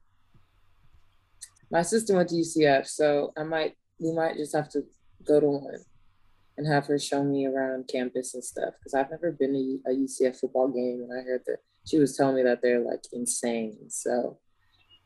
My 1.71 1.83
sister 1.83 2.15
went 2.15 2.29
to 2.31 2.35
UCF, 2.35 2.87
so 2.87 3.33
I 3.37 3.45
might. 3.45 3.77
We 3.99 4.13
might 4.13 4.37
just 4.37 4.55
have 4.55 4.69
to 4.71 4.83
go 5.25 5.41
to 5.41 5.47
one 5.47 5.85
and 6.57 6.67
have 6.67 6.87
her 6.87 6.99
show 6.99 7.23
me 7.23 7.47
around 7.47 7.89
campus 7.89 8.35
and 8.35 8.45
stuff 8.45 8.75
because 8.79 8.95
I've 8.95 9.11
never 9.11 9.33
been 9.33 9.53
to 9.53 9.91
a 9.91 9.95
UCF 9.95 10.41
football 10.41 10.69
game, 10.69 11.07
and 11.09 11.19
I 11.19 11.23
heard 11.23 11.43
that 11.47 11.59
she 11.87 11.99
was 11.99 12.17
telling 12.17 12.37
me 12.37 12.43
that 12.43 12.61
they're 12.63 12.81
like 12.81 13.03
insane. 13.13 13.89
So, 13.89 14.39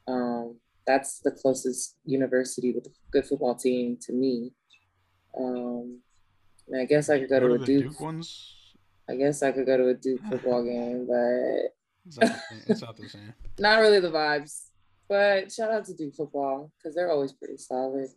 um, 0.06 0.58
that's 0.86 1.20
the 1.20 1.30
closest 1.30 1.96
university 2.04 2.72
with 2.72 2.86
a 2.86 2.90
good 3.10 3.26
football 3.26 3.54
team 3.54 3.96
to 4.02 4.12
me. 4.12 4.52
Um, 5.38 6.00
and 6.68 6.80
I 6.80 6.84
guess 6.84 7.10
I 7.10 7.18
could 7.18 7.28
go 7.28 7.40
to 7.40 7.54
a 7.54 7.58
Duke 7.58 7.84
Duke 7.84 8.00
ones. 8.00 8.54
I 9.08 9.16
guess 9.16 9.42
I 9.42 9.52
could 9.52 9.66
go 9.66 9.76
to 9.76 9.88
a 9.88 9.94
Duke 9.94 10.20
football 10.30 10.64
game, 10.64 11.06
but 11.06 11.74
It's 12.06 12.18
not 12.18 12.28
the 12.28 12.40
same. 12.50 12.62
It's 12.66 12.82
not 12.82 12.96
the 12.96 13.08
same. 13.08 13.34
not 13.58 13.80
really 13.80 14.00
the 14.00 14.10
vibes. 14.10 14.68
But 15.08 15.52
shout 15.52 15.70
out 15.70 15.84
to 15.86 15.94
Duke 15.94 16.14
football 16.14 16.72
because 16.78 16.94
they're 16.94 17.10
always 17.10 17.32
pretty 17.32 17.56
solid. 17.56 18.08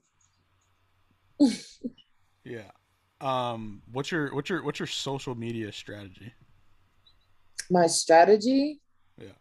Yeah. 2.48 2.72
Um. 3.20 3.82
What's 3.92 4.12
your 4.12 4.34
what's 4.34 4.50
your 4.50 4.64
what's 4.64 4.80
your 4.80 4.88
social 4.88 5.36
media 5.36 5.72
strategy? 5.72 6.34
My 7.70 7.88
strategy? 7.88 8.80
Yeah. 9.18 9.38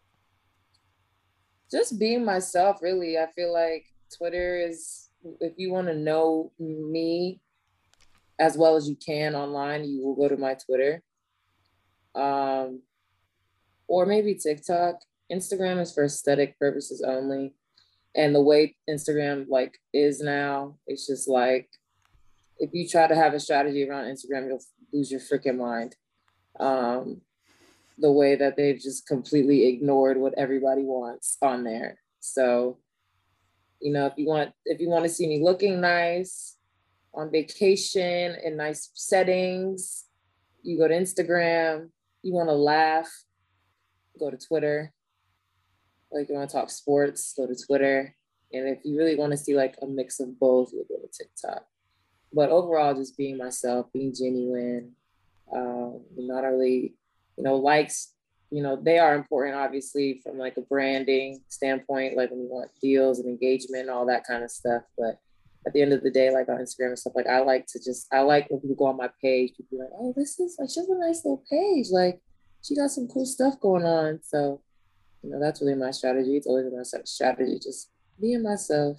Just 1.71 1.99
being 1.99 2.25
myself, 2.25 2.79
really. 2.83 3.19
I 3.19 3.27
feel 3.35 3.53
like 3.53 3.87
Twitter 4.17 4.57
is, 4.57 5.11
if 5.41 5.55
you 5.57 5.73
want 5.73 5.89
to 5.89 5.95
know 5.95 6.53
me 6.59 7.41
as 8.39 8.57
well 8.57 8.77
as 8.77 8.89
you 8.89 8.97
can 8.97 9.35
online, 9.35 9.85
you 9.85 10.03
will 10.05 10.15
go 10.15 10.29
to 10.29 10.37
my 10.37 10.55
Twitter. 10.55 11.03
Um, 12.15 12.83
or 13.89 14.07
maybe 14.07 14.35
TikTok. 14.35 14.97
Instagram 15.33 15.81
is 15.81 15.93
for 15.93 16.05
aesthetic 16.05 16.59
purposes 16.59 17.03
only. 17.07 17.55
And 18.15 18.35
the 18.35 18.43
way 18.43 18.77
Instagram 18.89 19.47
like 19.49 19.79
is 19.93 20.21
now, 20.21 20.79
it's 20.87 21.07
just 21.07 21.29
like 21.29 21.69
if 22.59 22.71
you 22.73 22.89
try 22.89 23.07
to 23.07 23.15
have 23.15 23.35
a 23.35 23.41
strategy 23.41 23.89
around 23.89 24.05
Instagram, 24.05 24.47
you'll 24.47 24.63
lose 24.93 25.11
your 25.11 25.21
freaking 25.21 25.59
mind. 25.59 25.95
Um, 26.59 27.21
the 27.99 28.13
way 28.13 28.37
that 28.37 28.57
they've 28.57 28.81
just 28.81 29.07
completely 29.07 29.69
ignored 29.69 30.19
what 30.19 30.35
everybody 30.37 30.83
wants 30.83 31.37
on 31.41 31.65
there. 31.65 31.99
So, 32.21 32.79
you 33.81 33.93
know, 33.93 34.07
if 34.07 34.15
you 34.17 34.27
want 34.27 34.53
if 34.65 34.81
you 34.81 34.89
want 34.89 35.05
to 35.05 35.09
see 35.09 35.27
me 35.27 35.43
looking 35.43 35.81
nice 35.81 36.57
on 37.15 37.31
vacation 37.31 38.37
in 38.45 38.57
nice 38.57 38.91
settings, 38.95 40.05
you 40.63 40.79
go 40.79 40.89
to 40.89 40.95
Instagram. 40.95 41.91
You 42.23 42.35
want 42.35 42.49
to 42.49 42.55
laugh, 42.55 43.09
go 44.19 44.31
to 44.31 44.37
Twitter. 44.37 44.93
Like 46.11 46.29
you 46.29 46.35
want 46.35 46.51
to 46.51 46.57
talk 46.57 46.71
sports, 46.71 47.35
go 47.37 47.47
to 47.47 47.55
Twitter. 47.55 48.15
And 48.53 48.69
if 48.69 48.79
you 48.85 48.97
really 48.97 49.17
want 49.17 49.33
to 49.33 49.37
see 49.37 49.55
like 49.55 49.77
a 49.83 49.87
mix 49.87 50.21
of 50.21 50.39
both, 50.39 50.71
you'll 50.73 50.85
go 50.85 50.97
to 50.97 51.09
TikTok. 51.09 51.65
But 52.33 52.51
overall, 52.51 52.95
just 52.95 53.17
being 53.17 53.39
myself, 53.39 53.87
being 53.93 54.15
genuine, 54.15 54.93
um, 55.55 56.03
not 56.17 56.41
really, 56.41 56.95
you 57.37 57.45
know, 57.45 57.57
likes, 57.57 58.15
you 58.51 58.63
know, 58.63 58.77
they 58.81 58.99
are 58.99 59.15
important, 59.15 59.57
obviously, 59.57 60.21
from 60.23 60.39
like 60.39 60.57
a 60.57 60.63
branding 60.63 61.41
standpoint, 61.49 62.17
like 62.17 62.31
when 62.31 62.41
you 62.41 62.49
want 62.49 62.71
deals 62.81 63.19
and 63.19 63.29
engagement, 63.29 63.91
all 63.91 64.07
that 64.07 64.27
kind 64.27 64.45
of 64.45 64.51
stuff. 64.51 64.83
But 64.97 65.19
at 65.67 65.73
the 65.73 65.83
end 65.83 65.93
of 65.93 66.03
the 66.03 66.11
day, 66.11 66.31
like 66.31 66.49
on 66.49 66.59
Instagram 66.59 66.89
and 66.89 66.99
stuff, 66.99 67.15
like 67.17 67.27
I 67.27 67.41
like 67.41 67.67
to 67.69 67.79
just, 67.83 68.07
I 68.13 68.21
like 68.21 68.49
when 68.51 68.61
people 68.61 68.77
go 68.77 68.87
on 68.87 68.97
my 68.97 69.11
page, 69.21 69.53
people 69.57 69.79
be 69.79 69.83
like, 69.83 69.93
oh, 69.99 70.15
this 70.17 70.39
is 70.39 70.57
like, 70.59 70.71
she 70.71 70.81
has 70.81 70.89
a 70.89 70.99
nice 70.99 71.25
little 71.25 71.43
page. 71.51 71.89
Like 71.91 72.21
she 72.63 72.77
got 72.77 72.91
some 72.91 73.09
cool 73.09 73.27
stuff 73.27 73.61
going 73.61 73.85
on. 73.85 74.21
So, 74.23 74.63
you 75.23 75.31
know, 75.31 75.41
that's 75.41 75.61
really 75.61 75.75
my 75.75 75.91
strategy. 75.91 76.37
It's 76.37 76.47
always 76.47 76.67
been 76.67 76.77
my 76.77 76.85
strategy, 77.05 77.59
just 77.59 77.91
being 78.21 78.43
myself. 78.43 78.99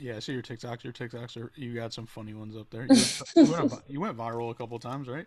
Yeah, 0.00 0.16
I 0.16 0.18
see 0.18 0.32
your 0.32 0.42
TikToks. 0.42 0.84
Your 0.84 0.92
TikToks 0.92 1.36
are 1.36 1.52
you 1.54 1.74
got 1.74 1.92
some 1.92 2.06
funny 2.06 2.34
ones 2.34 2.56
up 2.56 2.68
there. 2.70 2.82
You 2.82 2.88
went, 2.88 3.22
you 3.36 3.52
went, 3.52 3.72
you 3.88 4.00
went 4.00 4.16
viral 4.16 4.50
a 4.50 4.54
couple 4.54 4.78
times, 4.78 5.08
right? 5.08 5.26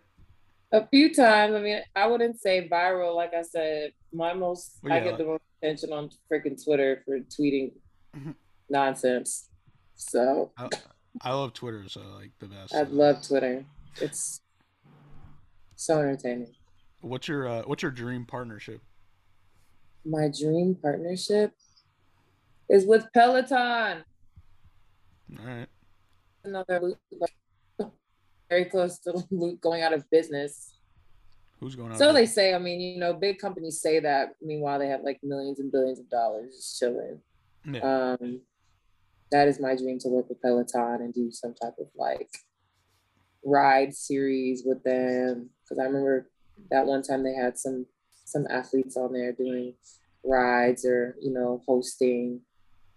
A 0.72 0.86
few 0.86 1.12
times. 1.12 1.54
I 1.54 1.60
mean, 1.60 1.80
I 1.96 2.06
wouldn't 2.06 2.40
say 2.40 2.68
viral. 2.68 3.14
Like 3.16 3.34
I 3.34 3.42
said, 3.42 3.92
my 4.12 4.32
most 4.34 4.78
Well, 4.82 4.92
I 4.92 5.00
get 5.00 5.18
the 5.18 5.24
most 5.24 5.42
attention 5.60 5.92
on 5.92 6.10
freaking 6.32 6.62
Twitter 6.62 7.02
for 7.04 7.18
tweeting 7.20 7.72
Mhm. 8.16 8.34
nonsense. 8.68 9.48
So 9.96 10.52
I, 10.56 10.68
I 11.22 11.32
love 11.34 11.52
Twitter, 11.54 11.88
so 11.88 12.00
like 12.18 12.30
the 12.38 12.46
best. 12.46 12.74
I 12.74 12.82
love 12.82 13.20
Twitter. 13.26 13.64
It's 14.00 14.40
so 15.76 15.98
entertaining. 15.98 16.54
What's 17.00 17.26
your 17.28 17.48
uh, 17.48 17.62
what's 17.62 17.82
your 17.82 17.90
dream 17.90 18.24
partnership? 18.24 18.80
My 20.04 20.28
dream 20.28 20.76
partnership 20.80 21.52
is 22.68 22.86
with 22.86 23.06
Peloton. 23.12 24.04
All 25.38 25.44
right. 25.46 25.66
Another 26.44 26.94
very 28.50 28.66
close 28.66 28.98
to 28.98 29.24
going 29.62 29.82
out 29.82 29.94
of 29.94 30.08
business. 30.10 30.74
Who's 31.60 31.76
going 31.76 31.92
on? 31.92 31.98
So 31.98 32.12
they 32.12 32.26
say. 32.26 32.52
I 32.52 32.58
mean, 32.58 32.80
you 32.80 32.98
know, 32.98 33.14
big 33.14 33.38
companies 33.38 33.80
say 33.80 34.00
that. 34.00 34.30
Meanwhile, 34.42 34.80
they 34.80 34.88
have 34.88 35.02
like 35.02 35.20
millions 35.22 35.60
and 35.60 35.70
billions 35.70 36.00
of 36.00 36.10
dollars 36.10 36.56
just 36.56 36.78
chilling. 36.78 37.20
Yeah. 37.70 38.16
Um, 38.20 38.40
that 39.30 39.46
is 39.46 39.60
my 39.60 39.76
dream 39.76 39.98
to 40.00 40.08
work 40.08 40.28
with 40.28 40.42
Peloton 40.42 41.02
and 41.02 41.14
do 41.14 41.30
some 41.30 41.54
type 41.54 41.74
of 41.78 41.86
like 41.96 42.30
ride 43.44 43.94
series 43.94 44.62
with 44.66 44.82
them. 44.82 45.50
Because 45.62 45.78
I 45.78 45.84
remember 45.84 46.30
that 46.70 46.86
one 46.86 47.02
time 47.02 47.22
they 47.22 47.34
had 47.34 47.58
some 47.58 47.86
some 48.24 48.46
athletes 48.50 48.96
on 48.96 49.12
there 49.12 49.32
doing 49.32 49.74
rides 50.24 50.84
or 50.84 51.16
you 51.20 51.32
know 51.32 51.62
hosting 51.66 52.40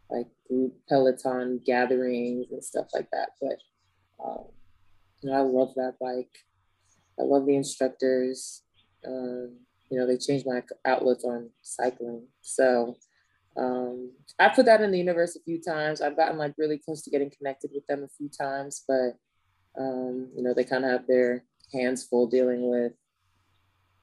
like 0.09 0.27
group 0.47 0.73
Peloton 0.87 1.59
gatherings 1.65 2.47
and 2.51 2.63
stuff 2.63 2.87
like 2.93 3.09
that. 3.11 3.29
But 3.41 3.57
um, 4.23 4.45
you 5.23 5.29
know, 5.29 5.37
I 5.37 5.41
love 5.41 5.73
that 5.75 5.95
bike. 5.99 6.35
I 7.19 7.23
love 7.23 7.45
the 7.45 7.55
instructors. 7.55 8.63
Um, 9.05 9.57
you 9.89 9.97
know, 9.97 10.07
they 10.07 10.17
changed 10.17 10.45
my 10.45 10.61
outlook 10.85 11.23
on 11.23 11.49
cycling. 11.61 12.27
So 12.41 12.95
um, 13.55 14.11
I 14.39 14.49
put 14.49 14.65
that 14.65 14.81
in 14.81 14.91
the 14.91 14.97
universe 14.97 15.35
a 15.35 15.43
few 15.43 15.61
times. 15.61 16.01
I've 16.01 16.17
gotten 16.17 16.37
like 16.37 16.53
really 16.57 16.77
close 16.77 17.03
to 17.03 17.09
getting 17.09 17.31
connected 17.31 17.71
with 17.73 17.85
them 17.87 18.03
a 18.03 18.09
few 18.17 18.29
times, 18.29 18.83
but 18.87 19.17
um, 19.77 20.29
you 20.35 20.43
know, 20.43 20.53
they 20.53 20.63
kind 20.63 20.83
of 20.83 20.91
have 20.91 21.07
their 21.07 21.43
hands 21.71 22.03
full 22.03 22.27
dealing 22.27 22.69
with 22.69 22.93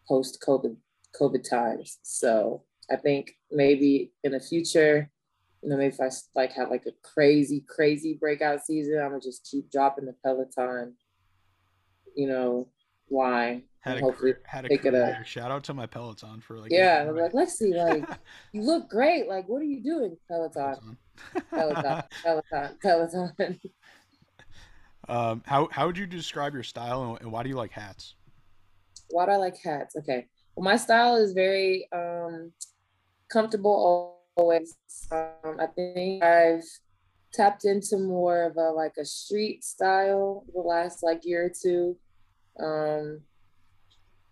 post 0.09 0.42
COVID 0.46 0.76
COVID 1.20 1.48
times. 1.48 1.98
So 2.02 2.62
I 2.90 2.96
think 2.96 3.33
maybe 3.50 4.12
in 4.24 4.33
the 4.33 4.40
future, 4.40 5.11
you 5.62 5.68
know, 5.68 5.76
maybe 5.76 5.94
if 5.94 6.00
I 6.00 6.11
like 6.35 6.52
have 6.52 6.70
like 6.70 6.87
a 6.87 6.92
crazy, 7.02 7.64
crazy 7.68 8.14
breakout 8.14 8.64
season, 8.64 8.98
I'm 8.98 9.11
gonna 9.11 9.20
just 9.20 9.48
keep 9.50 9.70
dropping 9.70 10.06
the 10.06 10.14
Peloton, 10.24 10.94
you 12.16 12.29
know, 12.29 12.68
why. 13.09 13.62
Had 13.81 13.99
a, 13.99 14.01
hopefully 14.01 14.35
had 14.44 14.66
a 14.66 14.68
pick 14.68 14.85
it 14.85 14.94
up. 14.94 15.25
Shout 15.25 15.51
out 15.51 15.64
to 15.64 15.75
my 15.75 15.87
Peloton 15.87 16.40
for 16.40 16.59
like. 16.59 16.70
Yeah, 16.70 17.07
I'm 17.09 17.16
like, 17.16 17.33
Lexie, 17.33 17.75
like 17.75 18.09
you 18.53 18.62
look 18.62 18.90
great. 18.90 19.27
Like, 19.27 19.49
what 19.49 19.62
are 19.62 19.66
you 19.66 19.83
doing, 19.83 20.16
Peloton? 20.29 20.96
Peloton. 21.51 21.83
Peloton, 21.83 22.03
Peloton, 22.23 22.77
Peloton. 22.83 23.61
um, 25.09 25.42
how 25.46 25.68
how 25.73 25.87
would 25.87 25.96
you 25.96 26.07
describe 26.07 26.53
your 26.53 26.62
style 26.62 27.05
and, 27.05 27.20
and 27.23 27.33
why 27.33 27.42
do 27.42 27.49
you 27.49 27.57
like 27.57 27.73
hats? 27.73 28.16
Why 29.11 29.27
do 29.27 29.33
I 29.33 29.37
like 29.37 29.57
hats? 29.62 29.96
Okay. 29.96 30.27
Well, 30.55 30.64
my 30.64 30.77
style 30.77 31.16
is 31.16 31.33
very 31.33 31.88
um 31.92 32.53
comfortable 33.31 34.18
always. 34.37 34.77
Um, 35.11 35.59
I 35.59 35.66
think 35.66 36.23
I've 36.23 36.64
tapped 37.32 37.64
into 37.64 37.96
more 37.98 38.44
of 38.44 38.56
a 38.56 38.70
like 38.70 38.96
a 38.98 39.04
street 39.04 39.64
style 39.64 40.44
the 40.54 40.60
last 40.60 41.02
like 41.02 41.24
year 41.24 41.46
or 41.46 41.50
two. 41.50 41.96
Um, 42.62 43.20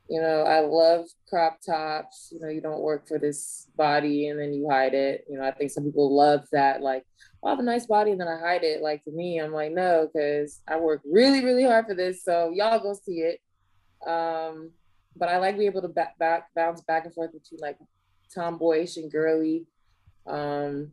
you 0.08 0.20
know, 0.22 0.42
I 0.42 0.60
love 0.60 1.06
crop 1.28 1.60
tops. 1.64 2.30
You 2.32 2.40
know, 2.40 2.48
you 2.48 2.62
don't 2.62 2.80
work 2.80 3.06
for 3.06 3.18
this 3.18 3.68
body 3.76 4.28
and 4.28 4.40
then 4.40 4.54
you 4.54 4.68
hide 4.68 4.94
it. 4.94 5.26
You 5.28 5.38
know, 5.38 5.44
I 5.44 5.50
think 5.50 5.70
some 5.70 5.84
people 5.84 6.14
love 6.14 6.46
that, 6.52 6.80
like, 6.80 7.04
oh, 7.42 7.48
I 7.48 7.50
have 7.50 7.58
a 7.58 7.62
nice 7.62 7.86
body 7.86 8.12
and 8.12 8.20
then 8.20 8.28
I 8.28 8.38
hide 8.38 8.64
it. 8.64 8.80
Like 8.80 9.04
to 9.04 9.10
me, 9.10 9.38
I'm 9.38 9.52
like, 9.52 9.72
no, 9.72 10.08
because 10.10 10.62
I 10.66 10.78
work 10.78 11.02
really, 11.04 11.44
really 11.44 11.64
hard 11.64 11.86
for 11.86 11.94
this. 11.94 12.24
So 12.24 12.50
y'all 12.54 12.80
go 12.80 12.94
see 12.94 13.20
it. 13.20 13.40
Um, 14.08 14.70
but 15.14 15.28
I 15.28 15.38
like 15.38 15.58
being 15.58 15.70
able 15.70 15.82
to 15.82 15.88
back, 15.88 16.18
back 16.18 16.48
bounce 16.54 16.80
back 16.82 17.04
and 17.04 17.12
forth 17.12 17.32
between 17.32 17.60
like 17.60 17.76
tomboyish 18.34 18.96
and 18.96 19.12
girly. 19.12 19.66
Um, 20.26 20.92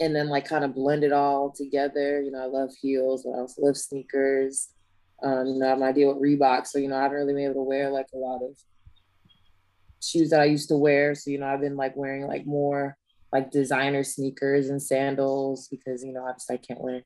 and 0.00 0.14
then 0.14 0.28
like 0.28 0.46
kind 0.46 0.64
of 0.64 0.74
blend 0.74 1.04
it 1.04 1.12
all 1.12 1.50
together. 1.50 2.20
You 2.20 2.30
know, 2.30 2.42
I 2.42 2.46
love 2.46 2.70
heels, 2.80 3.24
but 3.24 3.32
I 3.32 3.40
also 3.40 3.62
love 3.62 3.76
sneakers. 3.76 4.68
Um, 5.22 5.46
you 5.46 5.58
know, 5.58 5.66
I 5.66 5.70
have 5.70 5.78
an 5.78 5.84
idea 5.84 6.08
with 6.08 6.22
Reebok, 6.22 6.66
so 6.66 6.78
you 6.78 6.88
know, 6.88 6.96
I 6.96 7.02
haven't 7.02 7.16
really 7.16 7.34
been 7.34 7.44
able 7.44 7.64
to 7.64 7.68
wear 7.68 7.90
like 7.90 8.08
a 8.14 8.18
lot 8.18 8.42
of 8.42 8.56
shoes 10.02 10.30
that 10.30 10.40
I 10.40 10.44
used 10.44 10.68
to 10.68 10.76
wear. 10.76 11.14
So 11.14 11.30
you 11.30 11.38
know, 11.38 11.46
I've 11.46 11.60
been 11.60 11.76
like 11.76 11.96
wearing 11.96 12.26
like 12.26 12.46
more 12.46 12.96
like 13.32 13.50
designer 13.50 14.04
sneakers 14.04 14.68
and 14.68 14.82
sandals 14.82 15.68
because 15.68 16.04
you 16.04 16.12
know, 16.12 16.26
obviously 16.26 16.56
I 16.56 16.58
can't 16.58 16.80
wear 16.80 17.02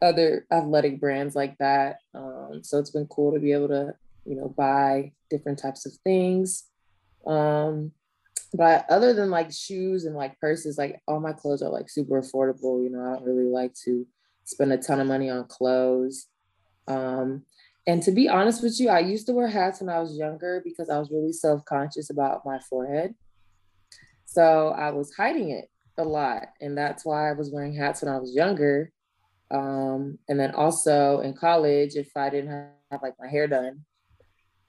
other 0.00 0.46
athletic 0.50 1.00
brands 1.00 1.36
like 1.36 1.56
that. 1.58 1.98
Um, 2.14 2.60
so 2.62 2.78
it's 2.78 2.90
been 2.90 3.06
cool 3.06 3.32
to 3.32 3.40
be 3.40 3.52
able 3.52 3.68
to 3.68 3.94
you 4.24 4.36
know 4.36 4.48
buy 4.48 5.12
different 5.30 5.58
types 5.58 5.86
of 5.86 5.92
things. 6.04 6.64
Um, 7.26 7.92
but 8.54 8.84
other 8.90 9.14
than 9.14 9.30
like 9.30 9.50
shoes 9.52 10.04
and 10.04 10.14
like 10.14 10.38
purses, 10.38 10.76
like 10.76 11.00
all 11.08 11.20
my 11.20 11.32
clothes 11.32 11.62
are 11.62 11.70
like 11.70 11.88
super 11.88 12.20
affordable. 12.20 12.82
You 12.82 12.90
know, 12.90 13.00
I 13.00 13.14
don't 13.14 13.24
really 13.24 13.50
like 13.50 13.74
to 13.84 14.06
spend 14.44 14.72
a 14.72 14.78
ton 14.78 15.00
of 15.00 15.06
money 15.06 15.30
on 15.30 15.46
clothes. 15.46 16.26
Um, 16.86 17.44
and 17.86 18.02
to 18.02 18.12
be 18.12 18.28
honest 18.28 18.62
with 18.62 18.78
you, 18.78 18.90
I 18.90 19.00
used 19.00 19.26
to 19.26 19.32
wear 19.32 19.48
hats 19.48 19.80
when 19.80 19.88
I 19.88 20.00
was 20.00 20.16
younger 20.16 20.60
because 20.64 20.90
I 20.90 20.98
was 20.98 21.10
really 21.10 21.32
self 21.32 21.64
conscious 21.64 22.10
about 22.10 22.44
my 22.44 22.58
forehead. 22.58 23.14
So 24.26 24.68
I 24.68 24.90
was 24.90 25.14
hiding 25.14 25.50
it 25.50 25.68
a 25.98 26.04
lot. 26.04 26.48
And 26.60 26.76
that's 26.76 27.04
why 27.04 27.28
I 27.28 27.32
was 27.32 27.50
wearing 27.50 27.74
hats 27.74 28.02
when 28.02 28.12
I 28.12 28.18
was 28.18 28.34
younger. 28.34 28.92
Um, 29.50 30.18
and 30.28 30.38
then 30.38 30.54
also 30.54 31.20
in 31.20 31.34
college, 31.34 31.96
if 31.96 32.16
I 32.16 32.30
didn't 32.30 32.50
have, 32.50 32.68
have 32.90 33.02
like 33.02 33.14
my 33.18 33.28
hair 33.28 33.46
done, 33.46 33.84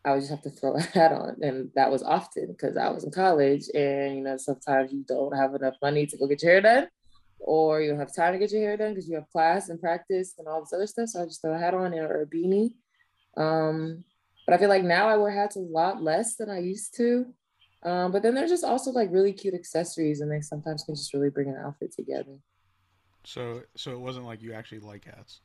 I 0.06 0.12
would 0.12 0.20
just 0.20 0.32
have 0.32 0.42
to 0.44 0.50
throw 0.50 0.76
a 0.78 0.82
hat 0.82 1.12
on. 1.12 1.38
And 1.42 1.70
that 1.76 1.92
was 1.92 2.04
often 2.04 2.48
because 2.48 2.78
I 2.78 2.90
was 2.90 3.04
in 3.04 3.12
college. 3.12 3.70
And, 3.74 4.18
you 4.18 4.24
know, 4.24 4.38
sometimes 4.38 4.92
you 4.92 5.04
don't 5.08 5.36
have 5.36 5.56
enough 5.56 5.76
money 5.82 6.06
to 6.08 6.18
go 6.18 6.28
get 6.28 6.44
your 6.44 6.52
hair 6.52 6.62
done 6.62 6.88
or 7.40 7.82
you 7.82 7.90
don't 7.90 8.00
have 8.00 8.16
time 8.16 8.34
to 8.34 8.40
get 8.40 8.52
your 8.52 8.62
hair 8.62 8.78
done 8.78 8.94
because 8.94 9.08
you 9.08 9.16
have 9.16 9.30
class 9.30 9.70
and 9.70 9.80
practice 9.80 10.36
and 10.38 10.48
all 10.48 10.62
this 10.62 10.74
other 10.74 10.88
stuff. 10.88 11.10
So 11.10 11.22
I 11.22 11.26
just 11.26 11.42
throw 11.42 11.54
a 11.54 11.60
hat 11.60 11.74
on 11.74 11.94
or 11.94 12.22
a 12.22 12.26
beanie. 12.26 12.74
Um, 13.36 14.04
but 14.46 14.54
I 14.54 14.58
feel 14.58 14.70
like 14.70 14.84
now 14.84 15.08
I 15.08 15.18
wear 15.18 15.32
hats 15.32 15.56
a 15.56 15.60
lot 15.60 16.02
less 16.02 16.36
than 16.36 16.50
I 16.50 16.60
used 16.60 16.96
to. 16.98 17.26
Um, 17.84 18.12
but 18.12 18.24
then 18.24 18.34
there's 18.34 18.50
just 18.50 18.64
also 18.64 18.92
like 18.92 19.10
really 19.12 19.34
cute 19.34 19.54
accessories 19.54 20.22
and 20.22 20.32
they 20.32 20.42
sometimes 20.42 20.84
can 20.84 20.96
just 20.96 21.14
really 21.14 21.30
bring 21.30 21.50
an 21.50 21.58
outfit 21.58 21.92
together. 21.92 22.38
So 23.26 23.62
so 23.76 23.92
it 23.92 24.00
wasn't 24.00 24.26
like 24.26 24.42
you 24.42 24.54
actually 24.54 24.80
like 24.80 25.06
hats. 25.06 25.42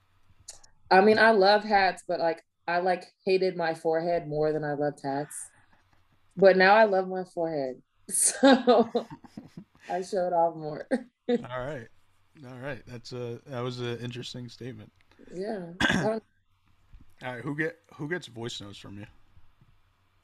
I 0.90 1.00
mean, 1.00 1.18
I 1.18 1.32
love 1.32 1.64
hats, 1.64 2.02
but 2.06 2.20
like 2.20 2.42
I 2.68 2.80
like 2.80 3.04
hated 3.24 3.56
my 3.56 3.74
forehead 3.74 4.28
more 4.28 4.52
than 4.52 4.62
I 4.62 4.74
loved 4.74 4.98
tats. 4.98 5.34
But 6.36 6.56
now 6.56 6.74
I 6.74 6.84
love 6.84 7.08
my 7.08 7.24
forehead. 7.24 7.82
So 8.10 8.38
I 9.90 10.00
showed 10.02 10.32
off 10.32 10.54
more. 10.56 10.86
All 11.28 11.60
right. 11.60 11.88
All 12.46 12.58
right. 12.58 12.82
That's 12.86 13.12
a 13.12 13.40
that 13.46 13.60
was 13.60 13.80
an 13.80 13.98
interesting 13.98 14.48
statement. 14.48 14.90
yeah. 15.34 15.66
All 16.04 17.32
right, 17.34 17.42
who 17.42 17.56
get 17.56 17.76
who 17.94 18.08
gets 18.08 18.28
voice 18.28 18.60
notes 18.60 18.78
from 18.78 18.98
you? 18.98 19.06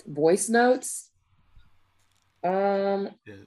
Voice 0.07 0.48
notes. 0.48 1.11
Um 2.44 3.11
Yeah. 3.26 3.44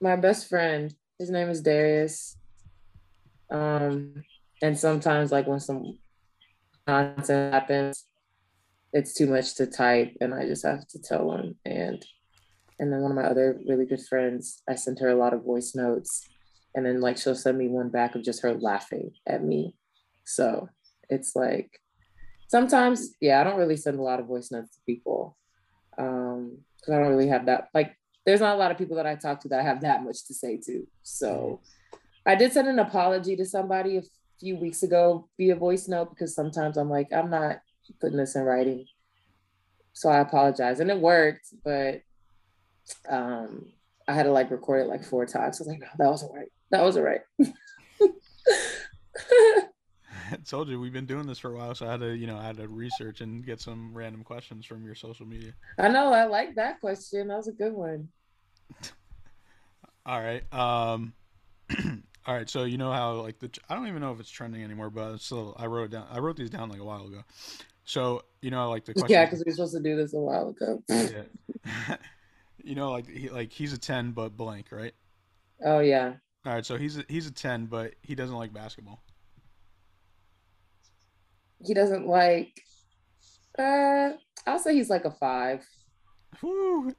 my 0.00 0.16
best 0.16 0.48
friend, 0.48 0.92
his 1.18 1.30
name 1.30 1.48
is 1.48 1.62
Darius. 1.62 2.36
Um 3.50 4.24
and 4.62 4.76
sometimes 4.78 5.30
like 5.30 5.46
when 5.46 5.60
some 5.60 5.98
nonsense 6.86 7.28
happens, 7.54 8.04
it's 8.92 9.14
too 9.14 9.26
much 9.26 9.54
to 9.56 9.66
type 9.66 10.16
and 10.20 10.34
I 10.34 10.46
just 10.46 10.64
have 10.64 10.86
to 10.88 10.98
tell 11.00 11.32
him 11.32 11.56
and 11.64 12.04
and 12.80 12.92
then 12.92 13.00
one 13.00 13.10
of 13.10 13.16
my 13.16 13.24
other 13.24 13.58
really 13.66 13.86
good 13.86 14.04
friends, 14.06 14.62
I 14.68 14.76
sent 14.76 15.00
her 15.00 15.08
a 15.08 15.16
lot 15.16 15.34
of 15.34 15.44
voice 15.44 15.74
notes 15.74 16.28
and 16.74 16.86
then 16.86 17.00
like 17.00 17.18
she'll 17.18 17.34
send 17.34 17.58
me 17.58 17.66
one 17.66 17.88
back 17.88 18.14
of 18.14 18.22
just 18.22 18.42
her 18.42 18.54
laughing 18.54 19.10
at 19.26 19.42
me. 19.42 19.74
So 20.24 20.68
it's 21.10 21.34
like 21.34 21.80
sometimes, 22.46 23.14
yeah, 23.20 23.40
I 23.40 23.44
don't 23.44 23.58
really 23.58 23.76
send 23.76 23.98
a 23.98 24.02
lot 24.02 24.20
of 24.20 24.26
voice 24.26 24.52
notes 24.52 24.76
to 24.76 24.80
people. 24.86 25.36
Um, 25.98 26.58
because 26.76 26.94
I 26.94 26.98
don't 26.98 27.08
really 27.08 27.28
have 27.28 27.46
that 27.46 27.70
like 27.74 27.96
there's 28.24 28.40
not 28.40 28.54
a 28.54 28.58
lot 28.58 28.70
of 28.70 28.78
people 28.78 28.96
that 28.96 29.06
I 29.06 29.16
talk 29.16 29.40
to 29.40 29.48
that 29.48 29.60
I 29.60 29.64
have 29.64 29.80
that 29.80 30.04
much 30.04 30.26
to 30.26 30.34
say 30.34 30.58
to. 30.66 30.86
So 31.02 31.60
I 32.26 32.34
did 32.34 32.52
send 32.52 32.68
an 32.68 32.78
apology 32.78 33.34
to 33.36 33.46
somebody 33.46 33.96
a 33.96 34.02
few 34.38 34.56
weeks 34.56 34.82
ago 34.82 35.28
via 35.38 35.56
voice 35.56 35.88
note 35.88 36.10
because 36.10 36.34
sometimes 36.34 36.76
I'm 36.76 36.90
like, 36.90 37.08
I'm 37.12 37.30
not 37.30 37.60
putting 38.00 38.18
this 38.18 38.36
in 38.36 38.42
writing. 38.42 38.86
So 39.92 40.08
I 40.08 40.18
apologize. 40.20 40.80
And 40.80 40.90
it 40.90 40.98
worked, 40.98 41.48
but 41.64 42.02
um 43.08 43.66
I 44.06 44.14
had 44.14 44.22
to 44.22 44.32
like 44.32 44.50
record 44.50 44.82
it 44.82 44.88
like 44.88 45.04
four 45.04 45.26
times. 45.26 45.60
I 45.60 45.64
was 45.64 45.68
like, 45.68 45.80
no, 45.80 45.86
that 45.98 46.10
wasn't 46.10 46.34
right. 46.34 46.50
That 46.70 46.82
wasn't 46.82 47.04
right. 47.04 47.20
I 50.30 50.36
told 50.48 50.68
you 50.68 50.80
we've 50.80 50.92
been 50.92 51.06
doing 51.06 51.26
this 51.26 51.38
for 51.38 51.52
a 51.52 51.56
while, 51.56 51.74
so 51.74 51.86
I 51.86 51.90
had 51.92 52.00
to, 52.00 52.16
you 52.16 52.26
know, 52.26 52.38
I 52.38 52.44
had 52.44 52.56
to 52.56 52.68
research 52.68 53.20
and 53.20 53.44
get 53.44 53.60
some 53.60 53.92
random 53.92 54.24
questions 54.24 54.64
from 54.64 54.84
your 54.84 54.94
social 54.94 55.26
media. 55.26 55.52
I 55.78 55.88
know, 55.88 56.12
I 56.12 56.24
like 56.24 56.54
that 56.54 56.80
question. 56.80 57.28
That 57.28 57.36
was 57.36 57.48
a 57.48 57.52
good 57.52 57.72
one. 57.72 58.08
All 60.06 60.20
right. 60.20 60.42
Um 60.52 61.12
all 62.26 62.34
right, 62.34 62.48
so 62.48 62.64
you 62.64 62.76
know 62.78 62.92
how 62.92 63.12
like 63.12 63.38
the 63.38 63.50
I 63.68 63.74
don't 63.74 63.88
even 63.88 64.00
know 64.00 64.12
if 64.12 64.20
it's 64.20 64.30
trending 64.30 64.62
anymore, 64.62 64.90
but 64.90 65.18
still 65.18 65.54
I 65.58 65.66
wrote 65.66 65.84
it 65.84 65.90
down. 65.92 66.06
I 66.10 66.18
wrote 66.18 66.36
these 66.36 66.50
down 66.50 66.68
like 66.68 66.80
a 66.80 66.84
while 66.84 67.06
ago. 67.06 67.22
So, 67.88 68.20
you 68.42 68.50
know 68.50 68.60
I 68.60 68.64
like 68.66 68.84
the 68.84 68.92
question 68.92 69.14
Yeah, 69.14 69.24
because 69.24 69.38
we 69.38 69.50
were 69.50 69.54
supposed 69.54 69.74
to 69.74 69.80
do 69.80 69.96
this 69.96 70.12
a 70.12 70.18
while 70.18 70.50
ago. 70.50 70.82
yeah. 70.90 71.96
you 72.62 72.74
know 72.74 72.90
like 72.90 73.08
he 73.08 73.30
like 73.30 73.50
he's 73.50 73.72
a 73.72 73.78
10 73.78 74.10
but 74.10 74.36
blank, 74.36 74.66
right? 74.70 74.92
Oh 75.64 75.78
yeah. 75.78 76.12
All 76.44 76.52
right, 76.52 76.66
so 76.66 76.76
he's 76.76 76.98
a, 76.98 77.04
he's 77.08 77.26
a 77.26 77.30
10 77.30 77.64
but 77.64 77.94
he 78.02 78.14
doesn't 78.14 78.36
like 78.36 78.52
basketball. 78.52 79.02
he 81.64 81.72
doesn't 81.72 82.06
like. 82.06 82.52
Uh, 83.58 84.10
I'll 84.46 84.58
say 84.58 84.74
he's 84.74 84.90
like 84.90 85.06
a 85.06 85.10
five. 85.10 85.66
Woo. 86.42 86.92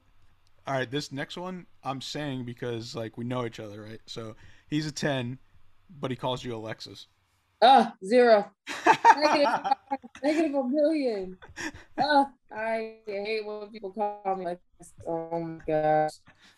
All 0.66 0.74
right, 0.74 0.90
this 0.90 1.12
next 1.12 1.36
one 1.36 1.66
I'm 1.84 2.00
saying 2.00 2.46
because 2.46 2.96
like 2.96 3.16
we 3.16 3.24
know 3.24 3.46
each 3.46 3.60
other, 3.60 3.80
right? 3.80 4.00
So 4.06 4.34
he's 4.68 4.88
a 4.88 4.92
ten, 4.92 5.38
but 6.00 6.10
he 6.10 6.16
calls 6.16 6.44
you 6.44 6.56
Alexis. 6.56 7.06
Uh, 7.62 7.90
zero. 8.04 8.50
Negative, 9.16 9.48
negative 10.22 10.54
a 10.54 10.64
million. 10.68 11.36
Uh, 12.00 12.24
I 12.52 12.96
hate 13.06 13.44
when 13.44 13.68
people 13.68 13.90
call 13.92 14.36
me 14.36 14.44
like 14.46 14.60
this. 14.78 14.92
Oh 15.06 15.38
my 15.40 15.58
gosh. 15.66 16.12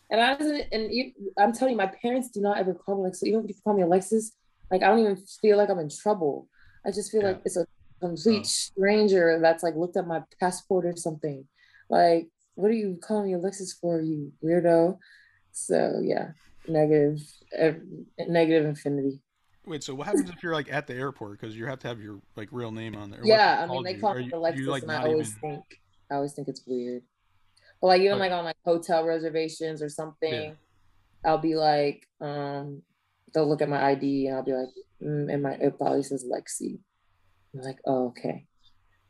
And 0.09 0.21
I 0.21 0.35
doesn't, 0.35 0.63
and 0.71 0.93
you, 0.93 1.11
I'm 1.37 1.51
telling 1.53 1.73
you, 1.73 1.77
my 1.77 1.91
parents 2.01 2.29
do 2.29 2.39
not 2.41 2.57
ever 2.57 2.73
call 2.73 2.97
me 2.97 3.03
like 3.03 3.15
so. 3.15 3.25
Even 3.25 3.41
if 3.41 3.47
people 3.47 3.61
call 3.65 3.73
me 3.75 3.83
Alexis, 3.83 4.31
like 4.71 4.81
I 4.83 4.87
don't 4.87 4.99
even 4.99 5.17
feel 5.41 5.57
like 5.57 5.69
I'm 5.69 5.79
in 5.79 5.89
trouble. 5.89 6.47
I 6.85 6.91
just 6.91 7.11
feel 7.11 7.21
Yeah. 7.21 7.27
like 7.29 7.41
it's 7.45 7.57
a 7.57 7.65
complete 8.01 8.41
Oh. 8.45 8.47
stranger 8.47 9.39
that's 9.41 9.63
like 9.63 9.75
looked 9.75 9.97
at 9.97 10.07
my 10.07 10.21
passport 10.39 10.85
or 10.85 10.95
something. 10.95 11.47
Like, 11.89 12.29
what 12.55 12.69
are 12.71 12.75
you 12.75 12.97
calling 13.01 13.25
me 13.27 13.33
Alexis 13.33 13.73
for, 13.73 13.99
you 14.01 14.31
weirdo? 14.43 14.97
So 15.51 15.99
yeah, 16.01 16.31
negative, 16.67 17.19
ev- 17.53 17.81
negative 18.27 18.65
infinity. 18.65 19.21
Wait, 19.65 19.83
so 19.83 19.95
what 19.95 20.07
happens 20.07 20.29
if 20.29 20.43
you're 20.43 20.53
like 20.53 20.71
at 20.71 20.87
the 20.87 20.93
airport 20.93 21.39
because 21.39 21.55
you 21.55 21.65
have 21.65 21.79
to 21.79 21.87
have 21.87 22.01
your 22.01 22.19
like 22.35 22.49
real 22.51 22.71
name 22.71 22.95
on 22.95 23.09
there? 23.09 23.21
Yeah, 23.23 23.63
I 23.63 23.71
mean 23.71 23.83
they 23.83 23.95
call 23.95 24.11
Are 24.13 24.19
me 24.19 24.25
you- 24.25 24.31
Alexis, 24.37 24.61
you, 24.61 24.69
like, 24.71 24.83
and 24.83 24.91
I 24.91 25.03
always 25.07 25.29
even- 25.29 25.39
think 25.41 25.63
I 26.11 26.15
always 26.15 26.33
think 26.33 26.47
it's 26.49 26.61
weird. 26.67 27.03
But 27.81 27.87
like 27.87 28.01
even 28.01 28.19
Like- 28.19 28.31
like 28.31 28.37
on 28.39 28.45
like 28.45 28.57
hotel 28.65 29.05
reservations 29.05 29.81
or 29.81 29.89
something, 29.89 30.57
I'll 31.25 31.37
be 31.37 31.55
like, 31.55 32.07
um, 32.19 32.83
they'll 33.33 33.47
look 33.47 33.61
at 33.61 33.69
my 33.69 33.83
ID 33.91 34.27
and 34.27 34.35
I'll 34.37 34.43
be 34.43 34.53
like, 34.53 34.69
mm, 35.01 35.33
and 35.33 35.41
my 35.41 35.53
it 35.53 35.77
probably 35.77 36.03
says 36.03 36.25
Lexie. 36.25 36.79
I'm 37.53 37.61
like, 37.61 37.79
oh 37.85 38.07
okay, 38.07 38.45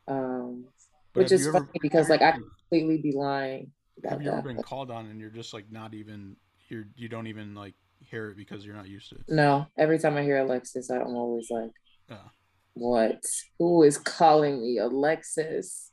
um, 0.06 0.66
But 1.12 1.24
which 1.24 1.32
is 1.32 1.42
you 1.42 1.48
ever- 1.48 1.66
funny 1.66 1.78
because 1.82 2.08
like 2.08 2.22
I 2.22 2.32
completely 2.32 2.98
be 2.98 3.12
lying 3.12 3.72
about 3.98 4.12
Have 4.12 4.22
you 4.22 4.28
ever 4.28 4.36
that. 4.38 4.44
been 4.44 4.56
but 4.56 4.66
called 4.66 4.90
on 4.90 5.06
and 5.06 5.18
you're 5.20 5.30
just 5.30 5.52
like 5.52 5.70
not 5.72 5.94
even 5.94 6.36
you're 6.68 6.84
you 6.96 7.08
don't 7.08 7.26
even 7.26 7.54
like 7.54 7.74
hear 8.10 8.30
it 8.30 8.36
because 8.36 8.64
you're 8.64 8.76
not 8.76 8.88
used 8.88 9.10
to 9.10 9.16
it? 9.16 9.24
No, 9.28 9.66
every 9.78 9.98
time 9.98 10.16
I 10.16 10.22
hear 10.22 10.38
Alexis, 10.38 10.90
I'm 10.90 11.14
always 11.14 11.48
like, 11.50 11.70
Yeah. 12.08 12.28
what? 12.74 13.22
Who 13.58 13.82
is 13.82 13.98
calling 13.98 14.62
me 14.62 14.78
Alexis? 14.78 15.90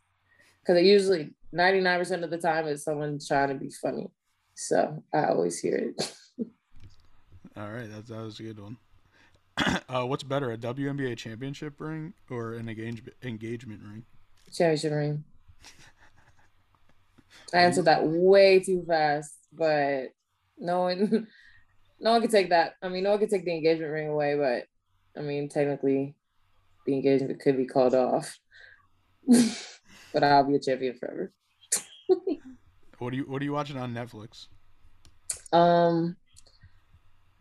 Because 0.62 0.82
it 0.82 0.86
usually 0.86 1.34
99% 1.54 2.24
of 2.24 2.30
the 2.30 2.38
time 2.38 2.68
is 2.68 2.84
someone 2.84 3.20
trying 3.26 3.50
to 3.50 3.56
be 3.56 3.72
funny. 3.82 4.08
So 4.56 5.04
I 5.14 5.26
always 5.26 5.60
hear 5.60 5.78
it. 5.78 6.16
All 7.58 7.70
right, 7.70 7.92
that 7.92 8.08
that 8.08 8.22
was 8.22 8.40
a 8.40 8.44
good 8.44 8.60
one. 8.60 8.78
uh, 9.90 10.06
what's 10.06 10.24
better, 10.24 10.52
a 10.52 10.58
WNBA 10.58 11.18
championship 11.18 11.80
ring 11.80 12.14
or 12.30 12.54
an 12.54 12.70
engagement 12.70 13.16
engagement 13.24 13.82
ring? 13.84 14.06
Championship 14.54 14.94
ring. 14.94 15.24
I 17.54 17.58
answered 17.58 17.86
that 17.86 18.08
way 18.08 18.62
too 18.62 18.86
fast, 18.88 19.34
but 19.52 20.14
no 20.58 20.84
one 20.84 21.28
no 22.02 22.12
one 22.12 22.22
can 22.22 22.32
take 22.32 22.50
that. 22.50 22.74
I 22.82 22.90
mean, 22.90 23.04
no 23.04 23.12
one 23.12 23.20
can 23.20 23.30
take 23.30 23.46
the 23.46 23.54
engagement 23.54 23.92
ring 23.92 24.10
away, 24.10 24.36
but 24.36 25.20
I 25.20 25.24
mean 25.24 25.50
technically 25.50 26.16
the 26.86 26.94
engagement 26.94 27.40
could 27.40 27.58
be 27.58 27.66
called 27.66 27.94
off. 27.96 28.38
but 30.14 30.24
I'll 30.24 30.44
be 30.44 30.56
a 30.56 30.60
champion 30.60 30.96
forever. 30.98 31.32
What 33.00 33.10
do 33.12 33.18
you 33.18 33.24
What 33.24 33.42
are 33.42 33.46
you 33.46 33.54
watching 33.54 33.78
on 33.78 33.96
Netflix? 33.96 34.46
Um, 35.52 36.18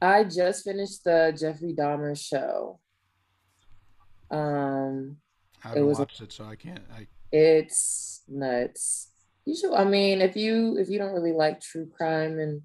I 0.00 0.24
just 0.24 0.64
finished 0.64 1.04
the 1.04 1.36
Jeffrey 1.38 1.74
Dahmer 1.78 2.18
show. 2.18 2.80
Um, 4.30 5.18
I 5.62 5.68
haven't 5.68 5.86
was 5.86 5.98
a- 5.98 6.02
watched 6.02 6.22
it, 6.22 6.32
so 6.32 6.44
I 6.44 6.56
can't. 6.56 6.80
I 6.90 7.06
it's 7.30 8.22
nuts. 8.26 9.12
You 9.44 9.54
should. 9.54 9.74
I 9.74 9.84
mean, 9.84 10.22
if 10.22 10.34
you 10.34 10.78
if 10.78 10.88
you 10.88 10.98
don't 10.98 11.12
really 11.12 11.32
like 11.32 11.60
true 11.60 11.86
crime 11.94 12.38
and 12.38 12.62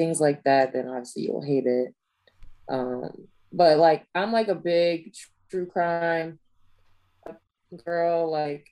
things 0.00 0.18
like 0.18 0.42
that, 0.44 0.72
then 0.72 0.88
obviously 0.88 1.24
you'll 1.24 1.44
hate 1.44 1.66
it. 1.66 1.94
Um, 2.70 3.10
but 3.52 3.76
like 3.76 4.06
I'm 4.14 4.32
like 4.32 4.48
a 4.48 4.54
big 4.54 5.12
true 5.50 5.66
crime 5.66 6.38
girl, 7.84 8.30
like 8.30 8.66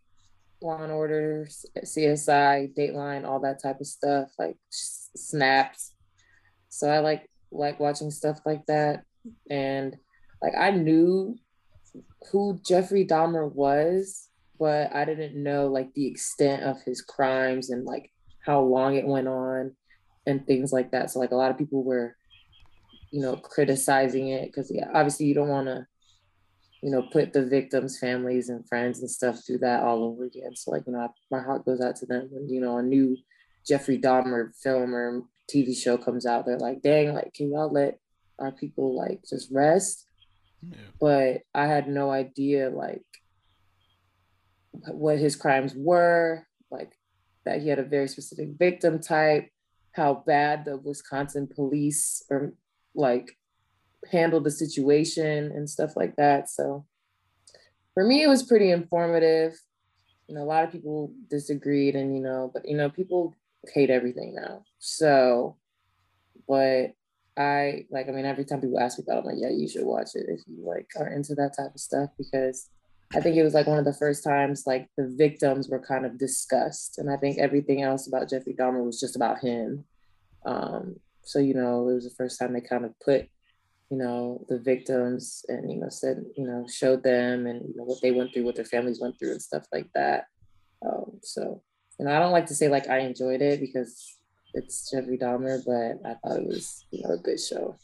Law 0.62 0.82
and 0.82 0.90
Order, 0.90 1.46
CSI, 1.84 2.74
Dateline, 2.74 3.26
all 3.26 3.40
that 3.40 3.62
type 3.62 3.78
of 3.78 3.86
stuff, 3.86 4.30
like 4.38 4.56
Snaps. 4.70 5.92
So 6.70 6.88
I 6.88 7.00
like 7.00 7.28
like 7.50 7.78
watching 7.78 8.10
stuff 8.10 8.40
like 8.46 8.64
that, 8.66 9.04
and 9.50 9.98
like 10.40 10.54
I 10.58 10.70
knew 10.70 11.36
who 12.32 12.58
Jeffrey 12.64 13.06
Dahmer 13.06 13.52
was, 13.52 14.28
but 14.58 14.94
I 14.94 15.04
didn't 15.04 15.42
know 15.42 15.66
like 15.66 15.92
the 15.92 16.06
extent 16.06 16.62
of 16.62 16.80
his 16.82 17.02
crimes 17.02 17.68
and 17.68 17.84
like 17.84 18.10
how 18.46 18.60
long 18.60 18.94
it 18.94 19.06
went 19.06 19.28
on 19.28 19.74
and 20.28 20.46
things 20.46 20.72
like 20.72 20.92
that. 20.92 21.10
So 21.10 21.18
like 21.18 21.32
a 21.32 21.36
lot 21.36 21.50
of 21.50 21.58
people 21.58 21.82
were, 21.82 22.14
you 23.10 23.22
know, 23.22 23.36
criticizing 23.36 24.28
it 24.28 24.46
because 24.46 24.70
yeah, 24.72 24.88
obviously 24.94 25.26
you 25.26 25.34
don't 25.34 25.48
want 25.48 25.66
to, 25.66 25.86
you 26.82 26.90
know, 26.90 27.02
put 27.10 27.32
the 27.32 27.44
victims' 27.44 27.98
families 27.98 28.50
and 28.50 28.68
friends 28.68 29.00
and 29.00 29.10
stuff 29.10 29.44
through 29.44 29.58
that 29.58 29.82
all 29.82 30.04
over 30.04 30.24
again. 30.24 30.54
So 30.54 30.70
like 30.70 30.84
you 30.86 30.92
know, 30.92 31.08
my 31.30 31.40
heart 31.40 31.64
goes 31.64 31.80
out 31.80 31.96
to 31.96 32.06
them 32.06 32.28
when 32.30 32.48
you 32.48 32.60
know 32.60 32.78
a 32.78 32.82
new 32.82 33.16
Jeffrey 33.66 33.98
Dahmer 33.98 34.54
film 34.62 34.94
or 34.94 35.22
TV 35.52 35.76
show 35.76 35.96
comes 35.96 36.26
out. 36.26 36.46
They're 36.46 36.58
like, 36.58 36.82
dang, 36.82 37.14
like 37.14 37.32
can 37.34 37.50
y'all 37.50 37.72
let 37.72 37.98
our 38.38 38.52
people 38.52 38.96
like 38.96 39.22
just 39.28 39.50
rest? 39.50 40.04
yeah. 40.62 40.76
but 41.00 41.38
I 41.54 41.66
had 41.66 41.88
no 41.88 42.10
idea 42.10 42.70
like 42.70 43.04
what 44.90 45.18
his 45.18 45.36
crimes 45.36 45.74
were, 45.74 46.46
like 46.70 46.92
that 47.44 47.62
he 47.62 47.68
had 47.68 47.78
a 47.78 47.84
very 47.84 48.08
specific 48.08 48.50
victim 48.58 49.00
type, 49.00 49.48
how 49.98 50.22
bad 50.26 50.64
the 50.64 50.76
Wisconsin 50.78 51.48
police 51.52 52.24
or 52.30 52.54
like 52.94 53.36
handled 54.10 54.44
the 54.44 54.50
situation 54.50 55.50
and 55.52 55.68
stuff 55.68 55.96
like 55.96 56.14
that. 56.16 56.48
So 56.48 56.86
for 57.94 58.04
me, 58.04 58.22
it 58.22 58.28
was 58.28 58.44
pretty 58.44 58.70
informative. 58.70 59.60
You 60.28 60.36
know, 60.36 60.42
a 60.42 60.44
lot 60.44 60.64
of 60.64 60.70
people 60.70 61.12
disagreed, 61.28 61.96
and 61.96 62.14
you 62.14 62.22
know, 62.22 62.50
but 62.54 62.66
you 62.68 62.76
know, 62.76 62.88
people 62.88 63.34
hate 63.74 63.90
everything 63.90 64.34
now. 64.34 64.62
So, 64.78 65.56
but 66.46 66.92
I 67.36 67.86
like, 67.90 68.08
I 68.08 68.12
mean, 68.12 68.24
every 68.24 68.44
time 68.44 68.60
people 68.60 68.78
ask 68.78 68.98
me 68.98 69.04
about 69.06 69.18
it, 69.18 69.20
I'm 69.20 69.26
like, 69.26 69.36
yeah, 69.38 69.50
you 69.50 69.68
should 69.68 69.84
watch 69.84 70.10
it 70.14 70.26
if 70.28 70.40
you 70.46 70.64
like 70.64 70.86
are 70.98 71.08
into 71.08 71.34
that 71.34 71.56
type 71.56 71.74
of 71.74 71.80
stuff 71.80 72.10
because 72.16 72.68
I 73.14 73.20
think 73.20 73.36
it 73.36 73.42
was 73.42 73.54
like 73.54 73.66
one 73.66 73.78
of 73.78 73.86
the 73.86 73.94
first 73.94 74.22
times 74.22 74.64
like 74.66 74.88
the 74.96 75.08
victims 75.16 75.68
were 75.68 75.80
kind 75.80 76.04
of 76.04 76.18
discussed. 76.18 76.98
And 76.98 77.10
I 77.10 77.16
think 77.16 77.38
everything 77.38 77.82
else 77.82 78.06
about 78.06 78.28
Jeffrey 78.28 78.54
Dahmer 78.58 78.84
was 78.84 79.00
just 79.00 79.16
about 79.16 79.40
him. 79.40 79.84
Um, 80.44 80.96
so, 81.22 81.38
you 81.38 81.54
know, 81.54 81.88
it 81.88 81.94
was 81.94 82.04
the 82.04 82.14
first 82.16 82.38
time 82.38 82.52
they 82.52 82.60
kind 82.60 82.84
of 82.84 82.98
put, 83.00 83.28
you 83.90 83.96
know, 83.96 84.44
the 84.48 84.58
victims 84.58 85.44
and, 85.48 85.70
you 85.70 85.78
know, 85.78 85.88
said, 85.88 86.22
you 86.36 86.46
know, 86.46 86.66
showed 86.70 87.02
them 87.02 87.46
and, 87.46 87.66
you 87.68 87.76
know, 87.76 87.84
what 87.84 88.00
they 88.02 88.12
went 88.12 88.32
through, 88.32 88.44
what 88.44 88.56
their 88.56 88.64
families 88.64 89.00
went 89.00 89.18
through 89.18 89.32
and 89.32 89.42
stuff 89.42 89.66
like 89.72 89.88
that. 89.94 90.26
Um, 90.84 91.18
so, 91.22 91.62
you 91.98 92.04
know, 92.04 92.14
I 92.14 92.18
don't 92.18 92.32
like 92.32 92.46
to 92.46 92.54
say 92.54 92.68
like 92.68 92.88
I 92.88 92.98
enjoyed 92.98 93.40
it 93.40 93.60
because 93.60 94.16
it's 94.52 94.90
Jeffrey 94.90 95.18
Dahmer, 95.18 95.62
but 95.64 96.08
I 96.08 96.14
thought 96.14 96.40
it 96.40 96.46
was, 96.46 96.84
you 96.90 97.02
know, 97.02 97.14
a 97.14 97.18
good 97.18 97.40
show. 97.40 97.76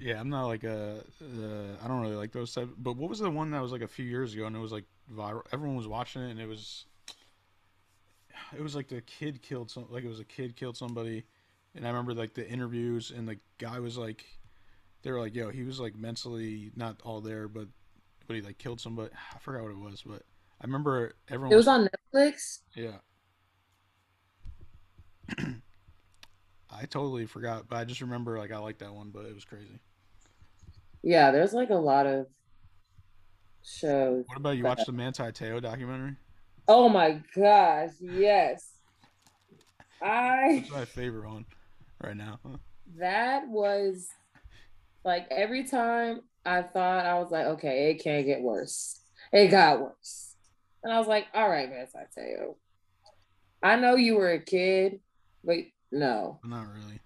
Yeah, 0.00 0.20
I'm 0.20 0.30
not 0.30 0.46
like 0.46 0.64
a. 0.64 1.04
Uh, 1.20 1.84
I 1.84 1.88
don't 1.88 2.00
really 2.00 2.16
like 2.16 2.32
those 2.32 2.54
type. 2.54 2.68
But 2.78 2.96
what 2.96 3.08
was 3.10 3.18
the 3.18 3.30
one 3.30 3.50
that 3.50 3.62
was 3.62 3.72
like 3.72 3.82
a 3.82 3.88
few 3.88 4.04
years 4.04 4.34
ago 4.34 4.46
and 4.46 4.56
it 4.56 4.60
was 4.60 4.72
like 4.72 4.84
viral? 5.12 5.42
Everyone 5.52 5.76
was 5.76 5.88
watching 5.88 6.22
it 6.22 6.30
and 6.30 6.40
it 6.40 6.48
was. 6.48 6.86
It 8.56 8.62
was 8.62 8.74
like 8.74 8.88
the 8.88 9.00
kid 9.00 9.42
killed 9.42 9.70
some. 9.70 9.86
Like 9.90 10.04
it 10.04 10.08
was 10.08 10.20
a 10.20 10.24
kid 10.24 10.56
killed 10.56 10.76
somebody, 10.76 11.24
and 11.74 11.86
I 11.86 11.88
remember 11.88 12.14
like 12.14 12.34
the 12.34 12.48
interviews 12.48 13.10
and 13.10 13.28
the 13.28 13.38
guy 13.58 13.78
was 13.80 13.96
like, 13.96 14.24
they 15.02 15.10
were 15.10 15.20
like, 15.20 15.34
"Yo, 15.34 15.50
he 15.50 15.62
was 15.62 15.80
like 15.80 15.96
mentally 15.96 16.70
not 16.76 17.00
all 17.04 17.20
there, 17.20 17.48
but 17.48 17.68
but 18.26 18.36
he 18.36 18.42
like 18.42 18.58
killed 18.58 18.80
somebody. 18.80 19.10
I 19.34 19.38
forgot 19.38 19.62
what 19.62 19.70
it 19.72 19.78
was, 19.78 20.02
but 20.02 20.22
I 20.60 20.66
remember 20.66 21.14
everyone. 21.28 21.52
It 21.52 21.56
was 21.56 21.68
on 21.68 21.88
Netflix. 22.14 22.60
Yeah. 22.74 22.98
I 26.74 26.86
totally 26.86 27.26
forgot, 27.26 27.68
but 27.68 27.76
I 27.76 27.84
just 27.84 28.00
remember 28.00 28.38
like 28.38 28.52
I 28.52 28.58
liked 28.58 28.80
that 28.80 28.94
one, 28.94 29.10
but 29.10 29.24
it 29.26 29.34
was 29.34 29.44
crazy. 29.44 29.78
Yeah, 31.02 31.30
there's 31.30 31.52
like 31.52 31.70
a 31.70 31.74
lot 31.74 32.06
of 32.06 32.26
shows. 33.62 34.24
What 34.26 34.38
about 34.38 34.56
you? 34.56 34.64
Watched 34.64 34.86
the 34.86 34.92
Manti 34.92 35.24
Te'o 35.32 35.60
documentary? 35.60 36.16
Oh 36.68 36.88
my 36.88 37.20
gosh, 37.34 37.90
yes. 38.00 38.72
I 40.00 40.60
That's 40.60 40.70
my 40.70 40.84
favorite 40.84 41.28
one 41.28 41.44
right 42.02 42.16
now. 42.16 42.38
that 42.96 43.48
was 43.48 44.08
like 45.04 45.26
every 45.30 45.64
time 45.64 46.20
I 46.44 46.62
thought 46.62 47.06
I 47.06 47.18
was 47.18 47.30
like, 47.30 47.46
okay, 47.46 47.90
it 47.90 48.02
can't 48.02 48.26
get 48.26 48.40
worse. 48.40 49.00
It 49.32 49.48
got 49.48 49.80
worse. 49.80 50.34
And 50.82 50.92
I 50.92 50.98
was 50.98 51.06
like, 51.06 51.26
all 51.34 51.48
right, 51.48 51.68
man, 51.68 51.86
I 51.94 52.00
tell 52.12 52.24
you. 52.24 52.56
I 53.62 53.76
know 53.76 53.94
you 53.94 54.16
were 54.16 54.32
a 54.32 54.40
kid, 54.40 55.00
but 55.44 55.58
no, 55.92 56.40
Not 56.44 56.66
really. 56.74 57.00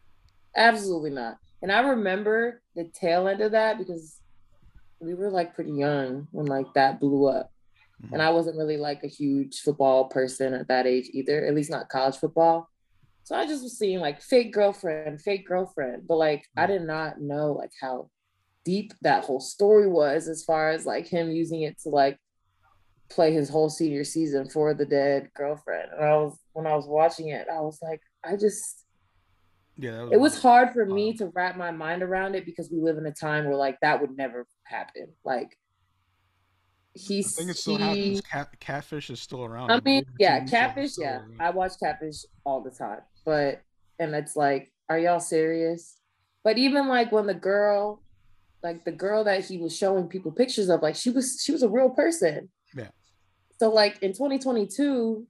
absolutely 0.56 1.10
not. 1.10 1.38
And 1.62 1.72
I 1.72 1.80
remember 1.80 2.62
the 2.74 2.84
tail 2.84 3.28
end 3.28 3.40
of 3.40 3.52
that 3.52 3.78
because 3.78 4.20
we 5.00 5.14
were 5.14 5.30
like 5.30 5.54
pretty 5.54 5.72
young 5.72 6.28
when 6.30 6.46
like 6.46 6.72
that 6.74 7.00
blew 7.00 7.26
up. 7.28 7.50
Mhm. 8.02 8.12
And 8.12 8.22
I 8.22 8.30
wasn't 8.30 8.56
really 8.58 8.76
like 8.76 9.02
a 9.04 9.08
huge 9.08 9.60
football 9.60 10.04
person 10.08 10.54
at 10.54 10.68
that 10.68 10.86
age 10.86 11.08
either, 11.12 11.44
at 11.44 11.54
least 11.54 11.70
not 11.70 11.88
college 11.88 12.16
football. 12.16 12.68
So 13.24 13.34
I 13.34 13.46
just 13.46 13.62
was 13.62 13.78
seeing 13.78 13.98
like 14.00 14.20
fake 14.22 14.52
girlfriend, 14.52 15.20
fake 15.20 15.46
girlfriend. 15.46 16.06
But 16.06 16.16
like 16.16 16.44
I 16.56 16.66
did 16.66 16.82
not 16.82 17.20
know 17.20 17.52
like 17.52 17.72
how 17.80 18.10
deep 18.64 18.92
that 19.02 19.24
whole 19.24 19.40
story 19.40 19.88
was 19.88 20.28
as 20.28 20.44
far 20.44 20.70
as 20.70 20.86
like 20.86 21.06
him 21.06 21.30
using 21.30 21.62
it 21.62 21.78
to 21.80 21.88
like 21.88 22.18
play 23.08 23.32
his 23.32 23.48
whole 23.48 23.70
senior 23.70 24.04
season 24.04 24.48
for 24.48 24.74
the 24.74 24.84
dead 24.86 25.30
girlfriend. 25.34 25.90
And 25.92 26.04
I 26.04 26.16
was 26.16 26.38
when 26.52 26.66
I 26.66 26.74
was 26.76 26.86
watching 26.86 27.28
it, 27.28 27.46
I 27.52 27.60
was 27.60 27.78
like, 27.82 28.00
I 28.26 28.36
just 28.36 28.84
Yeah, 29.76 29.92
that 29.92 30.02
was 30.04 30.12
it 30.12 30.20
was 30.20 30.42
hard 30.42 30.70
for 30.72 30.86
me 30.86 31.14
to 31.14 31.26
wrap 31.34 31.56
my 31.56 31.70
mind 31.70 32.02
around 32.02 32.34
it 32.34 32.44
because 32.44 32.70
we 32.70 32.80
live 32.80 32.98
in 32.98 33.06
a 33.06 33.12
time 33.12 33.46
where 33.46 33.56
like 33.56 33.78
that 33.80 34.00
would 34.00 34.16
never 34.16 34.46
happen. 34.64 35.08
Like 35.24 35.56
I 36.96 37.00
he's 37.00 37.36
think 37.36 37.50
it 37.50 37.56
still 37.56 37.76
he, 37.76 37.82
happens. 37.82 38.20
Cat, 38.22 38.48
catfish 38.60 39.10
is 39.10 39.20
still 39.20 39.44
around. 39.44 39.70
I 39.70 39.80
mean, 39.80 40.04
yeah, 40.18 40.40
TV 40.40 40.40
show 40.40 40.44
is 40.44 40.50
catfish, 40.50 40.92
yeah. 40.98 41.20
I 41.38 41.50
watch 41.50 41.72
catfish 41.82 42.24
all 42.44 42.62
the 42.62 42.70
time. 42.70 43.00
But 43.24 43.62
and 43.98 44.14
it's 44.14 44.36
like, 44.36 44.72
are 44.88 44.98
y'all 44.98 45.20
serious? 45.20 45.98
But 46.42 46.58
even 46.58 46.88
like 46.88 47.12
when 47.12 47.26
the 47.26 47.34
girl, 47.34 48.02
like 48.62 48.84
the 48.84 48.92
girl 48.92 49.24
that 49.24 49.44
he 49.44 49.58
was 49.58 49.76
showing 49.76 50.08
people 50.08 50.32
pictures 50.32 50.68
of, 50.68 50.82
like 50.82 50.96
she 50.96 51.10
was 51.10 51.42
she 51.42 51.52
was 51.52 51.62
a 51.62 51.68
real 51.68 51.90
person. 51.90 52.48
Yeah. 52.74 52.88
So 53.58 53.70
like 53.70 54.02
in 54.02 54.12
2022, 54.12 55.26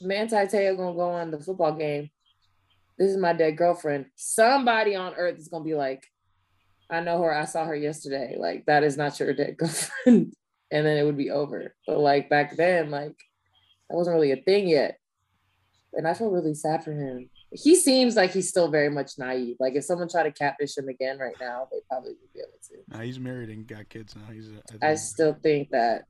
Manti 0.00 0.36
Te'o 0.36 0.76
gonna 0.76 0.94
go 0.94 1.10
on 1.10 1.30
the 1.30 1.40
football 1.40 1.74
game. 1.74 2.10
This 2.98 3.10
is 3.10 3.16
my 3.16 3.32
dead 3.32 3.56
girlfriend. 3.56 4.06
Somebody 4.14 4.94
on 4.94 5.14
earth 5.14 5.38
is 5.38 5.48
gonna 5.48 5.64
be 5.64 5.74
like, 5.74 6.04
I 6.90 7.00
know 7.00 7.20
her, 7.22 7.34
I 7.34 7.44
saw 7.44 7.64
her 7.64 7.74
yesterday. 7.74 8.36
Like 8.38 8.66
that 8.66 8.84
is 8.84 8.96
not 8.96 9.18
your 9.18 9.32
dead 9.32 9.56
girlfriend. 9.58 10.32
and 10.70 10.86
then 10.86 10.96
it 10.96 11.04
would 11.04 11.16
be 11.16 11.30
over. 11.30 11.74
But 11.86 11.98
like 11.98 12.28
back 12.28 12.56
then, 12.56 12.90
like 12.90 13.16
that 13.88 13.96
wasn't 13.96 14.14
really 14.14 14.32
a 14.32 14.36
thing 14.36 14.68
yet. 14.68 14.98
And 15.92 16.08
I 16.08 16.14
feel 16.14 16.30
really 16.30 16.54
sad 16.54 16.82
for 16.82 16.92
him. 16.92 17.30
He 17.52 17.76
seems 17.76 18.16
like 18.16 18.32
he's 18.32 18.48
still 18.48 18.68
very 18.68 18.90
much 18.90 19.12
naive. 19.16 19.56
Like 19.60 19.74
if 19.74 19.84
someone 19.84 20.08
tried 20.08 20.24
to 20.24 20.32
catfish 20.32 20.76
him 20.76 20.88
again 20.88 21.18
right 21.18 21.36
now, 21.40 21.68
they 21.70 21.78
probably 21.88 22.10
would 22.10 22.32
be 22.32 22.40
able 22.40 22.58
to. 22.68 22.96
Nah, 22.96 23.04
he's 23.04 23.20
married 23.20 23.48
and 23.50 23.66
got 23.66 23.88
kids 23.88 24.16
now. 24.16 24.32
He's. 24.32 24.48
A, 24.48 24.84
I 24.84 24.96
still 24.96 25.36
think 25.40 25.70
that 25.70 26.06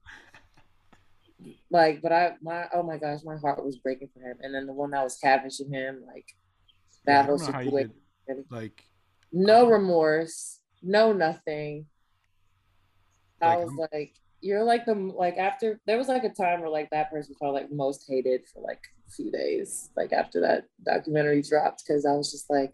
like, 1.70 2.00
but 2.02 2.12
I 2.12 2.32
my 2.42 2.66
oh 2.74 2.82
my 2.82 2.96
gosh, 2.96 3.20
my 3.24 3.36
heart 3.36 3.64
was 3.64 3.76
breaking 3.78 4.08
for 4.14 4.20
him. 4.20 4.38
And 4.40 4.54
then 4.54 4.66
the 4.66 4.72
one 4.72 4.90
that 4.92 5.04
was 5.04 5.18
catfishing 5.22 5.70
him, 5.70 6.02
like 6.06 6.26
yeah, 7.06 7.22
that 7.22 7.26
whole 7.26 7.38
don't 7.38 7.46
know 7.46 7.52
how 7.52 7.60
you 7.60 7.70
situation. 7.70 7.94
could, 8.28 8.44
like. 8.50 8.84
No 9.32 9.66
uh, 9.66 9.70
remorse, 9.70 10.60
no 10.82 11.12
nothing. 11.12 11.86
I 13.42 13.56
Like, 13.56 13.66
was 13.66 13.88
like, 13.92 14.14
you're 14.40 14.62
like 14.62 14.84
the 14.86 14.94
like 14.94 15.36
after 15.38 15.80
there 15.86 15.98
was 15.98 16.08
like 16.08 16.24
a 16.24 16.28
time 16.28 16.60
where 16.60 16.68
like 16.70 16.90
that 16.90 17.10
person 17.10 17.34
felt 17.40 17.54
like 17.54 17.70
most 17.72 18.04
hated 18.08 18.42
for 18.52 18.62
like 18.62 18.80
a 19.08 19.10
few 19.10 19.30
days, 19.30 19.90
like 19.96 20.12
after 20.12 20.40
that 20.42 20.64
documentary 20.84 21.42
dropped, 21.42 21.82
because 21.86 22.06
I 22.06 22.12
was 22.12 22.30
just 22.30 22.48
like, 22.50 22.72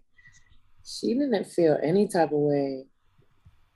she 0.84 1.14
didn't 1.14 1.44
feel 1.46 1.78
any 1.82 2.06
type 2.08 2.32
of 2.32 2.38
way 2.40 2.84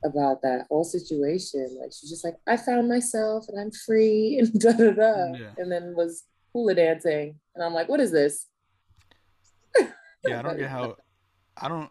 about 0.05 0.43
that 0.43 0.67
whole 0.69 0.85
situation. 0.85 1.79
Like 1.81 1.93
she's 1.93 2.11
just 2.11 2.25
like, 2.25 2.37
I 2.47 2.57
found 2.57 2.89
myself 2.89 3.47
and 3.49 3.59
I'm 3.59 3.71
free 3.71 4.39
and 4.41 4.53
da 4.61 4.73
da 4.73 4.91
da, 4.91 5.33
Yeah. 5.33 5.51
and 5.57 5.71
then 5.73 5.95
was 5.97 6.25
hula 6.53 6.75
dancing, 6.75 7.39
and 7.55 7.65
I'm 7.65 7.73
like, 7.75 7.89
what 7.89 8.01
is 8.01 8.13
this? 8.13 8.47
Yeah, 10.27 10.39
I 10.39 10.43
don't 10.43 10.59
get 10.59 10.71
how. 10.71 10.97
I 11.57 11.69
don't. 11.69 11.91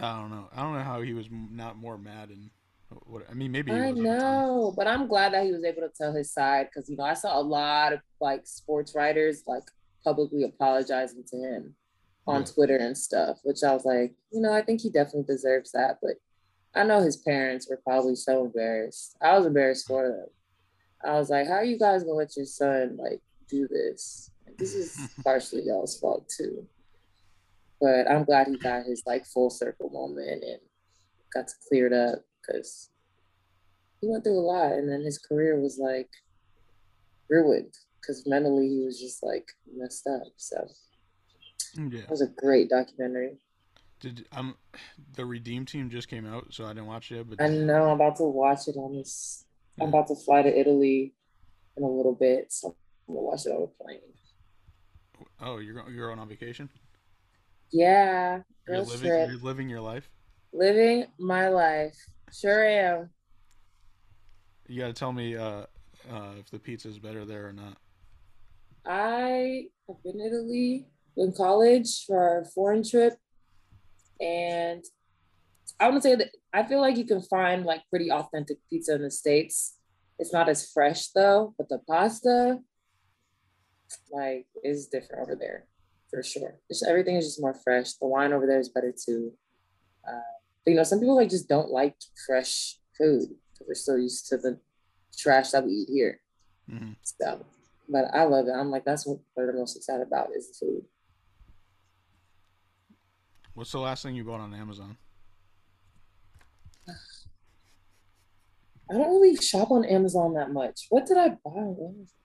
I 0.00 0.20
don't 0.20 0.30
know. 0.30 0.48
I 0.54 0.62
don't 0.62 0.74
know 0.74 0.82
how 0.82 1.00
he 1.00 1.12
was 1.14 1.26
not 1.30 1.76
more 1.76 1.98
mad 1.98 2.28
and 2.30 2.50
what. 3.06 3.24
I 3.30 3.34
mean, 3.34 3.50
maybe. 3.52 3.72
I 3.72 3.90
was 3.90 3.90
at 3.90 3.96
the 3.96 4.02
time. 4.02 4.18
know, 4.20 4.74
but 4.76 4.86
I'm 4.86 5.06
glad 5.08 5.32
that 5.32 5.44
he 5.44 5.52
was 5.52 5.64
able 5.64 5.82
to 5.82 5.90
tell 5.96 6.12
his 6.12 6.32
side 6.32 6.68
because 6.72 6.88
you 6.88 6.96
know 6.96 7.04
I 7.04 7.14
saw 7.14 7.38
a 7.38 7.42
lot 7.42 7.92
of 7.92 8.00
like 8.20 8.46
sports 8.46 8.94
writers 8.94 9.42
like 9.46 9.64
publicly 10.04 10.44
apologizing 10.44 11.24
to 11.30 11.36
him 11.36 11.74
on 12.26 12.42
Yeah. 12.42 12.46
Twitter 12.46 12.76
and 12.76 12.96
stuff, 12.96 13.38
which 13.42 13.64
I 13.64 13.72
was 13.74 13.84
like, 13.84 14.14
you 14.32 14.40
know, 14.40 14.52
I 14.52 14.62
think 14.62 14.80
he 14.82 14.90
definitely 14.90 15.24
deserves 15.24 15.72
that. 15.72 15.98
But 16.02 16.12
I 16.74 16.84
know 16.84 17.00
his 17.00 17.16
parents 17.16 17.68
were 17.68 17.80
probably 17.82 18.14
so 18.14 18.44
embarrassed. 18.44 19.16
I 19.20 19.36
was 19.36 19.46
embarrassed 19.46 19.86
for 19.88 20.06
them. 20.08 20.26
I 21.04 21.18
was 21.18 21.30
like, 21.30 21.46
how 21.46 21.54
are 21.54 21.64
you 21.64 21.78
guys 21.78 22.02
gonna 22.04 22.14
let 22.14 22.36
your 22.36 22.46
son 22.46 22.96
like 23.00 23.20
do 23.48 23.66
this? 23.68 24.30
Like, 24.46 24.56
this 24.58 24.74
is 24.74 24.96
partially 25.24 25.62
y'all's 25.64 25.98
fault 25.98 26.28
too. 26.28 26.66
But 27.80 28.10
I'm 28.10 28.24
glad 28.24 28.48
he 28.48 28.56
got 28.58 28.84
his 28.84 29.02
like 29.06 29.24
full 29.26 29.50
circle 29.50 29.90
moment 29.90 30.42
and 30.42 30.58
got 31.32 31.46
to 31.48 31.54
clear 31.68 31.86
it 31.86 31.92
up 31.92 32.18
because 32.46 32.90
he 34.00 34.08
went 34.08 34.24
through 34.24 34.38
a 34.38 34.40
lot 34.40 34.72
and 34.72 34.90
then 34.90 35.02
his 35.02 35.18
career 35.18 35.60
was 35.60 35.78
like 35.80 36.08
ruined 37.30 37.74
because 38.00 38.24
mentally 38.26 38.68
he 38.68 38.84
was 38.84 39.00
just 39.00 39.22
like 39.22 39.46
messed 39.76 40.06
up. 40.06 40.22
So 40.36 40.66
Yeah. 41.76 42.00
it 42.00 42.10
was 42.10 42.22
a 42.22 42.26
great 42.28 42.70
documentary. 42.70 43.38
Did 44.00 44.26
um, 44.32 44.54
the 45.14 45.24
Redeem 45.24 45.66
Team 45.66 45.90
just 45.90 46.08
came 46.08 46.24
out, 46.24 46.54
so 46.54 46.64
I 46.64 46.68
didn't 46.68 46.86
watch 46.86 47.10
it. 47.10 47.28
But 47.28 47.40
I 47.42 47.48
know 47.48 47.86
I'm 47.90 47.96
about 47.96 48.16
to 48.16 48.24
watch 48.24 48.68
it 48.68 48.76
on 48.76 48.96
this. 48.96 49.44
I'm 49.80 49.88
about 49.88 50.06
to 50.08 50.14
fly 50.14 50.42
to 50.42 50.56
Italy 50.58 51.14
in 51.76 51.82
a 51.82 51.88
little 51.88 52.14
bit, 52.14 52.52
so 52.52 52.76
I'm 53.08 53.14
gonna 53.14 53.26
watch 53.26 53.46
it 53.46 53.50
on 53.50 53.62
a 53.62 53.82
plane. 53.84 53.98
oh, 55.40 55.58
you're 55.58 55.88
you're 55.90 56.12
on 56.12 56.28
vacation. 56.28 56.68
Yeah, 57.70 58.40
You're 58.66 58.78
living. 58.78 59.10
trip, 59.10 59.30
You're 59.30 59.38
living 59.40 59.68
your 59.68 59.80
life. 59.80 60.08
living 60.52 61.06
my 61.18 61.48
life. 61.48 61.96
Sure 62.32 62.64
am. 62.66 63.10
You 64.66 64.80
got 64.80 64.88
to 64.88 64.92
tell 64.92 65.12
me 65.12 65.36
uh, 65.36 65.64
uh, 66.10 66.32
if 66.38 66.50
the 66.50 66.58
pizza 66.58 66.88
is 66.88 66.98
better 66.98 67.24
there 67.24 67.46
or 67.48 67.52
not. 67.52 67.76
I 68.86 69.66
have 69.86 70.02
been 70.02 70.18
to 70.18 70.26
Italy 70.26 70.86
in 71.16 71.32
college 71.32 72.04
for 72.06 72.40
a 72.40 72.44
foreign 72.46 72.82
trip, 72.82 73.14
and 74.20 74.82
I 75.78 75.88
want 75.88 76.02
to 76.02 76.08
say 76.08 76.14
that 76.14 76.30
I 76.54 76.64
feel 76.64 76.80
like 76.80 76.96
you 76.96 77.04
can 77.04 77.20
find 77.22 77.64
like 77.64 77.82
pretty 77.90 78.10
authentic 78.10 78.58
pizza 78.70 78.94
in 78.94 79.02
the 79.02 79.10
states. 79.10 79.76
It's 80.18 80.32
not 80.32 80.48
as 80.48 80.70
fresh 80.72 81.08
though, 81.08 81.54
but 81.58 81.68
the 81.68 81.80
pasta, 81.88 82.58
like, 84.10 84.46
is 84.64 84.86
different 84.88 85.22
over 85.22 85.36
there 85.36 85.66
for 86.10 86.22
sure. 86.22 86.58
Just 86.68 86.86
everything 86.86 87.16
is 87.16 87.26
just 87.26 87.40
more 87.40 87.54
fresh. 87.54 87.92
The 87.94 88.06
wine 88.06 88.32
over 88.32 88.46
there 88.46 88.60
is 88.60 88.68
better 88.68 88.92
too. 88.92 89.32
Uh, 90.06 90.20
but 90.64 90.70
you 90.70 90.76
know, 90.76 90.82
some 90.82 91.00
people 91.00 91.16
like 91.16 91.30
just 91.30 91.48
don't 91.48 91.70
like 91.70 91.96
fresh 92.26 92.76
food 92.96 93.28
because 93.52 93.66
they're 93.66 93.74
so 93.74 93.96
used 93.96 94.28
to 94.28 94.36
the 94.38 94.58
trash 95.16 95.50
that 95.50 95.64
we 95.64 95.72
eat 95.72 95.88
here. 95.90 96.20
hmm 96.68 96.92
So, 97.02 97.44
but 97.88 98.06
I 98.14 98.24
love 98.24 98.46
it. 98.46 98.52
I'm 98.52 98.70
like, 98.70 98.84
that's 98.84 99.06
what 99.06 99.18
they're 99.36 99.46
the 99.46 99.58
most 99.58 99.76
excited 99.76 100.06
about 100.06 100.28
is 100.36 100.48
the 100.48 100.66
food. 100.66 100.82
What's 103.54 103.72
the 103.72 103.80
last 103.80 104.02
thing 104.02 104.14
you 104.14 104.24
bought 104.24 104.40
on 104.40 104.54
Amazon? 104.54 104.96
I 108.90 108.94
don't 108.94 109.10
really 109.20 109.36
shop 109.36 109.70
on 109.70 109.84
Amazon 109.84 110.34
that 110.34 110.50
much. 110.50 110.86
What 110.88 111.06
did 111.06 111.18
I 111.18 111.28
buy 111.28 111.50
on 111.50 111.76
Amazon? 111.78 112.17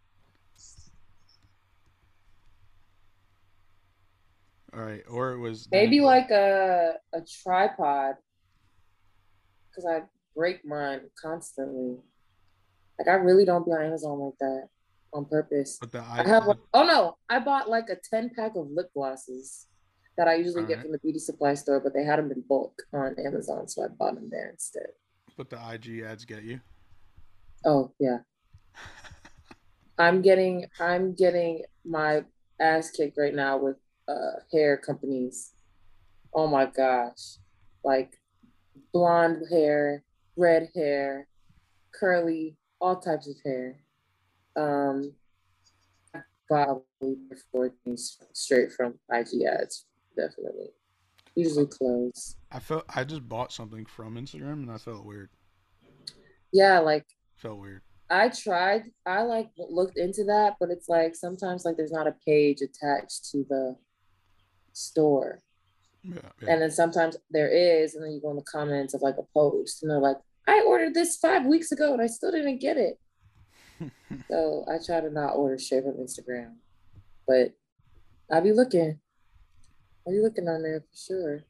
All 4.75 4.83
right, 4.83 5.03
or 5.09 5.31
it 5.33 5.39
was 5.39 5.67
Maybe 5.71 6.01
like 6.01 6.31
a 6.31 6.93
a 7.13 7.21
tripod, 7.21 8.15
because 9.69 9.85
I 9.85 10.03
break 10.35 10.65
mine 10.65 11.01
constantly. 11.21 11.97
Like 12.97 13.07
I 13.07 13.13
really 13.13 13.45
don't 13.45 13.65
be 13.65 13.71
on 13.71 13.83
Amazon 13.83 14.19
like 14.19 14.37
that 14.39 14.67
on 15.13 15.25
purpose. 15.25 15.77
But 15.79 15.91
the 15.91 15.99
I 15.99 16.27
have 16.27 16.45
like, 16.47 16.57
oh 16.73 16.83
no, 16.83 17.17
I 17.29 17.39
bought 17.39 17.69
like 17.69 17.89
a 17.89 17.97
10 18.09 18.31
pack 18.35 18.55
of 18.55 18.67
lip 18.71 18.89
glosses 18.95 19.67
that 20.17 20.27
I 20.27 20.35
usually 20.35 20.63
get 20.63 20.77
Alright. 20.77 20.81
from 20.83 20.91
the 20.91 20.99
beauty 20.99 21.19
supply 21.19 21.53
store, 21.55 21.79
but 21.79 21.93
they 21.93 22.03
had 22.03 22.19
them 22.19 22.31
in 22.31 22.41
bulk 22.47 22.81
on 22.93 23.15
Amazon, 23.23 23.67
so 23.67 23.83
I 23.83 23.87
bought 23.87 24.15
them 24.15 24.29
there 24.29 24.49
instead. 24.49 24.87
but 25.37 25.49
the 25.49 25.57
IG 25.71 26.01
ads 26.03 26.25
get 26.25 26.43
you. 26.43 26.59
Oh 27.65 27.91
yeah. 27.99 28.19
I'm 29.97 30.21
getting 30.21 30.65
I'm 30.79 31.13
getting 31.13 31.63
my 31.85 32.25
ass 32.59 32.89
kicked 32.91 33.17
right 33.17 33.33
now 33.33 33.57
with 33.57 33.77
uh 34.07 34.39
hair 34.51 34.77
companies. 34.77 35.53
Oh 36.33 36.47
my 36.47 36.65
gosh. 36.65 37.37
Like 37.83 38.19
blonde 38.91 39.43
hair, 39.51 40.03
red 40.35 40.69
hair, 40.75 41.27
curly, 41.93 42.57
all 42.79 42.99
types 42.99 43.27
of 43.27 43.35
hair. 43.45 43.79
Um 44.55 45.13
probably 46.47 47.17
before 47.29 47.71
things 47.83 48.17
straight 48.33 48.71
from 48.71 48.95
IG 49.11 49.43
ads, 49.43 49.85
definitely. 50.15 50.67
Usually 51.35 51.65
clothes. 51.65 52.35
I 52.51 52.59
felt 52.59 52.85
I 52.93 53.03
just 53.03 53.27
bought 53.27 53.51
something 53.51 53.85
from 53.85 54.15
Instagram 54.15 54.53
and 54.53 54.71
I 54.71 54.77
felt 54.77 55.05
weird. 55.05 55.29
Yeah, 56.51 56.79
like 56.79 57.05
Felt 57.37 57.59
weird. 57.59 57.81
I 58.09 58.29
tried, 58.29 58.91
I 59.05 59.23
like 59.23 59.49
looked 59.57 59.97
into 59.97 60.23
that, 60.25 60.55
but 60.59 60.69
it's 60.69 60.87
like 60.87 61.15
sometimes 61.15 61.65
like 61.65 61.77
there's 61.77 61.91
not 61.91 62.07
a 62.07 62.15
page 62.25 62.61
attached 62.61 63.31
to 63.31 63.45
the 63.49 63.75
store. 64.73 65.39
Yeah, 66.03 66.15
yeah. 66.41 66.51
And 66.51 66.61
then 66.61 66.71
sometimes 66.71 67.17
there 67.31 67.49
is, 67.49 67.95
and 67.95 68.03
then 68.03 68.11
you 68.11 68.21
go 68.21 68.31
in 68.31 68.35
the 68.35 68.43
comments 68.43 68.93
of 68.93 69.01
like 69.01 69.15
a 69.17 69.23
post 69.33 69.81
and 69.81 69.89
they're 69.89 69.99
like, 69.99 70.17
I 70.47 70.61
ordered 70.67 70.93
this 70.93 71.17
five 71.17 71.45
weeks 71.45 71.71
ago 71.71 71.93
and 71.93 72.01
I 72.01 72.07
still 72.07 72.31
didn't 72.31 72.59
get 72.59 72.77
it. 72.77 72.99
so 74.29 74.65
I 74.69 74.77
try 74.85 74.99
to 74.99 75.09
not 75.09 75.35
order 75.35 75.57
shit 75.57 75.83
from 75.83 75.93
Instagram, 75.93 76.55
but 77.27 77.53
I'll 78.31 78.41
be 78.41 78.51
looking. 78.51 78.99
I'll 80.05 80.13
be 80.13 80.19
looking 80.19 80.47
on 80.47 80.61
there 80.61 80.81
for 80.81 80.97
sure. 80.97 81.43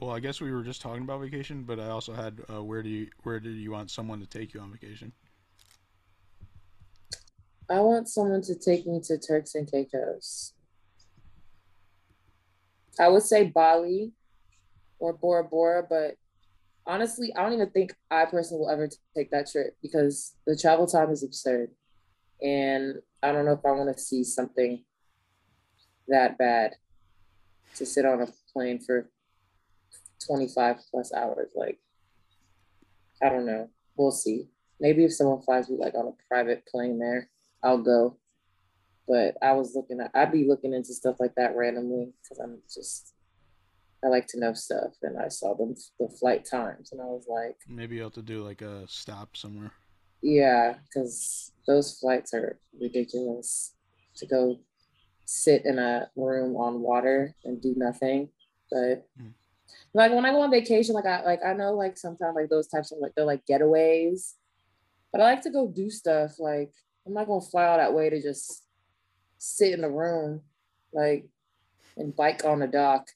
Well, 0.00 0.10
I 0.10 0.20
guess 0.20 0.40
we 0.40 0.52
were 0.52 0.62
just 0.62 0.80
talking 0.80 1.02
about 1.02 1.20
vacation, 1.20 1.64
but 1.64 1.80
I 1.80 1.88
also 1.88 2.12
had 2.12 2.40
uh, 2.52 2.62
where 2.62 2.82
do 2.82 2.88
you 2.88 3.08
where 3.24 3.40
do 3.40 3.50
you 3.50 3.72
want 3.72 3.90
someone 3.90 4.20
to 4.20 4.26
take 4.26 4.54
you 4.54 4.60
on 4.60 4.70
vacation? 4.72 5.12
I 7.70 7.80
want 7.80 8.08
someone 8.08 8.42
to 8.42 8.54
take 8.54 8.86
me 8.86 9.00
to 9.04 9.18
Turks 9.18 9.54
and 9.54 9.70
Caicos. 9.70 10.54
I 13.00 13.08
would 13.08 13.22
say 13.22 13.44
Bali 13.44 14.12
or 14.98 15.12
Bora 15.12 15.44
Bora, 15.44 15.84
but 15.88 16.16
honestly, 16.86 17.32
I 17.36 17.42
don't 17.42 17.52
even 17.52 17.70
think 17.70 17.94
I 18.10 18.24
personally 18.24 18.60
will 18.60 18.70
ever 18.70 18.88
take 19.14 19.30
that 19.30 19.50
trip 19.50 19.76
because 19.82 20.34
the 20.46 20.56
travel 20.56 20.86
time 20.86 21.10
is 21.10 21.22
absurd. 21.22 21.70
And 22.42 22.96
I 23.22 23.32
don't 23.32 23.44
know 23.44 23.52
if 23.52 23.64
I 23.64 23.72
want 23.72 23.94
to 23.94 24.02
see 24.02 24.24
something 24.24 24.84
that 26.08 26.38
bad 26.38 26.74
to 27.76 27.86
sit 27.86 28.06
on 28.06 28.22
a 28.22 28.28
plane 28.52 28.80
for 28.80 29.08
25 30.26 30.76
plus 30.90 31.12
hours. 31.12 31.50
Like, 31.54 31.78
I 33.22 33.28
don't 33.28 33.46
know. 33.46 33.68
We'll 33.96 34.10
see. 34.10 34.48
Maybe 34.80 35.04
if 35.04 35.12
someone 35.12 35.42
flies 35.42 35.68
me 35.68 35.76
like 35.76 35.94
on 35.94 36.06
a 36.06 36.28
private 36.28 36.64
plane 36.66 36.98
there, 36.98 37.28
I'll 37.62 37.78
go. 37.82 38.16
But 39.08 39.36
I 39.42 39.52
was 39.52 39.74
looking 39.74 40.00
at, 40.00 40.10
I'd 40.14 40.32
be 40.32 40.46
looking 40.46 40.74
into 40.74 40.92
stuff 40.92 41.16
like 41.18 41.34
that 41.36 41.56
randomly 41.56 42.12
because 42.22 42.38
I'm 42.38 42.58
just, 42.72 43.14
I 44.04 44.08
like 44.08 44.26
to 44.28 44.38
know 44.40 44.52
stuff. 44.52 44.92
And 45.02 45.18
I 45.18 45.28
saw 45.28 45.54
them, 45.54 45.74
the 45.98 46.08
flight 46.20 46.44
times, 46.44 46.92
and 46.92 47.00
I 47.00 47.04
was 47.06 47.24
like, 47.28 47.56
Maybe 47.66 47.96
you 47.96 48.02
have 48.02 48.12
to 48.14 48.22
do 48.22 48.44
like 48.44 48.60
a 48.60 48.84
stop 48.86 49.36
somewhere. 49.36 49.72
yeah, 50.22 50.74
because 50.84 51.52
those 51.66 51.98
flights 51.98 52.34
are 52.34 52.58
ridiculous 52.80 53.74
to 54.16 54.26
go 54.26 54.58
sit 55.24 55.64
in 55.64 55.78
a 55.78 56.10
room 56.16 56.56
on 56.56 56.80
water 56.80 57.34
and 57.44 57.60
do 57.62 57.74
nothing. 57.76 58.28
But 58.70 59.06
Mm. 59.18 59.32
like 59.94 60.12
when 60.12 60.24
I 60.26 60.30
go 60.32 60.42
on 60.42 60.50
vacation, 60.50 60.94
like 60.94 61.06
I 61.06 61.24
like 61.24 61.40
I 61.44 61.54
know 61.54 61.72
like 61.74 61.96
sometimes 61.96 62.36
like 62.36 62.50
those 62.50 62.68
types 62.68 62.92
of 62.92 62.98
like 62.98 63.12
they're 63.14 63.24
like 63.24 63.46
getaways, 63.46 64.34
but 65.12 65.20
I 65.20 65.24
like 65.24 65.42
to 65.42 65.50
go 65.50 65.66
do 65.68 65.88
stuff. 65.90 66.38
Like 66.38 66.72
I'm 67.06 67.14
not 67.14 67.26
gonna 67.26 67.40
fly 67.40 67.64
all 67.66 67.78
that 67.78 67.94
way 67.94 68.10
to 68.10 68.20
just 68.20 68.64
sit 69.38 69.72
in 69.72 69.80
the 69.80 69.90
room, 69.90 70.42
like 70.92 71.26
and 71.96 72.14
bike 72.14 72.44
on 72.44 72.60
the 72.60 72.66
dock. 72.66 73.06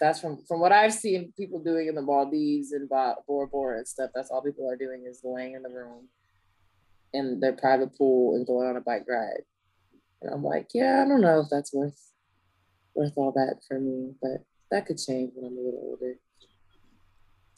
That's 0.00 0.20
from 0.20 0.44
from 0.46 0.60
what 0.60 0.72
I've 0.72 0.94
seen 0.94 1.32
people 1.36 1.62
doing 1.62 1.88
in 1.88 1.94
the 1.94 2.02
Maldives 2.02 2.72
and 2.72 2.88
Bora 2.88 3.46
Bora 3.48 3.78
and 3.78 3.88
stuff. 3.88 4.10
That's 4.14 4.30
all 4.30 4.42
people 4.42 4.70
are 4.70 4.76
doing 4.76 5.04
is 5.08 5.20
laying 5.24 5.54
in 5.54 5.62
the 5.62 5.70
room 5.70 6.08
in 7.12 7.40
their 7.40 7.54
private 7.54 7.96
pool 7.96 8.36
and 8.36 8.46
going 8.46 8.68
on 8.68 8.76
a 8.76 8.80
bike 8.80 9.06
ride. 9.08 9.42
And 10.22 10.32
I'm 10.32 10.44
like, 10.44 10.68
yeah, 10.74 11.02
I 11.04 11.08
don't 11.08 11.20
know 11.20 11.40
if 11.40 11.46
that's 11.50 11.72
worth 11.72 12.12
worth 12.94 13.12
all 13.16 13.32
that 13.32 13.60
for 13.66 13.78
me, 13.78 14.12
but 14.20 14.44
that 14.70 14.86
could 14.86 14.98
change 14.98 15.32
when 15.34 15.46
I'm 15.46 15.56
a 15.56 15.60
little 15.60 15.80
older. 15.82 16.14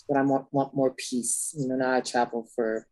But 0.09 0.19
I 0.19 0.23
want, 0.23 0.47
want 0.53 0.75
more 0.75 0.93
peace. 0.93 1.55
You 1.57 1.69
know, 1.69 1.77
now 1.77 1.95
I 1.95 2.01
travel 2.01 2.49
for 2.55 2.87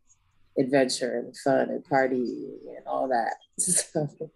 adventure 0.57 1.17
and 1.17 1.35
fun 1.37 1.69
and 1.69 1.83
party 1.85 2.57
and 2.75 2.85
all 2.87 3.07
that. 3.09 3.35
So, 3.59 4.31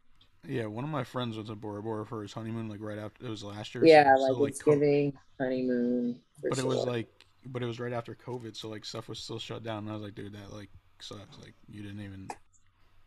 Yeah, 0.48 0.66
one 0.66 0.84
of 0.84 0.90
my 0.90 1.04
friends 1.04 1.36
went 1.38 1.48
to 1.48 1.56
Bora 1.56 1.82
Bora 1.82 2.06
for 2.06 2.22
his 2.22 2.34
honeymoon, 2.34 2.68
like 2.68 2.82
right 2.82 2.98
after 2.98 3.26
it 3.26 3.30
was 3.30 3.44
last 3.44 3.74
year. 3.76 3.86
yeah, 3.86 4.16
so, 4.18 4.34
like 4.34 4.60
co- 4.60 4.72
Thanksgiving, 4.74 5.14
honeymoon. 5.40 6.20
but 6.50 6.60
it 6.60 6.66
was 6.66 6.86
like, 6.86 7.08
but 7.46 7.64
it 7.64 7.66
was 7.66 7.80
right 7.80 7.94
after 7.94 8.16
COVID, 8.16 8.56
so 8.56 8.68
like 8.70 8.84
stuff 8.84 9.08
was 9.08 9.20
still 9.20 9.40
shut 9.40 9.64
down. 9.64 9.80
And 9.84 9.90
I 9.90 9.94
was 9.94 10.04
like, 10.04 10.16
dude, 10.16 10.34
that 10.34 10.52
like 10.54 10.70
sucks. 11.00 11.40
Like 11.40 11.54
you 11.70 11.82
didn't 11.82 12.02
even. 12.02 12.28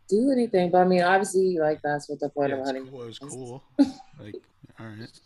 do 0.09 0.31
anything, 0.31 0.71
but 0.71 0.79
I 0.79 0.85
mean, 0.85 1.03
obviously, 1.03 1.59
like 1.59 1.83
that's 1.83 2.09
what 2.09 2.21
the 2.21 2.31
point 2.31 2.51
Yeah, 2.51 2.57
of 2.57 2.65
honeymoon. 2.65 2.91
cool. 2.91 3.03
It 3.03 3.07
was 3.07 3.19
cool. 3.19 3.65
like, 4.19 4.37
all 4.81 4.87
right. 4.87 5.21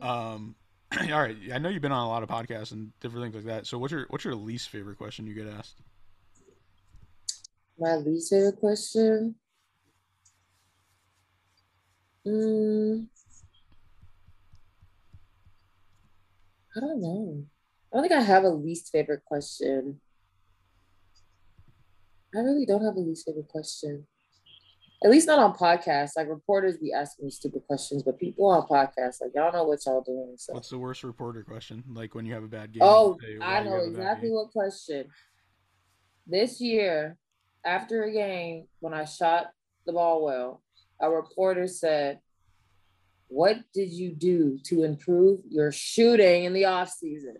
Um, 0.00 0.56
all 1.12 1.20
right. 1.22 1.36
I 1.52 1.58
know 1.58 1.68
you've 1.68 1.82
been 1.82 1.92
on 1.92 2.04
a 2.04 2.08
lot 2.08 2.24
of 2.24 2.28
podcasts 2.28 2.72
and 2.72 2.90
different 3.00 3.24
things 3.24 3.36
like 3.36 3.44
that. 3.54 3.66
So 3.68 3.78
what's 3.78 3.92
your 3.92 4.06
what's 4.10 4.24
your 4.24 4.34
least 4.34 4.70
favorite 4.70 4.98
question 4.98 5.26
you 5.26 5.34
get 5.34 5.46
asked? 5.46 5.82
My 7.78 7.96
least 7.96 8.30
favorite 8.30 8.58
question. 8.58 9.36
Mm, 12.26 13.06
I 16.76 16.80
don't 16.80 17.00
know. 17.00 17.44
I 17.92 17.96
don't 17.96 18.08
think 18.08 18.20
I 18.20 18.22
have 18.22 18.44
a 18.44 18.48
least 18.48 18.90
favorite 18.92 19.24
question. 19.24 20.00
I 22.34 22.38
really 22.38 22.64
don't 22.64 22.84
have 22.84 22.96
a 22.96 23.00
least 23.00 23.26
favorite 23.26 23.48
question. 23.48 24.06
At 25.04 25.10
least 25.10 25.26
not 25.26 25.40
on 25.40 25.52
podcasts. 25.54 26.12
Like 26.16 26.28
reporters 26.28 26.78
be 26.78 26.92
asking 26.92 27.26
me 27.26 27.30
stupid 27.30 27.62
questions, 27.66 28.04
but 28.04 28.18
people 28.18 28.46
on 28.46 28.62
podcasts, 28.68 29.20
like 29.20 29.32
y'all 29.34 29.52
know 29.52 29.64
what 29.64 29.80
y'all 29.84 30.00
doing. 30.00 30.34
So 30.38 30.54
What's 30.54 30.70
the 30.70 30.78
worst 30.78 31.02
reporter 31.02 31.42
question? 31.42 31.82
Like 31.92 32.14
when 32.14 32.24
you 32.24 32.34
have 32.34 32.44
a 32.44 32.48
bad 32.48 32.72
game. 32.72 32.82
Oh, 32.82 33.18
I 33.40 33.62
know 33.62 33.72
have 33.72 33.80
a 33.80 33.84
bad 33.86 33.88
exactly 33.88 34.30
what 34.30 34.52
question. 34.52 35.08
This 36.26 36.60
year, 36.60 37.18
after 37.64 38.04
a 38.04 38.12
game, 38.12 38.68
when 38.78 38.94
I 38.94 39.04
shot 39.04 39.48
the 39.86 39.92
ball 39.92 40.24
well, 40.24 40.62
a 41.02 41.10
reporter 41.10 41.66
said, 41.66 42.20
What 43.28 43.58
did 43.74 43.90
you 43.90 44.14
do 44.14 44.58
to 44.64 44.84
improve 44.84 45.40
your 45.48 45.72
shooting 45.72 46.44
in 46.44 46.52
the 46.52 46.64
off 46.64 46.90
season? 46.90 47.36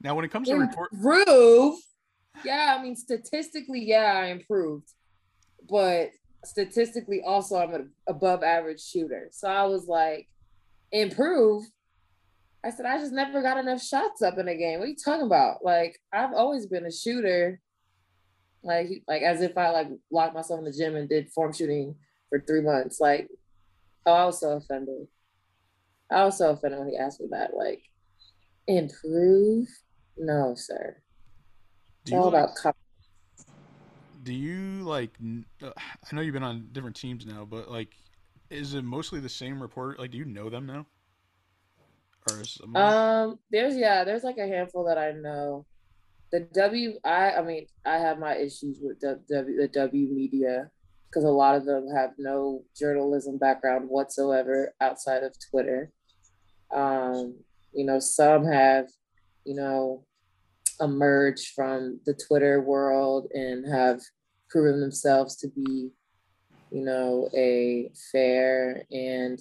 Now, 0.00 0.14
when 0.14 0.24
it 0.24 0.30
comes 0.30 0.48
to 0.48 0.54
report, 0.54 0.92
Improve? 0.92 1.74
Yeah, 2.44 2.76
I 2.78 2.82
mean, 2.82 2.94
statistically, 2.94 3.84
yeah, 3.84 4.12
I 4.14 4.26
improved. 4.26 4.88
But 5.68 6.10
statistically, 6.44 7.20
also, 7.26 7.56
I'm 7.56 7.74
an 7.74 7.90
above 8.06 8.44
average 8.44 8.80
shooter. 8.80 9.28
So 9.32 9.48
I 9.48 9.64
was 9.64 9.88
like, 9.88 10.28
Improve? 10.92 11.64
I 12.64 12.70
said, 12.70 12.86
I 12.86 12.98
just 12.98 13.12
never 13.12 13.42
got 13.42 13.58
enough 13.58 13.82
shots 13.82 14.22
up 14.22 14.38
in 14.38 14.48
a 14.48 14.56
game. 14.56 14.78
What 14.78 14.86
are 14.86 14.90
you 14.90 14.96
talking 15.04 15.26
about? 15.26 15.64
Like, 15.64 15.98
I've 16.12 16.32
always 16.32 16.66
been 16.66 16.86
a 16.86 16.92
shooter. 16.92 17.60
Like, 18.62 18.88
like 19.06 19.22
as 19.22 19.40
if 19.40 19.56
I 19.56 19.70
like 19.70 19.88
locked 20.10 20.34
myself 20.34 20.58
in 20.58 20.64
the 20.64 20.72
gym 20.72 20.96
and 20.96 21.08
did 21.08 21.30
form 21.30 21.52
shooting 21.52 21.94
for 22.28 22.40
three 22.40 22.60
months. 22.60 23.00
Like, 23.00 23.28
oh, 24.06 24.12
I 24.12 24.24
was 24.26 24.40
so 24.40 24.52
offended. 24.52 25.06
I 26.10 26.24
was 26.24 26.38
so 26.38 26.50
offended 26.50 26.80
when 26.80 26.88
he 26.88 26.96
asked 26.96 27.20
me 27.20 27.28
that. 27.30 27.54
Like, 27.54 27.82
improve? 28.66 29.68
No, 30.16 30.54
sir. 30.56 30.96
It's 32.02 32.10
do 32.10 32.14
you 32.14 32.20
all 32.20 32.30
like, 32.30 32.44
about 32.44 32.56
com- 32.56 32.72
do 34.22 34.32
you 34.32 34.82
like? 34.82 35.10
uh, 35.62 35.70
I 35.76 36.14
know 36.14 36.22
you've 36.22 36.34
been 36.34 36.42
on 36.42 36.68
different 36.72 36.96
teams 36.96 37.24
now, 37.24 37.44
but 37.44 37.70
like, 37.70 37.94
is 38.50 38.74
it 38.74 38.84
mostly 38.84 39.20
the 39.20 39.28
same 39.28 39.60
reporter? 39.60 39.96
Like, 39.98 40.10
do 40.10 40.18
you 40.18 40.24
know 40.24 40.50
them 40.50 40.66
now? 40.66 40.86
Or 42.30 42.40
is 42.40 42.58
Um, 42.74 43.38
there's 43.50 43.76
yeah, 43.76 44.04
there's 44.04 44.24
like 44.24 44.38
a 44.38 44.46
handful 44.46 44.84
that 44.84 44.98
I 44.98 45.12
know. 45.12 45.66
The 46.30 46.40
W, 46.40 46.98
I, 47.04 47.32
I 47.32 47.42
mean, 47.42 47.66
I 47.86 47.96
have 47.98 48.18
my 48.18 48.36
issues 48.36 48.78
with 48.82 49.00
the 49.00 49.20
W, 49.30 49.56
the 49.60 49.68
W 49.68 50.08
media 50.12 50.70
because 51.08 51.24
a 51.24 51.30
lot 51.30 51.54
of 51.54 51.64
them 51.64 51.88
have 51.94 52.10
no 52.18 52.64
journalism 52.78 53.38
background 53.38 53.88
whatsoever 53.88 54.74
outside 54.80 55.22
of 55.22 55.34
Twitter. 55.50 55.90
Um, 56.74 57.36
you 57.72 57.86
know, 57.86 57.98
some 57.98 58.44
have, 58.44 58.88
you 59.44 59.54
know, 59.54 60.04
emerged 60.80 61.54
from 61.54 62.00
the 62.04 62.14
Twitter 62.14 62.60
world 62.60 63.28
and 63.32 63.66
have 63.66 64.00
proven 64.50 64.80
themselves 64.80 65.36
to 65.36 65.48
be, 65.48 65.90
you 66.70 66.84
know, 66.84 67.28
a 67.34 67.90
fair 68.12 68.84
and 68.90 69.38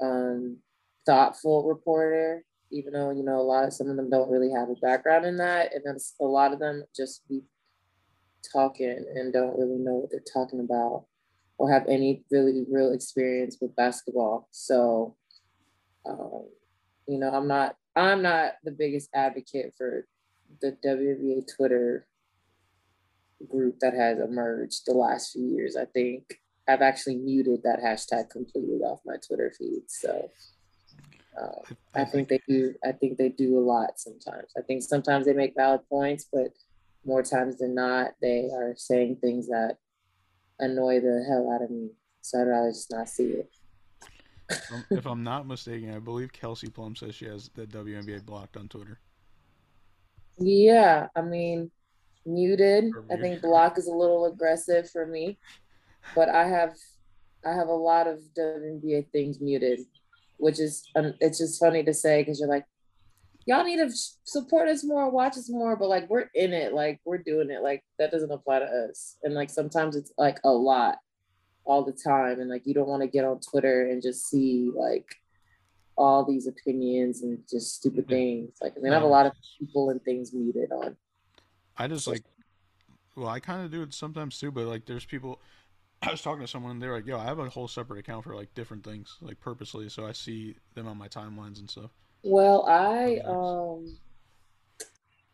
um, 0.00 0.58
thoughtful 1.04 1.66
reporter, 1.66 2.44
even 2.70 2.92
though 2.92 3.10
you 3.10 3.22
know 3.22 3.38
a 3.38 3.42
lot 3.42 3.64
of 3.64 3.72
some 3.72 3.88
of 3.88 3.96
them 3.96 4.10
don't 4.10 4.30
really 4.30 4.50
have 4.50 4.68
a 4.68 4.74
background 4.74 5.24
in 5.24 5.36
that, 5.38 5.74
and 5.74 5.82
then 5.84 5.96
a 6.20 6.24
lot 6.24 6.52
of 6.52 6.58
them 6.58 6.84
just 6.94 7.26
be 7.28 7.42
talking 8.52 9.04
and 9.14 9.32
don't 9.32 9.58
really 9.58 9.78
know 9.78 9.94
what 9.94 10.10
they're 10.10 10.20
talking 10.32 10.60
about 10.60 11.04
or 11.58 11.70
have 11.70 11.86
any 11.88 12.24
really 12.30 12.64
real 12.70 12.92
experience 12.92 13.58
with 13.60 13.74
basketball. 13.76 14.48
So, 14.50 15.16
um, 16.06 16.46
you 17.08 17.18
know, 17.18 17.30
I'm 17.30 17.48
not 17.48 17.76
I'm 17.94 18.22
not 18.22 18.52
the 18.62 18.72
biggest 18.72 19.08
advocate 19.14 19.74
for 19.76 20.06
the 20.60 20.76
WNBA 20.84 21.46
Twitter 21.56 22.06
group 23.48 23.78
that 23.80 23.94
has 23.94 24.18
emerged 24.18 24.82
the 24.86 24.92
last 24.92 25.32
few 25.32 25.46
years. 25.46 25.76
I 25.76 25.86
think 25.86 26.40
I've 26.68 26.82
actually 26.82 27.16
muted 27.16 27.62
that 27.62 27.80
hashtag 27.80 28.30
completely 28.30 28.78
off 28.78 29.00
my 29.06 29.16
Twitter 29.26 29.52
feed. 29.56 29.82
So 29.88 30.30
uh, 31.40 31.74
I 31.94 32.04
think 32.04 32.28
they 32.28 32.40
do. 32.48 32.74
I 32.84 32.92
think 32.92 33.18
they 33.18 33.28
do 33.28 33.58
a 33.58 33.60
lot 33.60 33.98
sometimes. 34.00 34.52
I 34.56 34.62
think 34.62 34.82
sometimes 34.82 35.26
they 35.26 35.32
make 35.32 35.54
valid 35.56 35.80
points, 35.88 36.26
but 36.32 36.48
more 37.04 37.22
times 37.22 37.58
than 37.58 37.74
not, 37.74 38.12
they 38.20 38.48
are 38.52 38.74
saying 38.76 39.16
things 39.16 39.46
that 39.46 39.76
annoy 40.58 41.00
the 41.00 41.24
hell 41.28 41.50
out 41.52 41.62
of 41.62 41.70
me. 41.70 41.90
So 42.22 42.40
I'd 42.40 42.48
rather 42.48 42.70
just 42.70 42.90
not 42.90 43.08
see 43.08 43.24
it. 43.24 43.50
If 44.48 44.62
I'm, 44.72 44.84
if 44.98 45.06
I'm 45.06 45.22
not 45.22 45.46
mistaken, 45.46 45.94
I 45.94 45.98
believe 45.98 46.32
Kelsey 46.32 46.68
Plum 46.68 46.96
says 46.96 47.14
she 47.14 47.26
has 47.26 47.50
the 47.54 47.66
WNBA 47.66 48.24
blocked 48.24 48.56
on 48.56 48.68
Twitter. 48.68 48.98
Yeah, 50.38 51.08
I 51.14 51.22
mean, 51.22 51.70
muted. 52.26 52.92
I 53.10 53.16
think 53.16 53.40
block 53.40 53.78
is 53.78 53.86
a 53.86 53.92
little 53.92 54.26
aggressive 54.26 54.90
for 54.90 55.06
me, 55.06 55.38
but 56.14 56.28
I 56.28 56.46
have, 56.46 56.74
I 57.44 57.52
have 57.52 57.68
a 57.68 57.72
lot 57.72 58.06
of 58.06 58.20
WNBA 58.36 59.10
things 59.12 59.40
muted, 59.40 59.80
which 60.38 60.60
is 60.60 60.88
um, 60.96 61.14
it's 61.20 61.38
just 61.38 61.60
funny 61.60 61.82
to 61.84 61.94
say 61.94 62.22
because 62.22 62.40
you're 62.40 62.48
like, 62.48 62.64
y'all 63.46 63.64
need 63.64 63.76
to 63.76 63.90
support 64.24 64.68
us 64.68 64.84
more, 64.84 65.10
watch 65.10 65.36
us 65.36 65.48
more, 65.48 65.76
but 65.76 65.88
like 65.88 66.08
we're 66.10 66.28
in 66.34 66.52
it, 66.52 66.72
like 66.72 67.00
we're 67.04 67.18
doing 67.18 67.50
it, 67.50 67.62
like 67.62 67.82
that 67.98 68.10
doesn't 68.10 68.32
apply 68.32 68.58
to 68.58 68.64
us, 68.64 69.16
and 69.22 69.34
like 69.34 69.50
sometimes 69.50 69.96
it's 69.96 70.12
like 70.18 70.38
a 70.44 70.50
lot, 70.50 70.96
all 71.64 71.84
the 71.84 71.92
time, 71.92 72.40
and 72.40 72.50
like 72.50 72.66
you 72.66 72.74
don't 72.74 72.88
want 72.88 73.02
to 73.02 73.08
get 73.08 73.24
on 73.24 73.40
Twitter 73.40 73.88
and 73.88 74.02
just 74.02 74.28
see 74.28 74.70
like 74.74 75.06
all 75.96 76.24
these 76.24 76.46
opinions 76.46 77.22
and 77.22 77.38
just 77.50 77.76
stupid 77.76 78.06
things. 78.08 78.56
Like 78.60 78.74
I 78.76 78.80
mean, 78.80 78.92
I 78.92 78.96
have 78.96 79.04
a 79.04 79.08
lot 79.08 79.26
of 79.26 79.32
people 79.58 79.90
and 79.90 80.02
things 80.02 80.32
muted 80.32 80.70
on. 80.72 80.96
I 81.76 81.88
just 81.88 82.06
like, 82.06 82.22
well, 83.14 83.28
I 83.28 83.40
kind 83.40 83.64
of 83.64 83.70
do 83.70 83.82
it 83.82 83.94
sometimes 83.94 84.38
too, 84.38 84.50
but 84.50 84.66
like, 84.66 84.86
there's 84.86 85.04
people. 85.04 85.40
I 86.02 86.10
was 86.10 86.22
talking 86.22 86.42
to 86.42 86.46
someone, 86.48 86.72
and 86.72 86.82
they're 86.82 86.92
like, 86.92 87.06
"Yo, 87.06 87.18
I 87.18 87.24
have 87.24 87.38
a 87.38 87.48
whole 87.48 87.68
separate 87.68 87.98
account 87.98 88.24
for 88.24 88.34
like 88.34 88.54
different 88.54 88.84
things, 88.84 89.16
like 89.20 89.40
purposely, 89.40 89.88
so 89.88 90.06
I 90.06 90.12
see 90.12 90.56
them 90.74 90.86
on 90.86 90.98
my 90.98 91.08
timelines 91.08 91.58
and 91.58 91.70
stuff." 91.70 91.90
Well, 92.22 92.66
I 92.66 93.18
um 93.24 93.98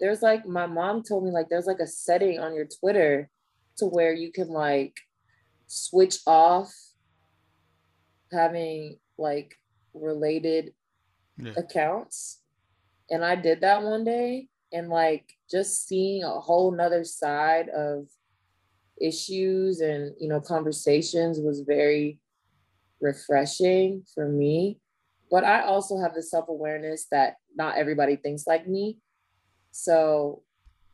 there's 0.00 0.22
like 0.22 0.46
my 0.46 0.66
mom 0.66 1.02
told 1.02 1.24
me 1.24 1.30
like 1.30 1.48
there's 1.48 1.66
like 1.66 1.80
a 1.80 1.86
setting 1.86 2.38
on 2.38 2.54
your 2.54 2.66
Twitter 2.66 3.30
to 3.78 3.86
where 3.86 4.12
you 4.12 4.32
can 4.32 4.48
like 4.48 4.94
switch 5.66 6.18
off 6.26 6.72
having 8.32 8.98
like 9.18 9.54
related 9.94 10.72
Yeah, 11.36 11.52
accounts. 11.56 12.40
And 13.10 13.24
I 13.24 13.36
did 13.36 13.60
that 13.60 13.82
one 13.82 14.04
day 14.04 14.48
and 14.72 14.88
like 14.88 15.34
just 15.50 15.86
seeing 15.86 16.22
a 16.22 16.40
whole 16.40 16.72
nother 16.72 17.04
side 17.04 17.68
of 17.68 18.08
issues 19.00 19.80
and 19.80 20.14
you 20.18 20.28
know 20.28 20.40
conversations 20.40 21.38
was 21.40 21.60
very 21.60 22.18
refreshing 23.00 24.04
for 24.14 24.28
me. 24.28 24.78
But 25.30 25.44
I 25.44 25.62
also 25.62 25.98
have 25.98 26.14
the 26.14 26.22
self-awareness 26.22 27.06
that 27.10 27.36
not 27.56 27.76
everybody 27.76 28.16
thinks 28.16 28.46
like 28.46 28.68
me. 28.68 28.98
So 29.70 30.42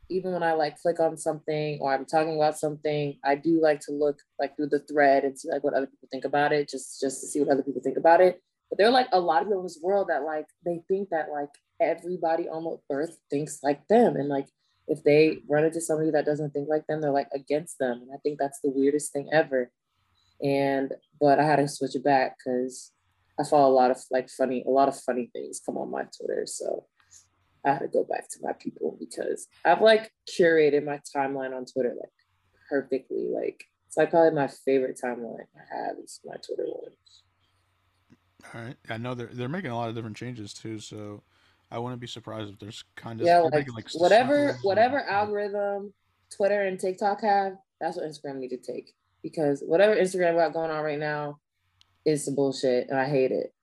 even 0.09 0.33
when 0.33 0.43
I 0.43 0.53
like 0.53 0.81
click 0.81 0.99
on 0.99 1.17
something 1.17 1.77
or 1.81 1.93
I'm 1.93 2.05
talking 2.05 2.35
about 2.35 2.57
something, 2.57 3.17
I 3.23 3.35
do 3.35 3.61
like 3.61 3.79
to 3.81 3.91
look 3.91 4.19
like 4.39 4.55
through 4.55 4.69
the 4.69 4.79
thread 4.79 5.23
and 5.23 5.37
see 5.37 5.49
like 5.49 5.63
what 5.63 5.73
other 5.73 5.85
people 5.85 6.07
think 6.09 6.25
about 6.25 6.51
it, 6.51 6.69
just 6.69 6.99
just 6.99 7.21
to 7.21 7.27
see 7.27 7.39
what 7.39 7.49
other 7.49 7.63
people 7.63 7.81
think 7.83 7.97
about 7.97 8.21
it. 8.21 8.41
But 8.69 8.77
there 8.77 8.87
are 8.87 8.91
like 8.91 9.09
a 9.11 9.19
lot 9.19 9.41
of 9.41 9.47
people 9.47 9.59
in 9.59 9.65
this 9.65 9.79
world 9.81 10.07
that 10.09 10.23
like 10.23 10.47
they 10.65 10.81
think 10.87 11.09
that 11.09 11.27
like 11.31 11.49
everybody 11.79 12.49
on 12.49 12.63
the 12.63 12.77
earth 12.93 13.17
thinks 13.29 13.59
like 13.63 13.87
them. 13.87 14.15
And 14.15 14.29
like 14.29 14.47
if 14.89 15.03
they 15.03 15.37
run 15.47 15.63
into 15.63 15.79
somebody 15.79 16.09
that 16.11 16.25
doesn't 16.25 16.51
think 16.51 16.67
like 16.67 16.87
them, 16.87 16.99
they're 16.99 17.11
like 17.11 17.29
against 17.33 17.77
them. 17.77 18.01
And 18.01 18.09
I 18.13 18.17
think 18.17 18.39
that's 18.39 18.59
the 18.59 18.71
weirdest 18.71 19.13
thing 19.13 19.29
ever. 19.31 19.71
And 20.43 20.93
but 21.21 21.39
I 21.39 21.43
had 21.43 21.57
to 21.57 21.67
switch 21.67 21.95
it 21.95 22.03
back 22.03 22.37
because 22.37 22.91
I 23.39 23.43
follow 23.43 23.71
a 23.71 23.73
lot 23.73 23.91
of 23.91 23.97
like 24.09 24.29
funny, 24.29 24.63
a 24.65 24.69
lot 24.69 24.87
of 24.87 24.99
funny 24.99 25.29
things 25.31 25.61
come 25.63 25.77
on 25.77 25.91
my 25.91 26.03
Twitter. 26.17 26.43
So 26.45 26.85
I 27.63 27.73
had 27.73 27.79
to 27.79 27.87
go 27.87 28.03
back 28.03 28.29
to 28.31 28.39
my 28.41 28.53
people 28.53 28.97
because 28.99 29.47
I've 29.63 29.81
like 29.81 30.11
curated 30.27 30.85
my 30.85 30.99
timeline 31.15 31.55
on 31.55 31.65
Twitter 31.65 31.93
like 31.99 32.09
perfectly. 32.67 33.27
Like 33.31 33.63
it's 33.87 33.97
like 33.97 34.09
probably 34.09 34.31
my 34.31 34.47
favorite 34.47 34.99
timeline 35.03 35.45
I 35.55 35.75
have 35.75 35.97
is 36.03 36.19
my 36.25 36.35
Twitter 36.35 36.65
one. 36.65 36.91
all 38.55 38.61
right. 38.61 38.77
I 38.89 38.97
know 38.97 39.13
they're 39.13 39.29
they're 39.31 39.49
making 39.49 39.71
a 39.71 39.75
lot 39.75 39.89
of 39.89 39.95
different 39.95 40.17
changes 40.17 40.53
too, 40.53 40.79
so 40.79 41.21
I 41.71 41.77
wouldn't 41.77 42.01
be 42.01 42.07
surprised 42.07 42.51
if 42.51 42.59
there's 42.59 42.83
kind 42.95 43.19
of 43.21 43.27
yeah, 43.27 43.39
like, 43.39 43.67
making, 43.67 43.73
whatever 43.93 44.57
whatever 44.63 45.03
algorithm 45.03 45.93
Twitter 46.35 46.63
and 46.63 46.79
TikTok 46.79 47.21
have, 47.21 47.53
that's 47.79 47.97
what 47.97 48.05
Instagram 48.05 48.37
need 48.37 48.49
to 48.49 48.57
take. 48.57 48.93
Because 49.21 49.61
whatever 49.65 49.95
Instagram 49.95 50.35
got 50.35 50.53
going 50.53 50.71
on 50.71 50.83
right 50.83 50.99
now 50.99 51.39
is 52.05 52.25
some 52.25 52.35
bullshit 52.35 52.89
and 52.89 52.99
I 52.99 53.07
hate 53.07 53.31
it. 53.31 53.53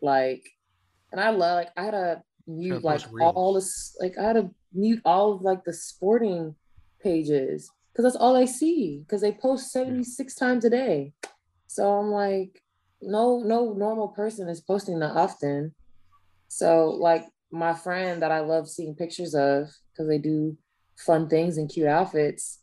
Like, 0.00 0.48
and 1.12 1.20
I 1.20 1.30
love 1.30 1.56
like 1.56 1.68
I 1.76 1.84
had 1.84 1.90
to 1.92 2.22
mute 2.46 2.82
like 2.82 3.02
all 3.20 3.54
this 3.54 3.96
like 4.00 4.18
I 4.18 4.22
had 4.22 4.32
to 4.32 4.50
mute 4.72 5.00
all 5.04 5.34
of 5.34 5.42
like 5.42 5.64
the 5.64 5.72
sporting 5.72 6.56
pages 7.00 7.70
because 7.92 8.04
that's 8.04 8.16
all 8.16 8.36
I 8.36 8.46
see 8.46 9.00
because 9.00 9.20
they 9.20 9.32
post 9.32 9.70
76 9.70 10.34
times 10.34 10.64
a 10.64 10.70
day. 10.70 11.12
So 11.66 11.92
I'm 11.92 12.10
like, 12.10 12.62
no, 13.00 13.40
no 13.40 13.72
normal 13.72 14.08
person 14.08 14.48
is 14.48 14.60
posting 14.60 14.98
that 15.00 15.16
often. 15.16 15.74
So 16.48 16.90
like 16.90 17.26
my 17.52 17.74
friend 17.74 18.22
that 18.22 18.32
I 18.32 18.40
love 18.40 18.68
seeing 18.68 18.94
pictures 18.94 19.34
of 19.34 19.68
because 19.92 20.08
they 20.08 20.18
do 20.18 20.56
fun 20.96 21.28
things 21.28 21.58
and 21.58 21.68
cute 21.68 21.86
outfits. 21.86 22.60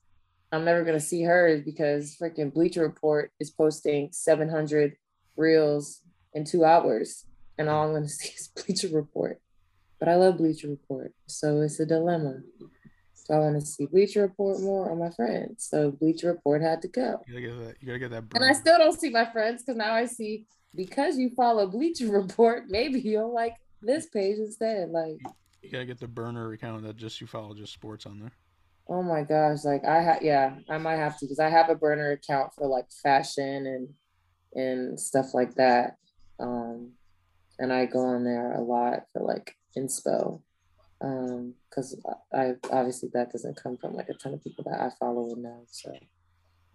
I'm 0.52 0.66
never 0.66 0.84
gonna 0.84 1.00
see 1.00 1.24
hers 1.24 1.62
because 1.64 2.18
freaking 2.20 2.52
Bleacher 2.52 2.82
Report 2.82 3.32
is 3.40 3.52
posting 3.52 4.10
700 4.12 4.98
reels 5.38 6.02
in 6.34 6.44
two 6.44 6.66
hours, 6.66 7.26
and 7.58 7.70
all 7.70 7.88
I'm 7.88 7.94
gonna 7.94 8.10
see 8.10 8.30
is 8.30 8.48
Bleacher 8.48 8.90
Report. 8.90 9.40
But 10.00 10.10
I 10.10 10.16
love 10.16 10.38
Bleacher 10.38 10.70
Report, 10.70 11.14
so 11.28 11.62
it's 11.62 11.80
a 11.80 11.86
dilemma. 11.86 12.38
Do 12.60 13.36
I 13.36 13.40
want 13.40 13.60
to 13.60 13.66
see 13.66 13.86
Bleacher 13.86 14.24
Report 14.24 14.60
more 14.60 14.92
on 14.92 14.98
my 14.98 15.12
friends? 15.12 15.68
So 15.70 15.92
Bleacher 15.92 16.30
Report 16.30 16.64
had 16.64 16.82
to 16.82 16.88
go. 16.88 17.22
You 17.28 17.34
gotta 17.34 17.42
get 17.42 17.68
that. 17.68 17.76
You 17.80 17.88
gotta 17.88 18.00
get 18.00 18.10
that. 18.10 18.24
And 18.34 18.44
I 18.44 18.54
still 18.54 18.80
don't 18.80 19.00
see 19.00 19.12
my 19.12 19.32
friends 19.32 19.62
because 19.62 19.78
now 19.78 19.94
I 19.94 20.06
see 20.06 20.48
because 20.74 21.18
you 21.18 21.30
follow 21.36 21.68
Bleacher 21.68 22.12
Report, 22.12 22.64
maybe 22.70 23.00
you'll 23.00 23.34
like 23.34 23.54
this 23.82 24.07
page 24.07 24.38
instead. 24.38 24.89
Like, 24.89 25.17
You 25.61 25.71
gotta 25.71 25.86
get 25.86 25.99
the 25.99 26.07
burner 26.07 26.51
account 26.53 26.84
that 26.84 26.95
just 26.97 27.19
you 27.21 27.27
follow 27.27 27.53
just 27.53 27.73
sports 27.73 28.05
on 28.05 28.19
there. 28.19 28.32
oh 28.88 29.03
my 29.03 29.21
gosh, 29.23 29.63
like 29.65 29.86
I 29.86 30.01
have 30.01 30.21
yeah, 30.23 30.55
I 30.69 30.77
might 30.77 30.97
have 30.97 31.17
to 31.19 31.25
because 31.25 31.39
I 31.39 31.49
have 31.49 31.69
a 31.69 31.75
burner 31.75 32.11
account 32.11 32.53
for 32.55 32.67
like 32.67 32.91
fashion 33.03 33.65
and 33.67 33.89
and 34.55 34.99
stuff 34.99 35.34
like 35.34 35.55
that. 35.55 35.97
Um 36.39 36.91
and 37.59 37.73
I 37.73 37.86
go 37.86 37.99
on 37.99 38.23
there 38.23 38.53
a 38.53 38.61
lot 38.61 39.03
for 39.11 39.21
like 39.21 39.55
inspo. 39.77 40.41
Um, 41.01 41.53
because 41.69 41.95
I 42.34 42.55
obviously 42.71 43.09
that 43.13 43.32
doesn't 43.32 43.61
come 43.61 43.77
from 43.77 43.93
like 43.95 44.09
a 44.09 44.13
ton 44.15 44.34
of 44.34 44.43
people 44.43 44.65
that 44.65 44.82
I 44.82 44.89
follow 44.99 45.32
and 45.34 45.43
know. 45.43 45.63
So 45.67 45.93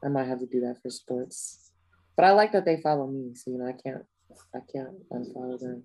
I 0.03 0.09
might 0.09 0.29
have 0.29 0.41
to 0.41 0.47
do 0.47 0.61
that 0.61 0.77
for 0.83 0.89
sports. 0.91 1.71
But 2.17 2.25
I 2.27 2.31
like 2.33 2.53
that 2.53 2.65
they 2.65 2.81
follow 2.81 3.07
me, 3.07 3.35
so 3.35 3.51
you 3.51 3.59
know 3.59 3.67
I 3.67 3.73
can't 3.73 4.05
I 4.55 4.61
can't 4.73 4.97
unfollow 5.11 5.59
them 5.59 5.83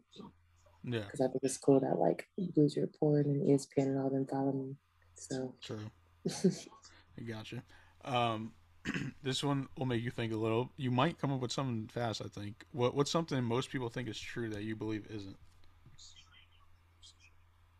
Yeah, 0.83 1.01
because 1.01 1.21
I 1.21 1.27
think 1.27 1.43
it's 1.43 1.57
cool 1.57 1.79
that 1.81 1.99
like 1.99 2.27
Bleacher 2.37 2.81
Report 2.81 3.25
and 3.25 3.41
ESPN 3.47 3.87
and 3.87 3.99
all 3.99 4.09
them 4.09 4.25
follow 4.25 4.51
me. 4.51 4.75
So 5.15 5.53
true. 5.61 5.79
I 6.29 7.21
gotcha. 7.27 7.63
Um, 8.05 8.53
this 9.23 9.43
one 9.43 9.67
will 9.77 9.85
make 9.85 10.01
you 10.01 10.11
think 10.11 10.33
a 10.33 10.37
little. 10.37 10.71
You 10.77 10.91
might 10.91 11.19
come 11.19 11.33
up 11.33 11.41
with 11.41 11.51
something 11.51 11.87
fast. 11.87 12.21
I 12.23 12.27
think. 12.27 12.65
What 12.71 12.95
What's 12.95 13.11
something 13.11 13.43
most 13.43 13.69
people 13.71 13.89
think 13.89 14.07
is 14.07 14.19
true 14.19 14.49
that 14.49 14.63
you 14.63 14.75
believe 14.75 15.05
isn't? 15.09 15.37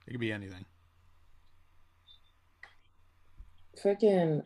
It 0.08 0.12
could 0.12 0.20
be 0.20 0.32
anything. 0.32 0.66
freaking 3.84 4.44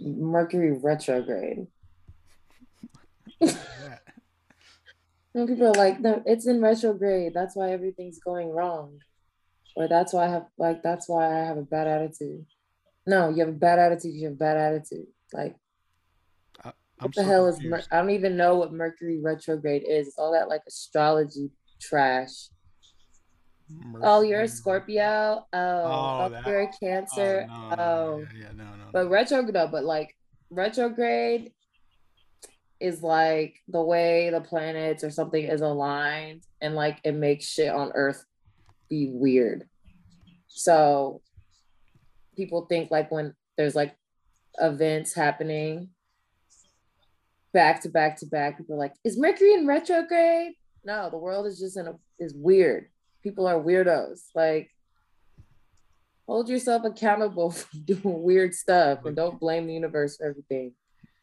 Mercury 0.00 0.72
retrograde. 0.72 1.66
And 5.38 5.48
people 5.48 5.68
are 5.68 5.72
like, 5.72 6.00
no, 6.00 6.22
it's 6.26 6.46
in 6.46 6.60
retrograde. 6.60 7.32
That's 7.32 7.54
why 7.54 7.70
everything's 7.70 8.18
going 8.18 8.50
wrong. 8.50 8.98
Or 9.76 9.86
that's 9.86 10.12
why 10.12 10.26
I 10.26 10.30
have 10.30 10.46
like 10.58 10.82
that's 10.82 11.08
why 11.08 11.26
I 11.26 11.44
have 11.44 11.56
a 11.56 11.62
bad 11.62 11.86
attitude. 11.86 12.44
No, 13.06 13.28
you 13.28 13.40
have 13.40 13.48
a 13.48 13.52
bad 13.52 13.78
attitude, 13.78 14.14
you 14.14 14.24
have 14.24 14.32
a 14.32 14.36
bad 14.36 14.56
attitude. 14.56 15.06
Like 15.32 15.54
I'm 16.64 16.72
what 16.98 17.14
the 17.14 17.22
so 17.22 17.28
hell 17.28 17.46
is 17.46 17.62
Mer- 17.62 17.84
I 17.92 17.98
don't 17.98 18.10
even 18.10 18.36
know 18.36 18.56
what 18.56 18.72
Mercury 18.72 19.20
retrograde 19.20 19.84
is. 19.86 20.08
It's 20.08 20.18
all 20.18 20.32
that 20.32 20.48
like 20.48 20.62
astrology 20.66 21.50
trash. 21.80 22.48
Oh, 24.02 24.22
you're 24.22 24.40
a 24.40 24.44
mm. 24.44 24.50
Scorpio. 24.50 25.46
Oh, 25.52 25.58
Oh, 25.58 26.20
oh, 26.24 26.28
that- 26.30 26.46
you're 26.46 26.62
a 26.62 26.66
Oh, 26.66 26.70
Cancer. 26.80 27.46
no, 27.48 27.68
no, 27.68 27.76
Oh, 27.78 28.18
yeah, 28.34 28.40
yeah, 28.40 28.52
no, 28.56 28.64
no. 28.64 28.86
But 28.92 29.10
retrograde, 29.10 29.54
no, 29.54 29.68
but 29.68 29.84
like 29.84 30.16
retrograde 30.50 31.52
is 32.80 33.02
like 33.02 33.60
the 33.68 33.82
way 33.82 34.30
the 34.30 34.40
planets 34.40 35.02
or 35.02 35.10
something 35.10 35.44
is 35.44 35.60
aligned 35.60 36.42
and 36.60 36.74
like 36.74 36.98
it 37.04 37.14
makes 37.14 37.46
shit 37.46 37.72
on 37.72 37.92
Earth 37.94 38.24
be 38.88 39.10
weird. 39.12 39.68
So 40.48 41.20
people 42.36 42.66
think 42.66 42.90
like 42.90 43.10
when 43.10 43.34
there's 43.56 43.74
like 43.74 43.94
events 44.58 45.14
happening 45.14 45.90
back 47.52 47.82
to 47.82 47.88
back 47.88 48.18
to 48.18 48.26
back, 48.26 48.58
people 48.58 48.76
are 48.76 48.78
like, 48.78 48.94
is 49.04 49.18
Mercury 49.18 49.54
in 49.54 49.66
retrograde? 49.66 50.52
No, 50.84 51.10
the 51.10 51.18
world 51.18 51.46
is 51.46 51.58
just 51.58 51.76
in 51.76 51.88
a 51.88 51.94
is 52.18 52.34
weird. 52.34 52.88
People 53.22 53.46
are 53.46 53.60
weirdos. 53.60 54.20
Like 54.34 54.70
hold 56.26 56.48
yourself 56.48 56.84
accountable 56.84 57.50
for 57.50 57.76
doing 57.78 58.22
weird 58.22 58.54
stuff 58.54 59.04
and 59.04 59.16
don't 59.16 59.40
blame 59.40 59.66
the 59.66 59.74
universe 59.74 60.16
for 60.16 60.26
everything. 60.26 60.72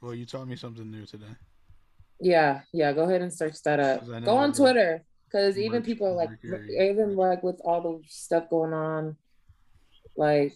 Well, 0.06 0.14
you 0.14 0.26
taught 0.26 0.48
me 0.48 0.56
something 0.56 0.90
new 0.90 1.06
today. 1.06 1.36
Yeah, 2.22 2.62
yeah. 2.72 2.94
Go 2.94 3.06
ahead 3.06 3.24
and 3.24 3.34
search 3.34 3.62
that 3.64 3.80
up. 3.80 4.06
Go 4.24 4.38
on 4.38 4.54
Twitter 4.54 5.04
because 5.26 5.58
even 5.58 5.82
people 5.82 6.08
are 6.08 6.14
like, 6.14 6.30
Mercury, 6.44 6.92
even 6.92 7.16
like 7.16 7.42
with 7.42 7.60
all 7.66 7.82
the 7.82 8.00
stuff 8.08 8.48
going 8.50 8.72
on, 8.72 9.18
like 10.16 10.56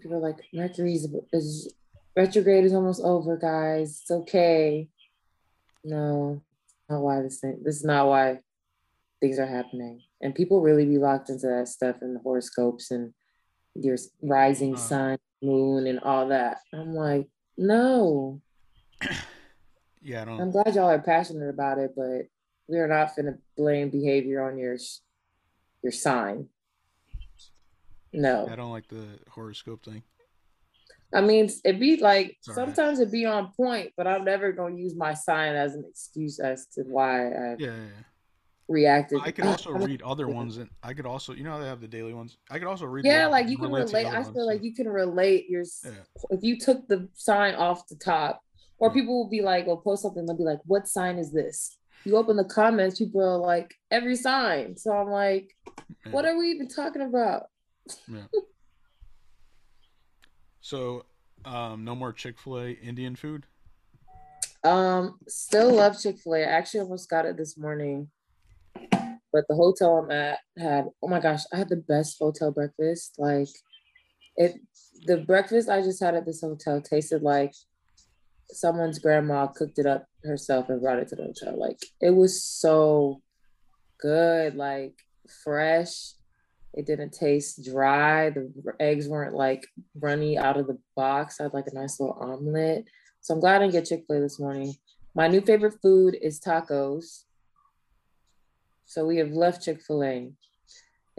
people 0.00 0.16
are 0.16 0.20
like 0.20 0.38
Mercury's 0.54 1.06
is 1.34 1.74
retrograde 2.16 2.64
is 2.64 2.72
almost 2.72 3.02
over, 3.02 3.36
guys. 3.36 4.00
It's 4.00 4.10
okay. 4.10 4.88
No, 5.84 6.42
not 6.88 7.00
why 7.00 7.20
this 7.20 7.40
thing. 7.40 7.60
This 7.62 7.76
is 7.76 7.84
not 7.84 8.08
why 8.08 8.38
things 9.20 9.38
are 9.38 9.46
happening. 9.46 10.00
And 10.22 10.34
people 10.34 10.62
really 10.62 10.86
be 10.86 10.96
locked 10.96 11.28
into 11.28 11.46
that 11.46 11.68
stuff 11.68 11.96
and 12.00 12.16
the 12.16 12.20
horoscopes 12.20 12.90
and 12.90 13.12
your 13.74 13.96
rising 14.22 14.76
sun, 14.76 15.18
moon, 15.42 15.86
and 15.86 16.00
all 16.00 16.28
that. 16.28 16.58
I'm 16.72 16.94
like, 16.94 17.28
no. 17.58 18.40
Yeah, 20.00 20.22
I 20.22 20.24
don't. 20.26 20.40
I'm 20.40 20.50
glad 20.52 20.76
y'all 20.76 20.88
are 20.88 21.00
passionate 21.00 21.48
about 21.48 21.78
it, 21.78 21.90
but 21.96 22.28
we 22.68 22.78
are 22.78 22.86
not 22.86 23.16
going 23.16 23.26
to 23.26 23.38
blame 23.56 23.90
behavior 23.90 24.48
on 24.48 24.56
your 24.56 24.76
your 25.82 25.92
sign. 25.92 26.48
No, 28.12 28.48
I 28.50 28.56
don't 28.56 28.70
like 28.70 28.88
the 28.88 29.18
horoscope 29.28 29.84
thing. 29.84 30.02
I 31.12 31.20
mean 31.20 31.50
it 31.64 31.80
be 31.80 31.96
like 31.96 32.36
right. 32.46 32.54
sometimes 32.54 33.00
it 33.00 33.10
be 33.10 33.24
on 33.24 33.52
point, 33.56 33.92
but 33.96 34.06
I'm 34.06 34.24
never 34.24 34.52
gonna 34.52 34.76
use 34.76 34.94
my 34.94 35.14
sign 35.14 35.56
as 35.56 35.74
an 35.74 35.84
excuse 35.88 36.38
as 36.38 36.66
to 36.74 36.82
why 36.82 37.28
I 37.28 37.56
Yeah, 37.58 37.66
yeah, 37.66 37.74
yeah. 37.76 38.04
Reacted. 38.68 39.20
I 39.22 39.30
could 39.30 39.46
also 39.46 39.70
read 39.72 40.02
other 40.02 40.28
ones, 40.28 40.58
and 40.58 40.68
I 40.82 40.92
could 40.94 41.06
also, 41.06 41.32
you 41.32 41.42
know, 41.42 41.52
how 41.52 41.58
they 41.58 41.66
have 41.66 41.80
the 41.80 41.88
daily 41.88 42.12
ones. 42.14 42.36
I 42.50 42.58
could 42.58 42.68
also 42.68 42.86
read. 42.86 43.04
Yeah, 43.04 43.26
like 43.26 43.48
you 43.48 43.56
can 43.58 43.70
relate. 43.72 44.06
I 44.06 44.20
ones, 44.20 44.30
feel 44.30 44.46
like 44.46 44.60
so- 44.60 44.64
you 44.64 44.74
can 44.74 44.88
relate 44.88 45.48
your 45.48 45.64
Yeah. 45.84 45.90
if 46.30 46.42
you 46.42 46.58
took 46.58 46.86
the 46.88 47.08
sign 47.14 47.54
off 47.54 47.88
the 47.88 47.96
top, 47.96 48.42
or 48.78 48.88
Yeah. 48.88 48.94
people 48.94 49.18
will 49.18 49.30
be 49.30 49.40
like, 49.40 49.66
will 49.66 49.78
post 49.78 50.02
something, 50.02 50.24
they'll 50.26 50.36
be 50.36 50.44
like, 50.44 50.60
"What 50.66 50.86
sign 50.86 51.18
is 51.18 51.32
this?" 51.32 51.78
You 52.04 52.16
open 52.16 52.36
the 52.36 52.44
comments, 52.44 52.98
people 52.98 53.22
are 53.22 53.36
like, 53.38 53.74
"Every 53.90 54.16
sign." 54.16 54.76
So 54.76 54.92
I'm 54.92 55.08
like, 55.10 55.56
Yeah. 56.06 56.12
what 56.12 56.24
are 56.24 56.36
we 56.38 56.50
even 56.50 56.68
talking 56.68 57.02
about? 57.02 57.46
So, 60.60 61.06
um, 61.44 61.84
no 61.84 61.94
more 61.94 62.12
Chick 62.12 62.38
Fil 62.38 62.58
A 62.60 62.70
Indian 62.72 63.16
food. 63.16 63.46
Um, 64.64 65.18
still 65.28 65.74
love 65.74 65.98
Chick 66.00 66.18
Fil 66.18 66.34
A. 66.34 66.38
I 66.40 66.50
actually 66.50 66.80
almost 66.80 67.08
got 67.08 67.24
it 67.26 67.36
this 67.36 67.56
morning, 67.56 68.10
but 69.32 69.44
the 69.48 69.54
hotel 69.54 69.98
I'm 69.98 70.10
at 70.10 70.38
had. 70.56 70.86
Oh 71.02 71.08
my 71.08 71.20
gosh, 71.20 71.42
I 71.52 71.56
had 71.56 71.68
the 71.68 71.76
best 71.76 72.16
hotel 72.18 72.50
breakfast. 72.50 73.14
Like 73.18 73.48
it, 74.36 74.54
the 75.06 75.18
breakfast 75.18 75.68
I 75.68 75.82
just 75.82 76.02
had 76.02 76.14
at 76.14 76.26
this 76.26 76.40
hotel 76.40 76.80
tasted 76.80 77.22
like 77.22 77.52
someone's 78.50 78.98
grandma 78.98 79.46
cooked 79.46 79.78
it 79.78 79.86
up 79.86 80.06
herself 80.24 80.68
and 80.68 80.80
brought 80.80 80.98
it 80.98 81.08
to 81.08 81.16
the 81.16 81.24
hotel. 81.24 81.58
Like 81.58 81.78
it 82.00 82.10
was 82.10 82.42
so 82.42 83.20
good, 84.00 84.54
like 84.54 84.94
fresh. 85.44 86.12
It 86.74 86.86
didn't 86.86 87.12
taste 87.12 87.64
dry. 87.64 88.30
The 88.30 88.52
eggs 88.78 89.08
weren't 89.08 89.34
like 89.34 89.66
runny 89.98 90.38
out 90.38 90.58
of 90.58 90.66
the 90.66 90.78
box. 90.96 91.40
I 91.40 91.44
had 91.44 91.54
like 91.54 91.66
a 91.66 91.74
nice 91.74 91.98
little 91.98 92.18
omelet. 92.20 92.84
So 93.20 93.34
I'm 93.34 93.40
glad 93.40 93.56
I 93.56 93.58
didn't 93.60 93.72
get 93.72 93.86
Chick 93.86 94.04
fil 94.06 94.18
A 94.18 94.20
this 94.20 94.38
morning. 94.38 94.74
My 95.14 95.28
new 95.28 95.40
favorite 95.40 95.74
food 95.82 96.16
is 96.20 96.40
tacos. 96.40 97.24
So 98.88 99.04
we 99.04 99.18
have 99.18 99.32
left 99.32 99.62
Chick 99.62 99.82
fil 99.82 100.02
A. 100.02 100.32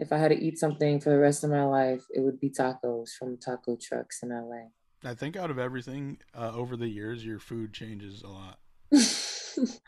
If 0.00 0.12
I 0.12 0.18
had 0.18 0.32
to 0.32 0.36
eat 0.36 0.58
something 0.58 0.98
for 0.98 1.10
the 1.10 1.18
rest 1.18 1.44
of 1.44 1.50
my 1.50 1.62
life, 1.62 2.04
it 2.10 2.20
would 2.20 2.40
be 2.40 2.50
tacos 2.50 3.10
from 3.16 3.38
taco 3.38 3.78
trucks 3.80 4.24
in 4.24 4.30
LA. 4.30 4.70
I 5.04 5.14
think 5.14 5.36
out 5.36 5.52
of 5.52 5.58
everything 5.58 6.18
uh, 6.34 6.50
over 6.52 6.76
the 6.76 6.88
years, 6.88 7.24
your 7.24 7.38
food 7.38 7.72
changes 7.72 8.22
a 8.22 8.28
lot. 8.28 8.58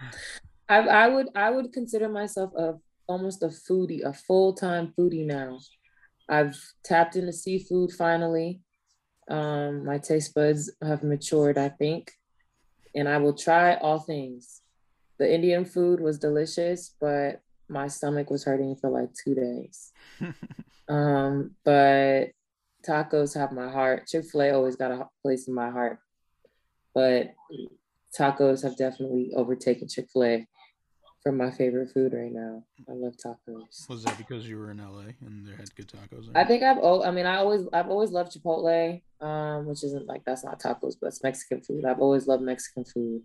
I, 0.69 0.79
I 0.79 1.09
would 1.09 1.27
I 1.35 1.51
would 1.51 1.73
consider 1.73 2.09
myself 2.09 2.53
a 2.57 2.75
almost 3.09 3.43
a 3.43 3.49
foodie, 3.49 4.05
a 4.05 4.13
full 4.13 4.55
time 4.55 4.95
foodie 4.97 5.27
now. 5.27 5.59
I've 6.29 6.57
tapped 6.85 7.17
into 7.17 7.33
seafood 7.33 7.91
finally. 7.91 8.61
Um, 9.29 9.85
my 9.85 9.99
taste 9.99 10.35
buds 10.35 10.71
have 10.81 11.03
matured, 11.03 11.59
I 11.59 11.69
think, 11.69 12.13
and 12.95 13.09
I 13.09 13.19
will 13.19 13.35
try 13.35 13.75
all 13.75 13.99
things. 13.99 14.61
The 15.19 15.33
Indian 15.33 15.65
food 15.65 15.99
was 15.99 16.21
delicious, 16.21 16.95
but 17.01 17.41
my 17.73 17.89
stomach 17.89 18.31
was 18.31 18.45
hurting 18.45 18.77
for 18.77 18.91
like 18.91 19.11
two 19.15 19.35
days. 19.35 19.93
Um, 20.89 21.53
but 21.65 22.33
tacos 22.87 23.35
have 23.35 23.53
my 23.53 23.71
heart. 23.71 24.07
Chick 24.07 24.25
Fil 24.25 24.43
A 24.43 24.51
always 24.51 24.77
got 24.77 24.91
a 24.91 25.09
place 25.23 25.49
in 25.49 25.55
my 25.55 25.71
heart, 25.71 26.01
but 26.95 27.35
tacos 28.19 28.63
have 28.63 28.77
definitely 28.77 29.33
overtaken 29.35 29.89
Chick 29.89 30.09
Fil 30.13 30.25
A 30.25 30.49
for 31.23 31.33
my 31.33 31.51
favorite 31.51 31.91
food 31.93 32.13
right 32.13 32.33
now. 32.33 32.65
I 32.89 32.93
love 32.93 33.15
tacos. 33.17 33.89
Was 33.89 34.05
that 34.05 34.19
because 34.19 34.47
you 34.47 34.59
were 34.59 34.71
in 34.71 34.79
LA 34.79 35.13
and 35.25 35.47
they 35.47 35.53
had 35.53 35.75
good 35.77 35.89
tacos? 35.89 36.29
I 36.35 36.45
think 36.45 36.63
I've 36.63 36.79
oh 36.83 37.03
I 37.03 37.11
mean 37.11 37.27
I 37.27 37.37
always 37.37 37.63
I've 37.73 37.89
always 37.89 38.11
loved 38.11 38.37
Chipotle, 38.37 39.01
um, 39.21 39.67
which 39.67 39.85
isn't 39.85 40.07
like 40.07 40.25
that's 40.25 40.45
not 40.45 40.61
tacos, 40.61 40.97
but 41.01 41.07
it's 41.09 41.23
Mexican 41.23 41.63
food. 41.63 41.85
I've 41.85 42.01
always 42.01 42.27
loved 42.27 42.43
Mexican 42.43 42.85
food. 42.85 43.23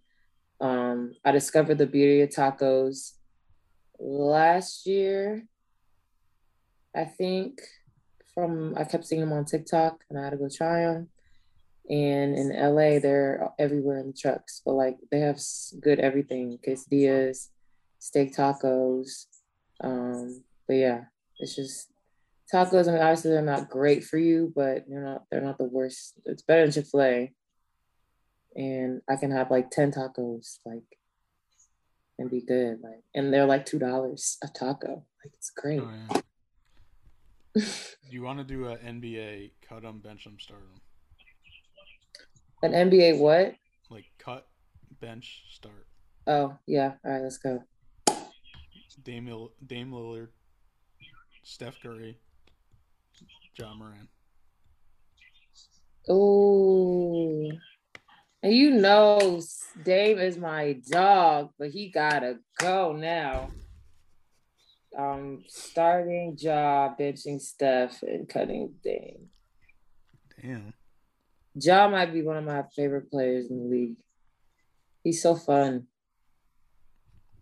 Um, 0.61 1.13
I 1.25 1.31
discovered 1.31 1.79
the 1.79 1.85
beauty 1.85 2.21
of 2.21 2.29
tacos 2.29 3.13
last 3.99 4.85
year. 4.85 5.47
I 6.95 7.05
think 7.05 7.59
from 8.33 8.75
I 8.77 8.83
kept 8.83 9.05
seeing 9.05 9.21
them 9.21 9.33
on 9.33 9.45
TikTok 9.45 10.03
and 10.09 10.19
I 10.19 10.23
had 10.23 10.29
to 10.31 10.37
go 10.37 10.49
try 10.49 10.81
them. 10.81 11.09
And 11.89 12.35
in 12.35 12.49
LA, 12.49 12.99
they're 12.99 13.49
everywhere 13.57 13.99
in 13.99 14.07
the 14.07 14.13
trucks, 14.13 14.61
but 14.65 14.73
like 14.73 14.97
they 15.09 15.19
have 15.19 15.39
good 15.79 15.99
everything 15.99 16.59
quesadillas, 16.65 17.47
steak 17.99 18.35
tacos. 18.35 19.27
Um, 19.81 20.43
but 20.67 20.73
yeah, 20.73 21.01
it's 21.39 21.55
just 21.55 21.89
tacos. 22.53 22.87
I 22.87 22.91
mean, 22.91 23.01
obviously 23.01 23.31
they're 23.31 23.41
not 23.41 23.69
great 23.69 24.03
for 24.03 24.17
you, 24.17 24.51
but 24.55 24.83
they're 24.87 25.03
not 25.03 25.23
they're 25.31 25.41
not 25.41 25.57
the 25.57 25.63
worst. 25.63 26.13
It's 26.25 26.41
better 26.41 26.63
than 26.63 26.71
Chick 26.71 26.87
Fil 26.91 27.01
A. 27.01 27.33
And 28.55 29.01
I 29.09 29.15
can 29.15 29.31
have 29.31 29.51
like 29.51 29.69
ten 29.69 29.91
tacos, 29.91 30.57
like, 30.65 30.96
and 32.19 32.29
be 32.29 32.41
good. 32.41 32.81
Like, 32.81 33.03
and 33.15 33.33
they're 33.33 33.45
like 33.45 33.65
two 33.65 33.79
dollars 33.79 34.37
a 34.43 34.47
taco. 34.47 35.05
Like, 35.23 35.33
it's 35.33 35.49
great. 35.51 35.81
Oh, 35.81 35.93
yeah. 37.55 37.63
You 38.09 38.21
want 38.21 38.39
to 38.39 38.45
do 38.45 38.67
a 38.67 38.77
NBA 38.77 39.51
cut 39.67 39.83
'em, 39.83 39.99
bench 39.99 40.25
'em, 40.27 40.39
start 40.39 40.61
'em? 40.61 40.79
An 42.63 42.71
NBA 42.89 43.19
what? 43.19 43.55
Like 43.89 44.05
cut, 44.17 44.47
bench, 45.01 45.43
start. 45.51 45.85
Oh 46.25 46.57
yeah. 46.65 46.93
All 47.03 47.11
right, 47.11 47.21
let's 47.21 47.37
go. 47.37 47.63
Dame, 49.03 49.27
Lil- 49.27 49.51
Dame 49.65 49.91
Lillard, 49.91 50.29
Steph 51.43 51.79
Curry, 51.81 52.17
Ja 53.59 53.73
Morant. 53.73 54.09
Oh, 56.07 57.51
and 58.47 58.55
you 58.55 58.71
know 58.71 59.41
Dave 59.83 60.19
is 60.19 60.37
my 60.37 60.79
dog, 60.89 61.49
but 61.59 61.69
he 61.69 61.89
gotta 61.89 62.37
go 62.57 62.93
now. 62.93 63.49
Um, 64.97 65.43
starting 65.47 66.37
job, 66.37 66.97
benching 66.97 67.41
Steph, 67.41 68.01
and 68.03 68.29
cutting 68.29 68.75
Dame. 68.81 69.27
Damn. 70.41 70.73
Ja 71.59 71.89
might 71.89 72.13
be 72.13 72.21
one 72.21 72.37
of 72.37 72.45
my 72.45 72.63
favorite 72.73 73.11
players 73.11 73.51
in 73.51 73.63
the 73.63 73.65
league. 73.65 73.97
He's 75.03 75.21
so 75.21 75.35
fun. 75.35 75.87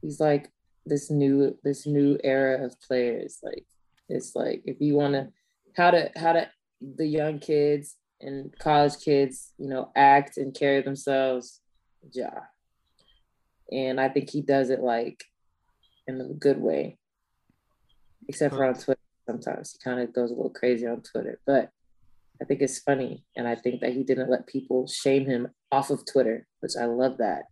He's 0.01 0.19
like 0.19 0.51
this 0.87 1.11
new 1.11 1.55
this 1.63 1.85
new 1.85 2.17
era 2.23 2.65
of 2.65 2.81
players. 2.81 3.37
Like 3.43 3.65
it's 4.09 4.35
like 4.35 4.63
if 4.65 4.81
you 4.81 4.95
want 4.95 5.13
to 5.13 5.27
how 5.77 5.91
to 5.91 6.09
how 6.15 6.33
to 6.33 6.49
the 6.81 7.05
young 7.05 7.37
kids 7.37 7.95
and 8.21 8.57
college 8.59 8.97
kids, 9.03 9.53
you 9.57 9.69
know, 9.69 9.91
act 9.95 10.37
and 10.37 10.53
carry 10.53 10.81
themselves, 10.81 11.61
Ja. 12.13 12.29
And 13.71 13.99
I 13.99 14.09
think 14.09 14.29
he 14.29 14.41
does 14.41 14.69
it 14.69 14.79
like 14.79 15.23
in 16.07 16.21
a 16.21 16.25
good 16.25 16.59
way. 16.59 16.97
Except 18.27 18.55
for 18.55 18.65
on 18.65 18.73
Twitter 18.75 18.99
sometimes. 19.27 19.71
He 19.73 19.89
kind 19.89 19.99
of 19.99 20.13
goes 20.13 20.31
a 20.31 20.33
little 20.33 20.49
crazy 20.49 20.87
on 20.87 21.01
Twitter. 21.01 21.39
But 21.45 21.69
I 22.41 22.45
think 22.45 22.61
it's 22.61 22.79
funny, 22.79 23.23
and 23.35 23.47
I 23.47 23.55
think 23.55 23.81
that 23.81 23.93
he 23.93 24.03
didn't 24.03 24.29
let 24.29 24.47
people 24.47 24.87
shame 24.87 25.25
him 25.25 25.47
off 25.71 25.89
of 25.89 26.05
Twitter, 26.05 26.45
which 26.59 26.73
I 26.79 26.85
love 26.85 27.17
that. 27.19 27.43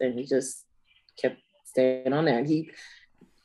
And 0.00 0.18
he 0.18 0.24
just 0.24 0.64
kept 1.20 1.36
staying 1.64 2.12
on 2.12 2.24
there. 2.24 2.38
And 2.38 2.48
he 2.48 2.70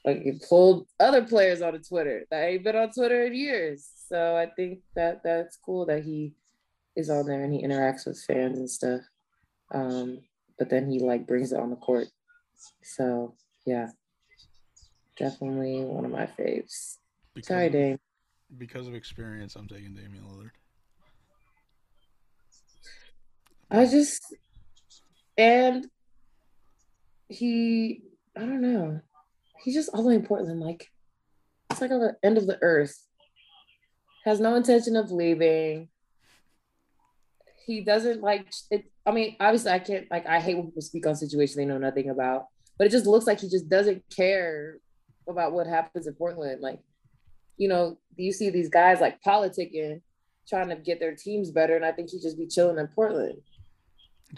like 0.05 0.21
he 0.21 0.39
pulled 0.47 0.87
other 0.99 1.23
players 1.23 1.61
onto 1.61 1.79
Twitter 1.79 2.25
that 2.29 2.43
ain't 2.43 2.63
been 2.63 2.75
on 2.75 2.91
Twitter 2.91 3.25
in 3.25 3.33
years. 3.33 3.89
So 4.07 4.35
I 4.35 4.47
think 4.55 4.79
that 4.95 5.21
that's 5.23 5.57
cool 5.57 5.85
that 5.87 6.03
he 6.03 6.33
is 6.95 7.09
on 7.09 7.25
there 7.25 7.43
and 7.43 7.53
he 7.53 7.63
interacts 7.63 8.05
with 8.05 8.21
fans 8.21 8.57
and 8.57 8.69
stuff. 8.69 9.01
Um, 9.73 10.19
but 10.57 10.69
then 10.69 10.89
he 10.89 10.99
like 10.99 11.27
brings 11.27 11.51
it 11.51 11.59
on 11.59 11.69
the 11.69 11.75
court. 11.75 12.07
So 12.83 13.35
yeah, 13.65 13.89
definitely 15.17 15.83
one 15.83 16.05
of 16.05 16.11
my 16.11 16.25
faves. 16.25 16.97
Because 17.33 17.47
Sorry, 17.47 17.91
of, 17.93 17.99
Because 18.57 18.87
of 18.87 18.95
experience, 18.95 19.55
I'm 19.55 19.67
taking 19.67 19.93
Damian 19.93 20.23
Lillard. 20.23 20.51
I 23.69 23.85
just 23.85 24.23
and 25.37 25.87
he 27.27 28.01
I 28.37 28.41
don't 28.41 28.61
know. 28.61 29.01
He's 29.63 29.73
just 29.73 29.89
all 29.93 30.03
the 30.03 30.09
way 30.09 30.15
in 30.15 30.25
Portland. 30.25 30.59
Like 30.59 30.91
it's 31.71 31.81
like 31.81 31.91
on 31.91 31.99
the 31.99 32.15
end 32.23 32.37
of 32.37 32.47
the 32.47 32.59
earth. 32.61 32.95
Has 34.23 34.39
no 34.39 34.55
intention 34.55 34.95
of 34.95 35.11
leaving. 35.11 35.89
He 37.65 37.81
doesn't 37.81 38.21
like 38.21 38.47
it. 38.69 38.85
I 39.05 39.11
mean, 39.11 39.35
obviously, 39.39 39.71
I 39.71 39.79
can't 39.79 40.09
like. 40.11 40.27
I 40.27 40.39
hate 40.39 40.55
when 40.55 40.67
people 40.67 40.81
speak 40.81 41.05
on 41.07 41.15
situations 41.15 41.55
they 41.55 41.65
know 41.65 41.77
nothing 41.77 42.09
about. 42.09 42.47
But 42.77 42.87
it 42.87 42.91
just 42.91 43.05
looks 43.05 43.25
like 43.25 43.39
he 43.39 43.49
just 43.49 43.69
doesn't 43.69 44.03
care 44.15 44.77
about 45.27 45.53
what 45.53 45.65
happens 45.65 46.07
in 46.07 46.13
Portland. 46.13 46.61
Like, 46.61 46.79
you 47.57 47.67
know, 47.67 47.97
you 48.17 48.31
see 48.31 48.49
these 48.49 48.69
guys 48.69 48.99
like 48.99 49.21
politicking, 49.23 50.01
trying 50.47 50.69
to 50.69 50.75
get 50.75 50.99
their 50.99 51.15
teams 51.15 51.51
better, 51.51 51.75
and 51.75 51.85
I 51.85 51.91
think 51.91 52.09
he 52.09 52.19
just 52.19 52.37
be 52.37 52.47
chilling 52.47 52.77
in 52.77 52.87
Portland. 52.87 53.39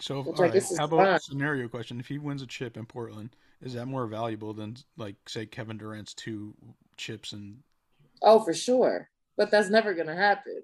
So, 0.00 0.22
Which 0.22 0.38
I 0.38 0.48
right, 0.48 0.62
how 0.78 0.84
about 0.84 1.16
a 1.16 1.20
scenario 1.20 1.68
question? 1.68 1.98
If 1.98 2.06
he 2.06 2.18
wins 2.18 2.42
a 2.42 2.46
chip 2.46 2.76
in 2.76 2.86
Portland, 2.86 3.30
is 3.60 3.74
that 3.74 3.86
more 3.86 4.06
valuable 4.06 4.54
than 4.54 4.76
like 4.96 5.16
say 5.26 5.46
Kevin 5.46 5.76
Durant's 5.76 6.14
two 6.14 6.54
chips 6.96 7.32
and 7.32 7.58
Oh, 8.22 8.40
for 8.40 8.54
sure. 8.54 9.10
But 9.36 9.50
that's 9.50 9.70
never 9.70 9.94
gonna 9.94 10.16
happen 10.16 10.62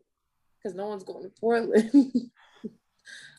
because 0.59 0.77
no 0.77 0.89
one's 0.89 1.05
going 1.05 1.25
to 1.25 1.31
Portland. 1.41 1.91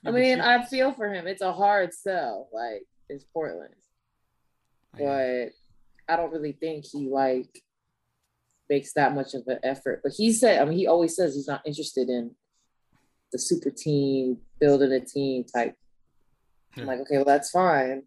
I 0.06 0.12
mean, 0.12 0.40
I 0.42 0.64
feel 0.66 0.94
for 0.94 1.12
him. 1.12 1.28
It's 1.28 1.42
a 1.42 1.54
hard 1.54 1.94
sell. 1.94 2.50
Like 2.54 2.84
it's 3.10 3.26
Portland, 3.26 3.74
but 4.98 5.50
I 6.08 6.16
don't 6.16 6.32
really 6.32 6.52
think 6.52 6.86
he 6.86 7.10
like 7.10 7.64
makes 8.70 8.94
that 8.94 9.16
much 9.16 9.34
of 9.34 9.48
an 9.48 9.60
effort. 9.64 10.02
But 10.04 10.14
he 10.16 10.32
said, 10.32 10.62
I 10.62 10.66
mean, 10.66 10.78
he 10.78 10.88
always 10.88 11.16
says 11.16 11.36
he's 11.36 11.48
not 11.48 11.62
interested 11.66 12.10
in 12.10 12.32
the 13.32 13.40
super 13.40 13.70
team, 13.70 14.38
building 14.60 14.92
a 14.92 15.00
team 15.00 15.44
type. 15.44 15.76
I'm 16.78 16.86
like, 16.86 17.00
okay, 17.02 17.16
well, 17.16 17.26
that's 17.26 17.52
fine 17.52 18.04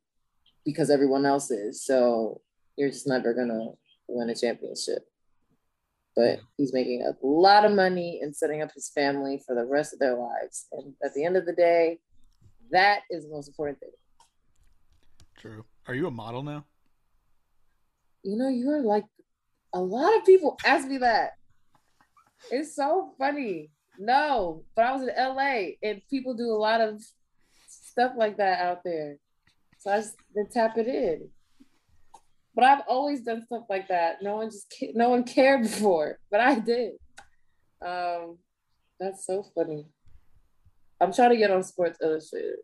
because 0.64 0.90
everyone 0.90 1.24
else 1.24 1.50
is. 1.50 1.82
So 1.82 2.42
you're 2.76 2.90
just 2.90 3.06
never 3.06 3.32
gonna 3.32 3.70
win 4.06 4.30
a 4.30 4.34
championship. 4.34 5.07
But 6.18 6.40
he's 6.56 6.74
making 6.74 7.02
a 7.02 7.14
lot 7.24 7.64
of 7.64 7.70
money 7.70 8.18
and 8.20 8.34
setting 8.34 8.60
up 8.60 8.72
his 8.74 8.90
family 8.92 9.40
for 9.46 9.54
the 9.54 9.64
rest 9.64 9.92
of 9.92 10.00
their 10.00 10.16
lives. 10.16 10.66
And 10.72 10.94
at 11.04 11.14
the 11.14 11.24
end 11.24 11.36
of 11.36 11.46
the 11.46 11.52
day, 11.52 12.00
that 12.72 13.02
is 13.08 13.22
the 13.22 13.30
most 13.30 13.46
important 13.46 13.78
thing. 13.78 13.92
True. 15.38 15.64
Are 15.86 15.94
you 15.94 16.08
a 16.08 16.10
model 16.10 16.42
now? 16.42 16.64
You 18.24 18.36
know, 18.36 18.48
you're 18.48 18.82
like 18.82 19.04
a 19.72 19.80
lot 19.80 20.16
of 20.16 20.26
people 20.26 20.58
ask 20.66 20.88
me 20.88 20.98
that. 20.98 21.34
It's 22.50 22.74
so 22.74 23.14
funny. 23.16 23.70
No, 23.96 24.64
but 24.74 24.86
I 24.86 24.92
was 24.92 25.02
in 25.02 25.14
LA 25.16 25.76
and 25.88 26.02
people 26.10 26.34
do 26.34 26.50
a 26.50 26.58
lot 26.58 26.80
of 26.80 27.00
stuff 27.68 28.14
like 28.16 28.38
that 28.38 28.58
out 28.58 28.82
there. 28.84 29.18
So 29.78 29.92
I 29.92 29.98
just 29.98 30.16
then 30.34 30.48
tap 30.50 30.78
it 30.78 30.88
in. 30.88 31.28
But 32.58 32.66
I've 32.66 32.82
always 32.88 33.20
done 33.20 33.44
stuff 33.46 33.66
like 33.70 33.86
that. 33.86 34.20
No 34.20 34.34
one 34.34 34.50
just 34.50 34.66
no 34.92 35.10
one 35.10 35.22
cared 35.22 35.62
before, 35.70 36.18
but 36.28 36.40
I 36.40 36.58
did. 36.58 36.94
Um, 37.80 38.38
that's 38.98 39.24
so 39.24 39.44
funny. 39.54 39.86
I'm 41.00 41.12
trying 41.12 41.30
to 41.30 41.36
get 41.36 41.52
on 41.52 41.62
Sports 41.62 42.00
Illustrated 42.02 42.56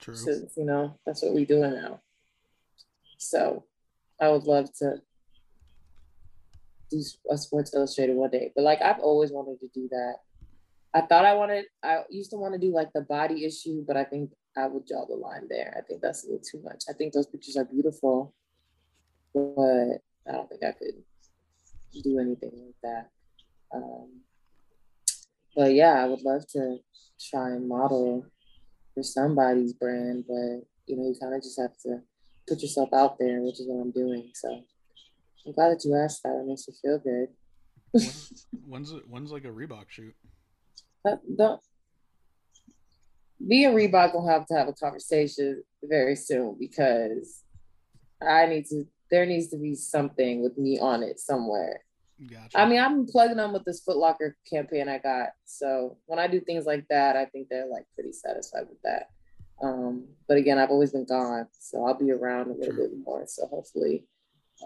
True. 0.00 0.14
since 0.14 0.52
you 0.58 0.66
know 0.66 0.98
that's 1.06 1.22
what 1.22 1.32
we're 1.32 1.46
doing 1.46 1.72
now. 1.72 2.00
So 3.16 3.64
I 4.20 4.28
would 4.28 4.44
love 4.44 4.70
to 4.80 4.96
do 6.90 7.02
a 7.30 7.38
Sports 7.38 7.72
Illustrated 7.74 8.16
one 8.16 8.28
day. 8.28 8.52
But 8.54 8.64
like 8.64 8.82
I've 8.82 9.00
always 9.00 9.32
wanted 9.32 9.60
to 9.60 9.68
do 9.72 9.88
that. 9.92 10.16
I 10.92 11.00
thought 11.00 11.24
I 11.24 11.32
wanted 11.32 11.64
I 11.82 12.00
used 12.10 12.32
to 12.32 12.36
want 12.36 12.52
to 12.52 12.60
do 12.60 12.70
like 12.70 12.92
the 12.92 13.00
body 13.00 13.46
issue, 13.46 13.82
but 13.88 13.96
I 13.96 14.04
think 14.04 14.32
I 14.58 14.66
would 14.66 14.84
draw 14.84 15.06
the 15.06 15.14
line 15.14 15.46
there. 15.48 15.74
I 15.74 15.80
think 15.80 16.02
that's 16.02 16.24
a 16.24 16.26
little 16.26 16.44
too 16.44 16.60
much. 16.62 16.84
I 16.90 16.92
think 16.92 17.14
those 17.14 17.26
pictures 17.26 17.56
are 17.56 17.64
beautiful, 17.64 18.34
but 19.34 20.00
I 20.28 20.32
don't 20.32 20.48
think 20.48 20.62
I 20.64 20.72
could 20.72 21.02
do 22.02 22.18
anything 22.18 22.52
like 22.54 22.74
that. 22.82 23.10
Um, 23.74 24.20
but 25.56 25.74
yeah, 25.74 26.02
I 26.02 26.06
would 26.06 26.22
love 26.22 26.46
to 26.52 26.78
try 27.30 27.50
and 27.50 27.68
model 27.68 28.26
for 28.94 29.02
somebody's 29.02 29.72
brand, 29.72 30.24
but 30.26 30.66
you 30.86 30.96
know, 30.96 31.08
you 31.08 31.16
kind 31.20 31.34
of 31.34 31.42
just 31.42 31.60
have 31.60 31.76
to 31.84 32.00
put 32.48 32.62
yourself 32.62 32.90
out 32.92 33.18
there, 33.18 33.40
which 33.42 33.60
is 33.60 33.66
what 33.66 33.82
I'm 33.82 33.90
doing. 33.90 34.30
So 34.34 34.62
I'm 35.46 35.52
glad 35.52 35.70
that 35.70 35.84
you 35.84 35.94
asked 35.94 36.22
that. 36.24 36.40
It 36.40 36.46
makes 36.46 36.68
me 36.68 36.74
feel 36.82 36.98
good. 36.98 37.28
When, 37.92 38.62
when's 38.68 38.92
it, 38.92 39.08
when's 39.08 39.32
like 39.32 39.44
a 39.44 39.48
Reebok 39.48 39.90
shoot? 39.90 40.14
But 41.04 41.20
don't 41.36 41.60
me 43.44 43.64
and 43.64 43.74
Reebok 43.76 44.14
will 44.14 44.28
have 44.28 44.46
to 44.46 44.54
have 44.54 44.68
a 44.68 44.72
conversation 44.72 45.62
very 45.82 46.16
soon 46.16 46.56
because 46.58 47.42
I 48.20 48.46
need 48.46 48.66
to. 48.66 48.86
There 49.12 49.26
needs 49.26 49.48
to 49.48 49.56
be 49.58 49.74
something 49.76 50.42
with 50.42 50.56
me 50.58 50.78
on 50.80 51.02
it 51.04 51.20
somewhere. 51.20 51.84
Gotcha. 52.30 52.58
I 52.58 52.66
mean, 52.66 52.80
I'm 52.80 53.06
plugging 53.06 53.36
them 53.36 53.52
with 53.52 53.64
this 53.64 53.80
Foot 53.82 53.98
Locker 53.98 54.36
campaign 54.50 54.88
I 54.88 54.98
got. 54.98 55.30
So 55.44 55.98
when 56.06 56.18
I 56.18 56.26
do 56.28 56.40
things 56.40 56.64
like 56.66 56.86
that, 56.88 57.14
I 57.14 57.26
think 57.26 57.48
they're 57.48 57.66
like 57.68 57.84
pretty 57.94 58.12
satisfied 58.12 58.64
with 58.68 58.80
that. 58.82 59.10
Um, 59.62 60.06
but 60.26 60.38
again, 60.38 60.58
I've 60.58 60.70
always 60.70 60.92
been 60.92 61.04
gone, 61.04 61.46
so 61.52 61.84
I'll 61.84 61.94
be 61.98 62.10
around 62.10 62.50
a 62.50 62.54
little 62.54 62.74
True. 62.74 62.88
bit 62.88 62.98
more. 63.04 63.24
So 63.26 63.46
hopefully, 63.46 64.06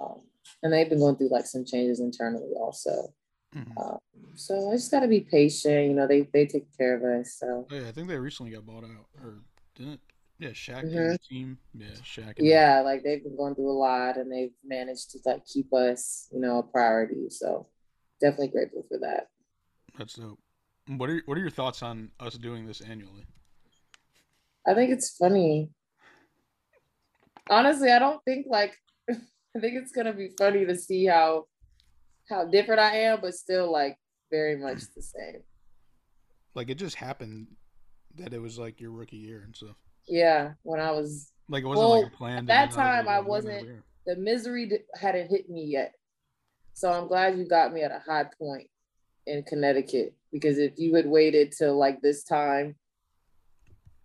um, 0.00 0.20
and 0.62 0.72
they've 0.72 0.88
been 0.88 1.00
going 1.00 1.16
through 1.16 1.30
like 1.30 1.46
some 1.46 1.64
changes 1.64 2.00
internally 2.00 2.52
also. 2.56 3.12
Mhm. 3.54 3.76
Um, 3.76 3.98
so 4.36 4.70
I 4.70 4.74
just 4.76 4.90
got 4.90 5.00
to 5.00 5.08
be 5.08 5.20
patient. 5.20 5.88
You 5.88 5.94
know, 5.94 6.06
they 6.06 6.22
they 6.32 6.46
take 6.46 6.66
care 6.78 6.94
of 6.96 7.02
us. 7.02 7.34
So 7.38 7.66
Oh, 7.70 7.74
yeah, 7.74 7.88
I 7.88 7.92
think 7.92 8.06
they 8.08 8.16
recently 8.16 8.52
got 8.52 8.64
bought 8.64 8.84
out, 8.84 9.06
or 9.22 9.38
didn't? 9.74 10.00
Yeah, 10.38 10.50
Shaq 10.50 10.82
and 10.82 10.92
Mhm. 10.92 11.12
the 11.12 11.18
team. 11.18 11.58
Yeah, 11.74 11.94
Shaq. 12.02 12.38
And 12.38 12.46
yeah, 12.46 12.80
like 12.82 13.02
they've 13.02 13.22
been 13.22 13.36
going 13.36 13.54
through 13.54 13.70
a 13.70 13.78
lot, 13.78 14.16
and 14.16 14.30
they've 14.30 14.52
managed 14.64 15.10
to 15.12 15.18
like 15.24 15.46
keep 15.46 15.72
us, 15.72 16.28
you 16.32 16.40
know, 16.40 16.58
a 16.58 16.62
priority. 16.62 17.30
So 17.30 17.66
definitely 18.20 18.48
grateful 18.48 18.84
for 18.88 18.98
that. 18.98 19.28
That's 19.98 20.14
dope. 20.14 20.38
What 20.88 21.08
are 21.10 21.22
what 21.26 21.38
are 21.38 21.40
your 21.40 21.50
thoughts 21.50 21.82
on 21.82 22.10
us 22.20 22.34
doing 22.36 22.66
this 22.66 22.80
annually? 22.80 23.26
I 24.66 24.74
think 24.74 24.90
it's 24.90 25.16
funny. 25.16 25.70
Honestly, 27.48 27.90
I 27.90 27.98
don't 27.98 28.22
think 28.24 28.46
like 28.48 28.76
I 29.10 29.60
think 29.60 29.74
it's 29.76 29.92
gonna 29.92 30.12
be 30.12 30.30
funny 30.38 30.66
to 30.66 30.76
see 30.76 31.06
how 31.06 31.46
how 32.28 32.44
different 32.44 32.80
I 32.80 32.96
am, 32.98 33.20
but 33.22 33.34
still 33.34 33.72
like 33.72 33.96
very 34.30 34.56
much 34.56 34.82
the 34.94 35.02
same. 35.02 35.42
Like 36.54 36.68
it 36.68 36.74
just 36.76 36.96
happened 36.96 37.46
that 38.16 38.34
it 38.34 38.40
was 38.40 38.58
like 38.58 38.80
your 38.80 38.90
rookie 38.90 39.16
year 39.16 39.42
and 39.42 39.54
stuff. 39.54 39.76
Yeah, 40.06 40.52
when 40.62 40.80
I 40.80 40.90
was 40.92 41.32
Like 41.48 41.62
it 41.64 41.66
wasn't 41.66 41.88
Well, 41.88 42.00
like 42.02 42.12
a 42.12 42.16
plan. 42.16 42.38
at 42.38 42.46
that 42.46 42.70
time, 42.72 43.08
I 43.08 43.20
wasn't- 43.20 43.82
the 44.06 44.16
misery 44.16 44.66
d- 44.66 44.78
hadn't 44.94 45.28
hit 45.30 45.48
me 45.50 45.64
yet. 45.64 45.94
So 46.74 46.92
I'm 46.92 47.08
glad 47.08 47.38
you 47.38 47.44
got 47.46 47.72
me 47.72 47.82
at 47.82 47.90
a 47.90 47.98
high 47.98 48.24
point 48.38 48.68
in 49.26 49.42
Connecticut 49.42 50.14
because 50.30 50.58
if 50.58 50.78
you 50.78 50.94
had 50.94 51.06
waited 51.06 51.50
till 51.52 51.76
like 51.76 52.00
this 52.02 52.22
time, 52.22 52.76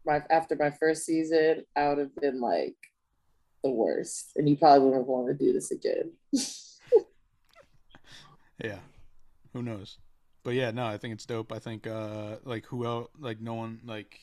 my 0.06 0.24
after 0.32 0.56
my 0.56 0.72
first 0.72 1.06
season, 1.06 1.66
I 1.76 1.89
would 1.89 1.99
have 1.99 2.16
been 2.16 2.39
like 2.41 2.76
the 3.64 3.70
worst, 3.70 4.32
and 4.36 4.49
you 4.49 4.58
probably 4.58 4.88
wouldn't 4.88 5.08
want 5.08 5.28
to 5.28 5.34
do 5.36 5.54
this 5.54 5.70
again. 5.72 6.14
Yeah. 8.64 8.80
Who 9.54 9.64
knows? 9.64 9.97
But 10.43 10.52
yeah, 10.54 10.70
no, 10.72 10.86
I 10.86 10.97
think 10.97 11.14
it's 11.16 11.26
dope. 11.26 11.52
I 11.52 11.60
think 11.60 11.88
uh 11.88 12.38
like 12.43 12.66
who 12.68 12.86
else 12.86 13.10
like 13.20 13.41
no 13.41 13.56
one 13.56 13.80
like 13.84 14.20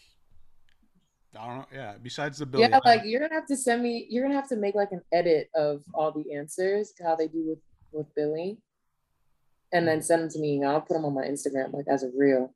I 1.36 1.46
don't 1.46 1.58
know. 1.58 1.66
Yeah, 1.72 1.94
besides 2.02 2.38
the 2.38 2.46
Billy. 2.46 2.64
yeah, 2.64 2.78
like 2.84 3.02
you're 3.04 3.20
gonna 3.20 3.34
have 3.34 3.46
to 3.46 3.56
send 3.56 3.82
me. 3.82 4.06
You're 4.08 4.24
gonna 4.24 4.34
have 4.34 4.48
to 4.48 4.56
make 4.56 4.74
like 4.74 4.92
an 4.92 5.02
edit 5.12 5.50
of 5.54 5.82
all 5.94 6.12
the 6.12 6.34
answers, 6.34 6.94
how 7.02 7.16
they 7.16 7.28
do 7.28 7.44
with 7.48 7.58
with 7.92 8.14
Billy, 8.14 8.58
and 9.72 9.86
then 9.86 10.00
send 10.00 10.22
them 10.22 10.30
to 10.30 10.38
me. 10.38 10.56
And 10.56 10.66
I'll 10.66 10.80
put 10.80 10.94
them 10.94 11.04
on 11.04 11.14
my 11.14 11.24
Instagram 11.24 11.72
like 11.72 11.86
as 11.88 12.02
a 12.02 12.10
reel. 12.16 12.54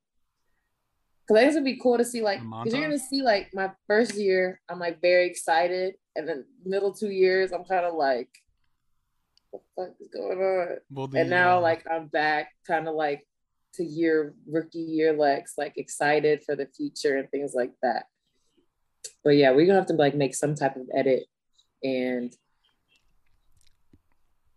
Cause 1.29 1.37
I 1.37 1.41
think 1.41 1.53
it'd 1.53 1.64
be 1.64 1.79
cool 1.81 1.99
to 1.99 2.05
see 2.05 2.20
like, 2.20 2.41
cause 2.41 2.73
you're 2.73 2.83
gonna 2.83 2.99
see 2.99 3.23
like 3.23 3.51
my 3.55 3.70
first 3.87 4.14
year, 4.14 4.61
I'm 4.68 4.79
like 4.79 5.01
very 5.01 5.27
excited, 5.27 5.95
and 6.16 6.29
then 6.29 6.45
middle 6.64 6.93
two 6.93 7.11
years, 7.11 7.53
I'm 7.53 7.64
kind 7.64 7.87
of 7.87 7.95
like, 7.95 8.29
what 9.51 9.62
the 9.62 9.83
fuck 9.83 9.95
is 10.01 10.09
going 10.09 10.39
on? 10.39 10.77
well, 10.91 11.07
the, 11.07 11.20
and 11.20 11.31
now 11.31 11.59
uh, 11.59 11.61
like 11.61 11.85
I'm 11.89 12.09
back, 12.09 12.53
kind 12.66 12.89
of 12.89 12.95
like 12.95 13.27
to 13.75 13.85
year 13.85 14.35
rookie 14.47 14.81
year 14.81 15.12
Lex, 15.12 15.55
like 15.57 15.75
excited 15.77 16.43
for 16.43 16.57
the 16.57 16.66
future 16.66 17.16
and 17.16 17.31
things 17.31 17.55
like 17.55 17.73
that. 17.83 18.07
But 19.24 19.36
yeah, 19.36 19.53
we're 19.53 19.66
gonna 19.66 19.78
have 19.78 19.88
to 19.88 19.94
like 19.94 20.14
make 20.14 20.34
some 20.34 20.55
type 20.55 20.76
of 20.76 20.88
edit 20.94 21.24
and 21.82 22.34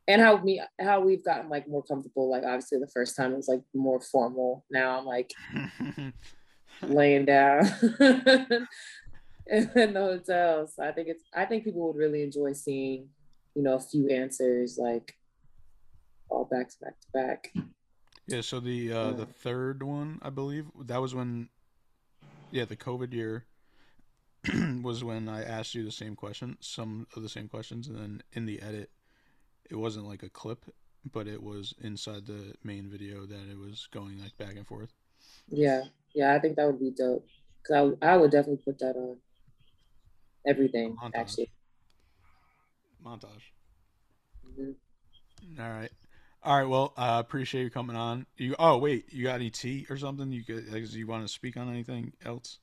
and 0.08 0.22
how 0.22 0.38
me 0.38 0.62
how 0.80 1.02
we've 1.02 1.24
gotten 1.24 1.50
like 1.50 1.68
more 1.68 1.84
comfortable. 1.84 2.30
Like 2.30 2.44
obviously 2.44 2.80
the 2.80 2.88
first 2.88 3.16
time 3.16 3.34
it 3.34 3.38
was 3.38 3.48
like 3.48 3.62
more 3.74 4.00
formal. 4.00 4.66
Now 4.70 5.00
I'm 5.00 5.06
like 5.06 5.32
laying 6.82 7.26
down 7.26 7.60
in 9.48 9.94
the 9.94 9.94
hotel. 9.96 10.68
So 10.68 10.84
I 10.84 10.92
think 10.92 11.08
it's 11.10 11.24
I 11.36 11.46
think 11.46 11.64
people 11.64 11.88
would 11.88 11.98
really 11.98 12.24
enjoy 12.24 12.54
seeing, 12.54 13.10
you 13.56 13.64
know, 13.64 13.76
a 13.76 13.80
few 13.80 14.10
answers 14.10 14.78
like 14.78 15.16
all 16.30 16.46
back 16.46 16.70
to 16.70 16.76
back 16.82 17.00
to 17.00 17.08
back. 17.14 17.54
yeah. 18.28 18.42
So 18.42 18.60
the 18.60 18.92
uh 18.92 19.12
the 19.14 19.26
third 19.26 19.82
one, 19.82 20.20
I 20.22 20.30
believe, 20.30 20.68
that 20.86 21.02
was 21.02 21.16
when, 21.16 21.50
yeah, 22.52 22.66
the 22.66 22.76
COVID 22.76 23.14
year. 23.14 23.46
was 24.84 25.04
when 25.04 25.30
I 25.30 25.44
asked 25.44 25.76
you 25.76 25.84
the 25.84 25.92
same 25.92 26.16
question, 26.16 26.58
some 26.60 27.08
of 27.16 27.24
the 27.24 27.30
same 27.30 27.48
questions, 27.48 27.88
and 27.88 27.98
then 27.98 28.24
in 28.34 28.46
the 28.46 28.62
edit, 28.62 28.92
it 29.70 29.76
wasn't 29.76 30.08
like 30.08 30.24
a 30.24 30.30
clip, 30.30 30.66
but 31.12 31.28
it 31.28 31.42
was 31.42 31.74
inside 31.82 32.26
the 32.26 32.54
main 32.64 32.88
video 32.90 33.26
that 33.26 33.50
it 33.50 33.58
was 33.58 33.88
going 33.92 34.20
like 34.20 34.38
back 34.38 34.56
and 34.56 34.68
forth. 34.68 34.94
Yeah, 35.50 35.84
yeah, 36.14 36.34
I 36.34 36.40
think 36.40 36.56
that 36.56 36.66
would 36.68 36.80
be 36.80 36.92
dope. 36.92 37.28
Cause 37.68 37.94
I, 38.02 38.14
I 38.14 38.18
would 38.18 38.32
definitely 38.32 38.62
put 38.64 38.80
that 38.80 38.96
on 38.96 39.18
everything 40.46 40.96
Montage. 41.02 41.12
actually. 41.16 41.52
Montage. 43.04 43.52
Mhm. 44.48 44.76
All 45.60 45.70
right. 45.70 45.92
All 46.44 46.58
right. 46.60 46.70
Well, 46.70 46.94
I 46.96 47.18
uh, 47.18 47.20
appreciate 47.20 47.64
you 47.64 47.70
coming 47.72 47.96
on. 47.96 48.28
You. 48.38 48.56
Oh 48.60 48.78
wait, 48.78 49.12
you 49.12 49.24
got 49.24 49.36
any 49.36 49.50
tea 49.50 49.88
or 49.90 49.98
something? 49.98 50.32
You 50.32 50.44
could, 50.44 50.72
like, 50.72 50.92
you 50.94 51.08
want 51.08 51.26
to 51.26 51.34
speak 51.34 51.58
on 51.58 51.70
anything 51.70 52.14
else? 52.24 52.60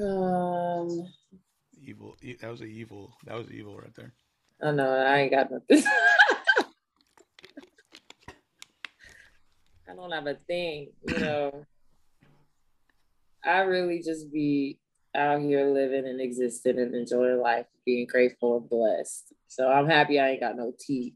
Um, 0.00 1.08
Evil. 1.82 2.16
That 2.40 2.50
was 2.50 2.60
a 2.60 2.64
evil. 2.64 3.16
That 3.24 3.36
was 3.36 3.50
evil 3.50 3.76
right 3.76 3.94
there. 3.94 4.12
Oh 4.62 4.72
no, 4.72 4.90
I 4.90 5.18
ain't 5.20 5.30
got 5.30 5.50
nothing. 5.50 5.82
I 9.88 9.94
don't 9.94 10.10
have 10.10 10.26
a 10.26 10.34
thing, 10.34 10.88
you 11.02 11.18
know. 11.20 11.64
I 13.44 13.60
really 13.60 14.02
just 14.02 14.30
be 14.32 14.78
out 15.14 15.40
here 15.40 15.66
living 15.66 16.06
and 16.06 16.20
existing 16.20 16.78
and 16.78 16.94
enjoying 16.94 17.40
life, 17.40 17.66
being 17.86 18.06
grateful 18.06 18.58
and 18.58 18.68
blessed. 18.68 19.32
So 19.46 19.70
I'm 19.70 19.88
happy 19.88 20.20
I 20.20 20.30
ain't 20.30 20.40
got 20.40 20.56
no 20.56 20.74
tea. 20.78 21.14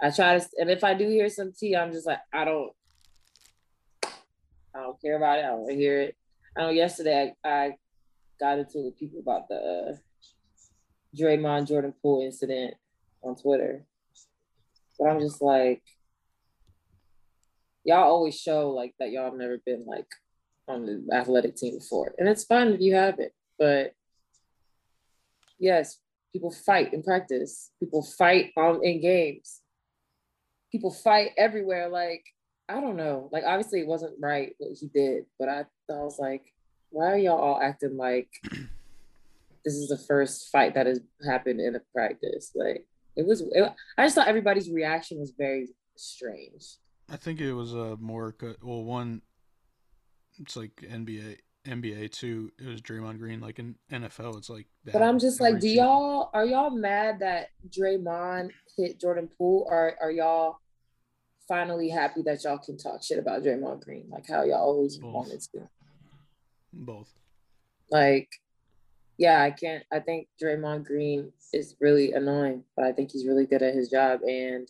I 0.00 0.10
try 0.10 0.38
to, 0.38 0.46
and 0.58 0.70
if 0.70 0.84
I 0.84 0.94
do 0.94 1.08
hear 1.08 1.28
some 1.28 1.52
tea, 1.52 1.76
I'm 1.76 1.92
just 1.92 2.06
like, 2.06 2.20
I 2.32 2.44
don't, 2.44 2.72
I 4.74 4.80
don't 4.80 5.00
care 5.00 5.16
about 5.16 5.38
it. 5.38 5.44
I 5.44 5.48
don't 5.48 5.70
hear 5.70 6.00
it. 6.00 6.16
I 6.56 6.62
know 6.62 6.70
yesterday 6.70 7.34
I, 7.44 7.48
I 7.48 7.76
got 8.40 8.58
into 8.58 8.78
it 8.78 8.84
with 8.84 8.98
people 8.98 9.20
about 9.20 9.48
the 9.48 9.56
uh, 9.56 9.96
Draymond 11.18 11.68
Jordan 11.68 11.94
Poole 12.00 12.24
incident 12.24 12.74
on 13.22 13.36
Twitter. 13.36 13.84
But 14.98 15.08
I'm 15.08 15.20
just 15.20 15.42
like, 15.42 15.82
y'all 17.84 18.04
always 18.04 18.38
show 18.38 18.70
like 18.70 18.94
that 18.98 19.10
y'all 19.10 19.26
have 19.30 19.38
never 19.38 19.58
been 19.64 19.84
like 19.86 20.06
on 20.66 20.86
the 20.86 21.04
athletic 21.14 21.56
team 21.56 21.78
before. 21.78 22.14
And 22.18 22.28
it's 22.28 22.44
fun 22.44 22.68
if 22.68 22.80
you 22.80 22.94
haven't. 22.94 23.32
But 23.58 23.92
yes, 25.58 25.98
people 26.32 26.50
fight 26.50 26.94
in 26.94 27.02
practice. 27.02 27.70
People 27.80 28.02
fight 28.02 28.52
on 28.56 28.82
in 28.82 29.00
games. 29.00 29.60
People 30.72 30.90
fight 30.90 31.30
everywhere. 31.36 31.88
Like, 31.88 32.24
I 32.68 32.80
don't 32.80 32.96
know. 32.96 33.28
Like 33.32 33.44
obviously 33.44 33.80
it 33.80 33.86
wasn't 33.86 34.14
right 34.20 34.54
what 34.58 34.76
he 34.78 34.88
did, 34.88 35.26
but 35.38 35.48
I, 35.48 35.60
I 35.90 36.02
was 36.02 36.18
like, 36.18 36.52
why 36.90 37.12
are 37.12 37.18
y'all 37.18 37.38
all 37.38 37.60
acting 37.60 37.96
like 37.96 38.28
this 39.64 39.74
is 39.74 39.88
the 39.88 39.98
first 39.98 40.50
fight 40.50 40.74
that 40.74 40.86
has 40.86 41.00
happened 41.24 41.60
in 41.60 41.76
a 41.76 41.80
practice? 41.94 42.52
Like 42.54 42.86
it 43.14 43.26
was 43.26 43.40
it, 43.40 43.72
I 43.96 44.04
just 44.04 44.14
thought 44.14 44.28
everybody's 44.28 44.70
reaction 44.70 45.18
was 45.18 45.32
very 45.36 45.68
strange. 45.96 46.64
I 47.10 47.16
think 47.16 47.40
it 47.40 47.52
was 47.52 47.72
a 47.72 47.96
more 47.96 48.34
well 48.62 48.84
one. 48.84 49.22
It's 50.38 50.56
like 50.56 50.72
NBA, 50.82 51.38
NBA 51.66 52.10
two. 52.10 52.50
It 52.58 52.66
was 52.66 52.82
Draymond 52.82 53.18
Green. 53.18 53.40
Like 53.40 53.58
in 53.58 53.76
NFL, 53.90 54.36
it's 54.36 54.50
like. 54.50 54.66
that 54.84 54.92
But 54.92 55.02
I'm 55.02 55.18
just 55.18 55.40
like, 55.40 55.60
do 55.60 55.68
y'all 55.68 56.30
are 56.34 56.44
y'all 56.44 56.70
mad 56.70 57.20
that 57.20 57.50
Draymond 57.68 58.50
hit 58.76 59.00
Jordan 59.00 59.28
Poole, 59.38 59.66
or 59.70 59.94
are 60.00 60.10
y'all 60.10 60.58
finally 61.48 61.88
happy 61.88 62.22
that 62.22 62.42
y'all 62.44 62.58
can 62.58 62.76
talk 62.76 63.02
shit 63.02 63.18
about 63.18 63.42
Draymond 63.42 63.84
Green, 63.84 64.06
like 64.10 64.26
how 64.26 64.44
y'all 64.44 64.62
always 64.62 64.98
Both. 64.98 65.12
wanted 65.12 65.40
to? 65.52 65.68
both? 66.72 67.08
Like, 67.90 68.28
yeah, 69.18 69.42
I 69.42 69.50
can't. 69.50 69.84
I 69.92 70.00
think 70.00 70.28
Draymond 70.42 70.84
Green 70.84 71.32
is 71.52 71.74
really 71.80 72.12
annoying, 72.12 72.64
but 72.76 72.84
I 72.84 72.92
think 72.92 73.10
he's 73.10 73.26
really 73.26 73.46
good 73.46 73.62
at 73.62 73.74
his 73.74 73.88
job, 73.88 74.20
and 74.22 74.68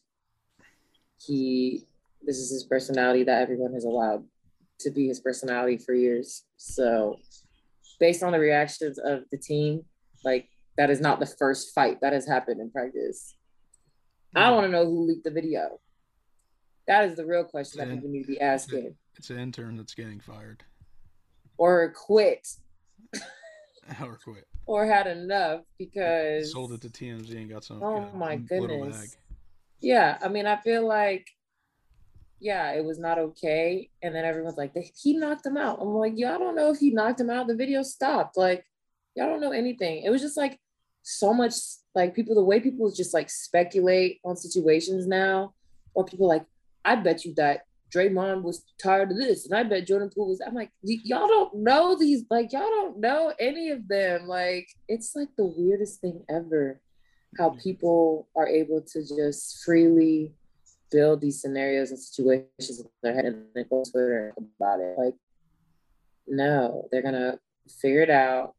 he 1.18 1.84
this 2.22 2.38
is 2.38 2.50
his 2.50 2.64
personality 2.64 3.24
that 3.24 3.42
everyone 3.42 3.72
has 3.72 3.84
allowed 3.84 4.24
to 4.80 4.90
be 4.90 5.08
his 5.08 5.20
personality 5.20 5.78
for 5.78 5.94
years. 5.94 6.44
So, 6.56 7.18
based 7.98 8.22
on 8.22 8.32
the 8.32 8.38
reactions 8.38 8.98
of 8.98 9.24
the 9.30 9.38
team, 9.38 9.84
like 10.24 10.48
that 10.76 10.90
is 10.90 11.00
not 11.00 11.20
the 11.20 11.26
first 11.26 11.74
fight 11.74 12.00
that 12.02 12.12
has 12.12 12.26
happened 12.26 12.60
in 12.60 12.70
practice. 12.70 13.34
I 14.34 14.42
mm-hmm. 14.42 14.54
want 14.54 14.66
to 14.66 14.72
know 14.72 14.84
who 14.84 15.06
leaked 15.06 15.24
the 15.24 15.30
video. 15.30 15.80
That 16.86 17.04
is 17.08 17.16
the 17.16 17.26
real 17.26 17.44
question 17.44 17.78
that 17.80 17.88
Yeah. 17.88 17.94
people 17.94 18.10
need 18.10 18.22
to 18.22 18.28
be 18.28 18.40
asking, 18.40 18.96
It's 19.16 19.30
an 19.30 19.38
intern 19.38 19.76
that's 19.76 19.94
getting 19.94 20.20
fired 20.20 20.62
or 21.58 21.90
quit, 21.92 22.46
or 24.02 24.18
quit. 24.22 24.46
or 24.66 24.86
had 24.86 25.06
enough 25.06 25.62
because 25.78 26.52
Sold 26.52 26.72
it 26.72 26.80
to 26.82 26.88
TMZ 26.88 27.30
and 27.36 27.48
got 27.50 27.64
some. 27.64 27.82
Oh 27.82 28.00
got 28.00 28.16
my 28.16 28.36
goodness. 28.36 29.16
Yeah, 29.80 30.18
I 30.22 30.28
mean, 30.28 30.46
I 30.46 30.56
feel 30.56 30.86
like, 30.86 31.26
yeah, 32.40 32.72
it 32.72 32.84
was 32.84 32.98
not 32.98 33.18
okay. 33.18 33.90
And 34.02 34.14
then 34.14 34.24
everyone's 34.24 34.56
like, 34.56 34.72
he 34.94 35.16
knocked 35.16 35.44
him 35.46 35.56
out. 35.56 35.78
I'm 35.80 35.88
like, 35.94 36.14
y'all 36.16 36.38
don't 36.38 36.54
know 36.56 36.70
if 36.70 36.78
he 36.78 36.90
knocked 36.90 37.20
him 37.20 37.30
out. 37.30 37.46
The 37.46 37.54
video 37.54 37.82
stopped. 37.82 38.36
Like, 38.36 38.64
y'all 39.14 39.28
don't 39.28 39.40
know 39.40 39.52
anything. 39.52 40.02
It 40.02 40.10
was 40.10 40.22
just 40.22 40.36
like 40.36 40.58
so 41.02 41.32
much, 41.34 41.54
like 41.94 42.14
people, 42.14 42.34
the 42.34 42.42
way 42.42 42.58
people 42.60 42.90
just 42.90 43.12
like 43.14 43.28
speculate 43.30 44.20
on 44.24 44.36
situations 44.36 45.06
now, 45.06 45.54
or 45.94 46.04
people 46.04 46.26
like, 46.26 46.44
I 46.86 46.96
bet 46.96 47.24
you 47.24 47.34
that 47.34 47.66
Draymond 47.94 48.42
was 48.42 48.64
tired 48.82 49.10
of 49.10 49.18
this, 49.18 49.44
and 49.44 49.54
I 49.54 49.62
bet 49.62 49.86
Jordan 49.86 50.10
Poole 50.14 50.28
was. 50.28 50.40
I'm 50.44 50.54
like, 50.54 50.70
y'all 50.82 51.28
don't 51.28 51.56
know 51.56 51.96
these, 51.98 52.24
like, 52.30 52.52
y'all 52.52 52.62
don't 52.62 52.98
know 52.98 53.32
any 53.38 53.70
of 53.70 53.86
them. 53.88 54.26
Like, 54.26 54.68
it's 54.88 55.14
like 55.14 55.28
the 55.36 55.46
weirdest 55.46 56.00
thing 56.00 56.24
ever 56.28 56.80
how 57.38 57.50
people 57.62 58.28
are 58.34 58.48
able 58.48 58.80
to 58.80 59.02
just 59.02 59.62
freely 59.64 60.32
build 60.90 61.20
these 61.20 61.40
scenarios 61.40 61.90
and 61.90 61.98
situations 61.98 62.80
in 62.80 62.86
their 63.02 63.14
head 63.14 63.24
and 63.26 63.44
then 63.54 63.66
go 63.68 63.82
to 63.82 63.90
Twitter 63.90 64.34
about 64.38 64.80
it. 64.80 64.96
Like, 64.98 65.14
no, 66.26 66.88
they're 66.90 67.02
gonna 67.02 67.38
figure 67.80 68.02
it 68.02 68.10
out. 68.10 68.54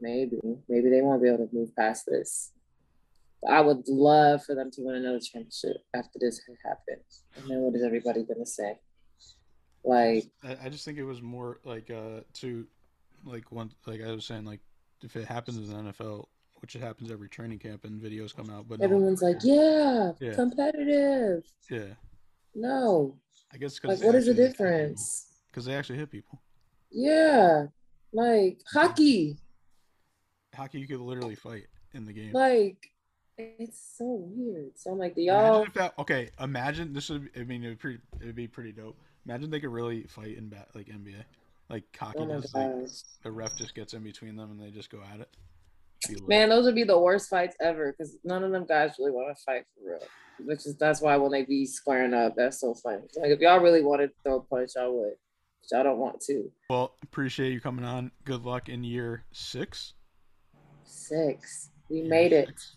Maybe, 0.00 0.38
maybe 0.68 0.90
they 0.90 1.00
won't 1.00 1.22
be 1.22 1.28
able 1.28 1.46
to 1.46 1.54
move 1.54 1.74
past 1.74 2.06
this. 2.06 2.52
I 3.46 3.60
would 3.60 3.86
love 3.88 4.44
for 4.44 4.54
them 4.54 4.70
to 4.72 4.82
win 4.82 4.96
another 4.96 5.20
championship 5.20 5.76
after 5.94 6.18
this 6.20 6.40
happens. 6.64 7.22
And 7.36 7.48
then 7.48 7.58
what 7.60 7.74
is 7.76 7.84
everybody 7.84 8.24
gonna 8.24 8.46
say? 8.46 8.78
Like, 9.84 10.24
I, 10.42 10.68
just 10.68 10.84
think 10.84 10.98
it 10.98 11.04
was 11.04 11.22
more 11.22 11.60
like 11.64 11.90
uh 11.90 12.20
to 12.34 12.66
like 13.24 13.50
one 13.52 13.70
like 13.86 14.02
I 14.02 14.10
was 14.12 14.26
saying 14.26 14.44
like 14.44 14.60
if 15.02 15.14
it 15.16 15.26
happens 15.26 15.56
in 15.56 15.68
the 15.68 15.92
NFL, 15.92 16.26
which 16.56 16.74
it 16.74 16.82
happens 16.82 17.10
every 17.10 17.28
training 17.28 17.60
camp 17.60 17.84
and 17.84 18.00
videos 18.02 18.34
come 18.34 18.50
out, 18.50 18.68
but 18.68 18.80
no, 18.80 18.84
everyone's 18.84 19.22
like, 19.22 19.38
yeah, 19.42 20.12
Yeah. 20.20 20.34
competitive. 20.34 21.44
yeah, 21.70 21.94
No, 22.54 23.16
I 23.54 23.58
guess 23.58 23.78
like, 23.84 24.02
what 24.02 24.16
is 24.16 24.26
the 24.26 24.34
difference? 24.34 25.26
Because 25.46 25.64
they 25.64 25.74
actually 25.74 25.98
hit 25.98 26.10
people. 26.10 26.42
Yeah, 26.90 27.66
like 28.12 28.60
hockey. 28.72 29.38
Hockey, 30.54 30.80
you 30.80 30.88
could 30.88 31.00
literally 31.00 31.36
fight 31.36 31.66
in 31.94 32.04
the 32.04 32.12
game. 32.12 32.32
Like 32.32 32.90
it's 33.38 33.80
so 33.96 34.04
weird. 34.28 34.72
So 34.76 34.90
I'm 34.90 34.98
like, 34.98 35.14
do 35.14 35.22
y'all? 35.22 35.56
Imagine 35.62 35.72
that. 35.74 35.94
Okay, 35.98 36.30
imagine 36.40 36.92
this 36.92 37.08
would. 37.10 37.30
I 37.38 37.44
mean, 37.44 37.64
it 37.64 37.68
would 37.68 37.78
pretty. 37.78 37.98
It'd 38.20 38.34
be 38.34 38.48
pretty 38.48 38.72
dope. 38.72 38.96
Imagine 39.26 39.50
they 39.50 39.60
could 39.60 39.72
really 39.72 40.04
fight 40.04 40.36
in 40.36 40.48
bat 40.48 40.68
like 40.74 40.86
NBA, 40.86 41.22
like 41.68 41.84
hockey 41.96 42.18
Oh. 42.20 42.24
Like 42.24 42.88
the 43.22 43.30
ref 43.30 43.56
just 43.56 43.74
gets 43.74 43.94
in 43.94 44.02
between 44.02 44.36
them 44.36 44.50
and 44.50 44.60
they 44.60 44.70
just 44.70 44.90
go 44.90 45.00
at 45.12 45.20
it. 45.20 45.28
Man, 46.26 46.48
those 46.48 46.64
would 46.64 46.74
be 46.76 46.84
the 46.84 46.98
worst 46.98 47.28
fights 47.28 47.56
ever 47.60 47.92
because 47.92 48.16
none 48.24 48.44
of 48.44 48.52
them 48.52 48.64
guys 48.64 48.92
really 48.98 49.10
want 49.10 49.36
to 49.36 49.42
fight 49.42 49.64
for 49.74 49.90
real. 49.90 50.02
Which 50.44 50.64
is 50.66 50.76
that's 50.76 51.00
why 51.02 51.16
when 51.16 51.32
they 51.32 51.44
be 51.44 51.66
squaring 51.66 52.14
up, 52.14 52.34
that's 52.36 52.60
so 52.60 52.72
funny. 52.74 53.02
Like 53.16 53.30
if 53.30 53.40
y'all 53.40 53.58
really 53.60 53.82
wanted 53.82 54.08
to 54.08 54.14
throw 54.22 54.36
a 54.36 54.40
punch, 54.42 54.70
y'all 54.76 54.96
would. 54.96 55.14
But 55.60 55.76
y'all 55.76 55.84
don't 55.84 55.98
want 55.98 56.20
to. 56.22 56.50
Well, 56.70 56.94
appreciate 57.02 57.52
you 57.52 57.60
coming 57.60 57.84
on. 57.84 58.12
Good 58.24 58.44
luck 58.44 58.68
in 58.68 58.84
year 58.84 59.24
six. 59.32 59.94
Six. 60.84 61.70
We 61.90 61.98
Year 61.98 62.08
made 62.08 62.32
it. 62.32 62.46
six. 62.48 62.76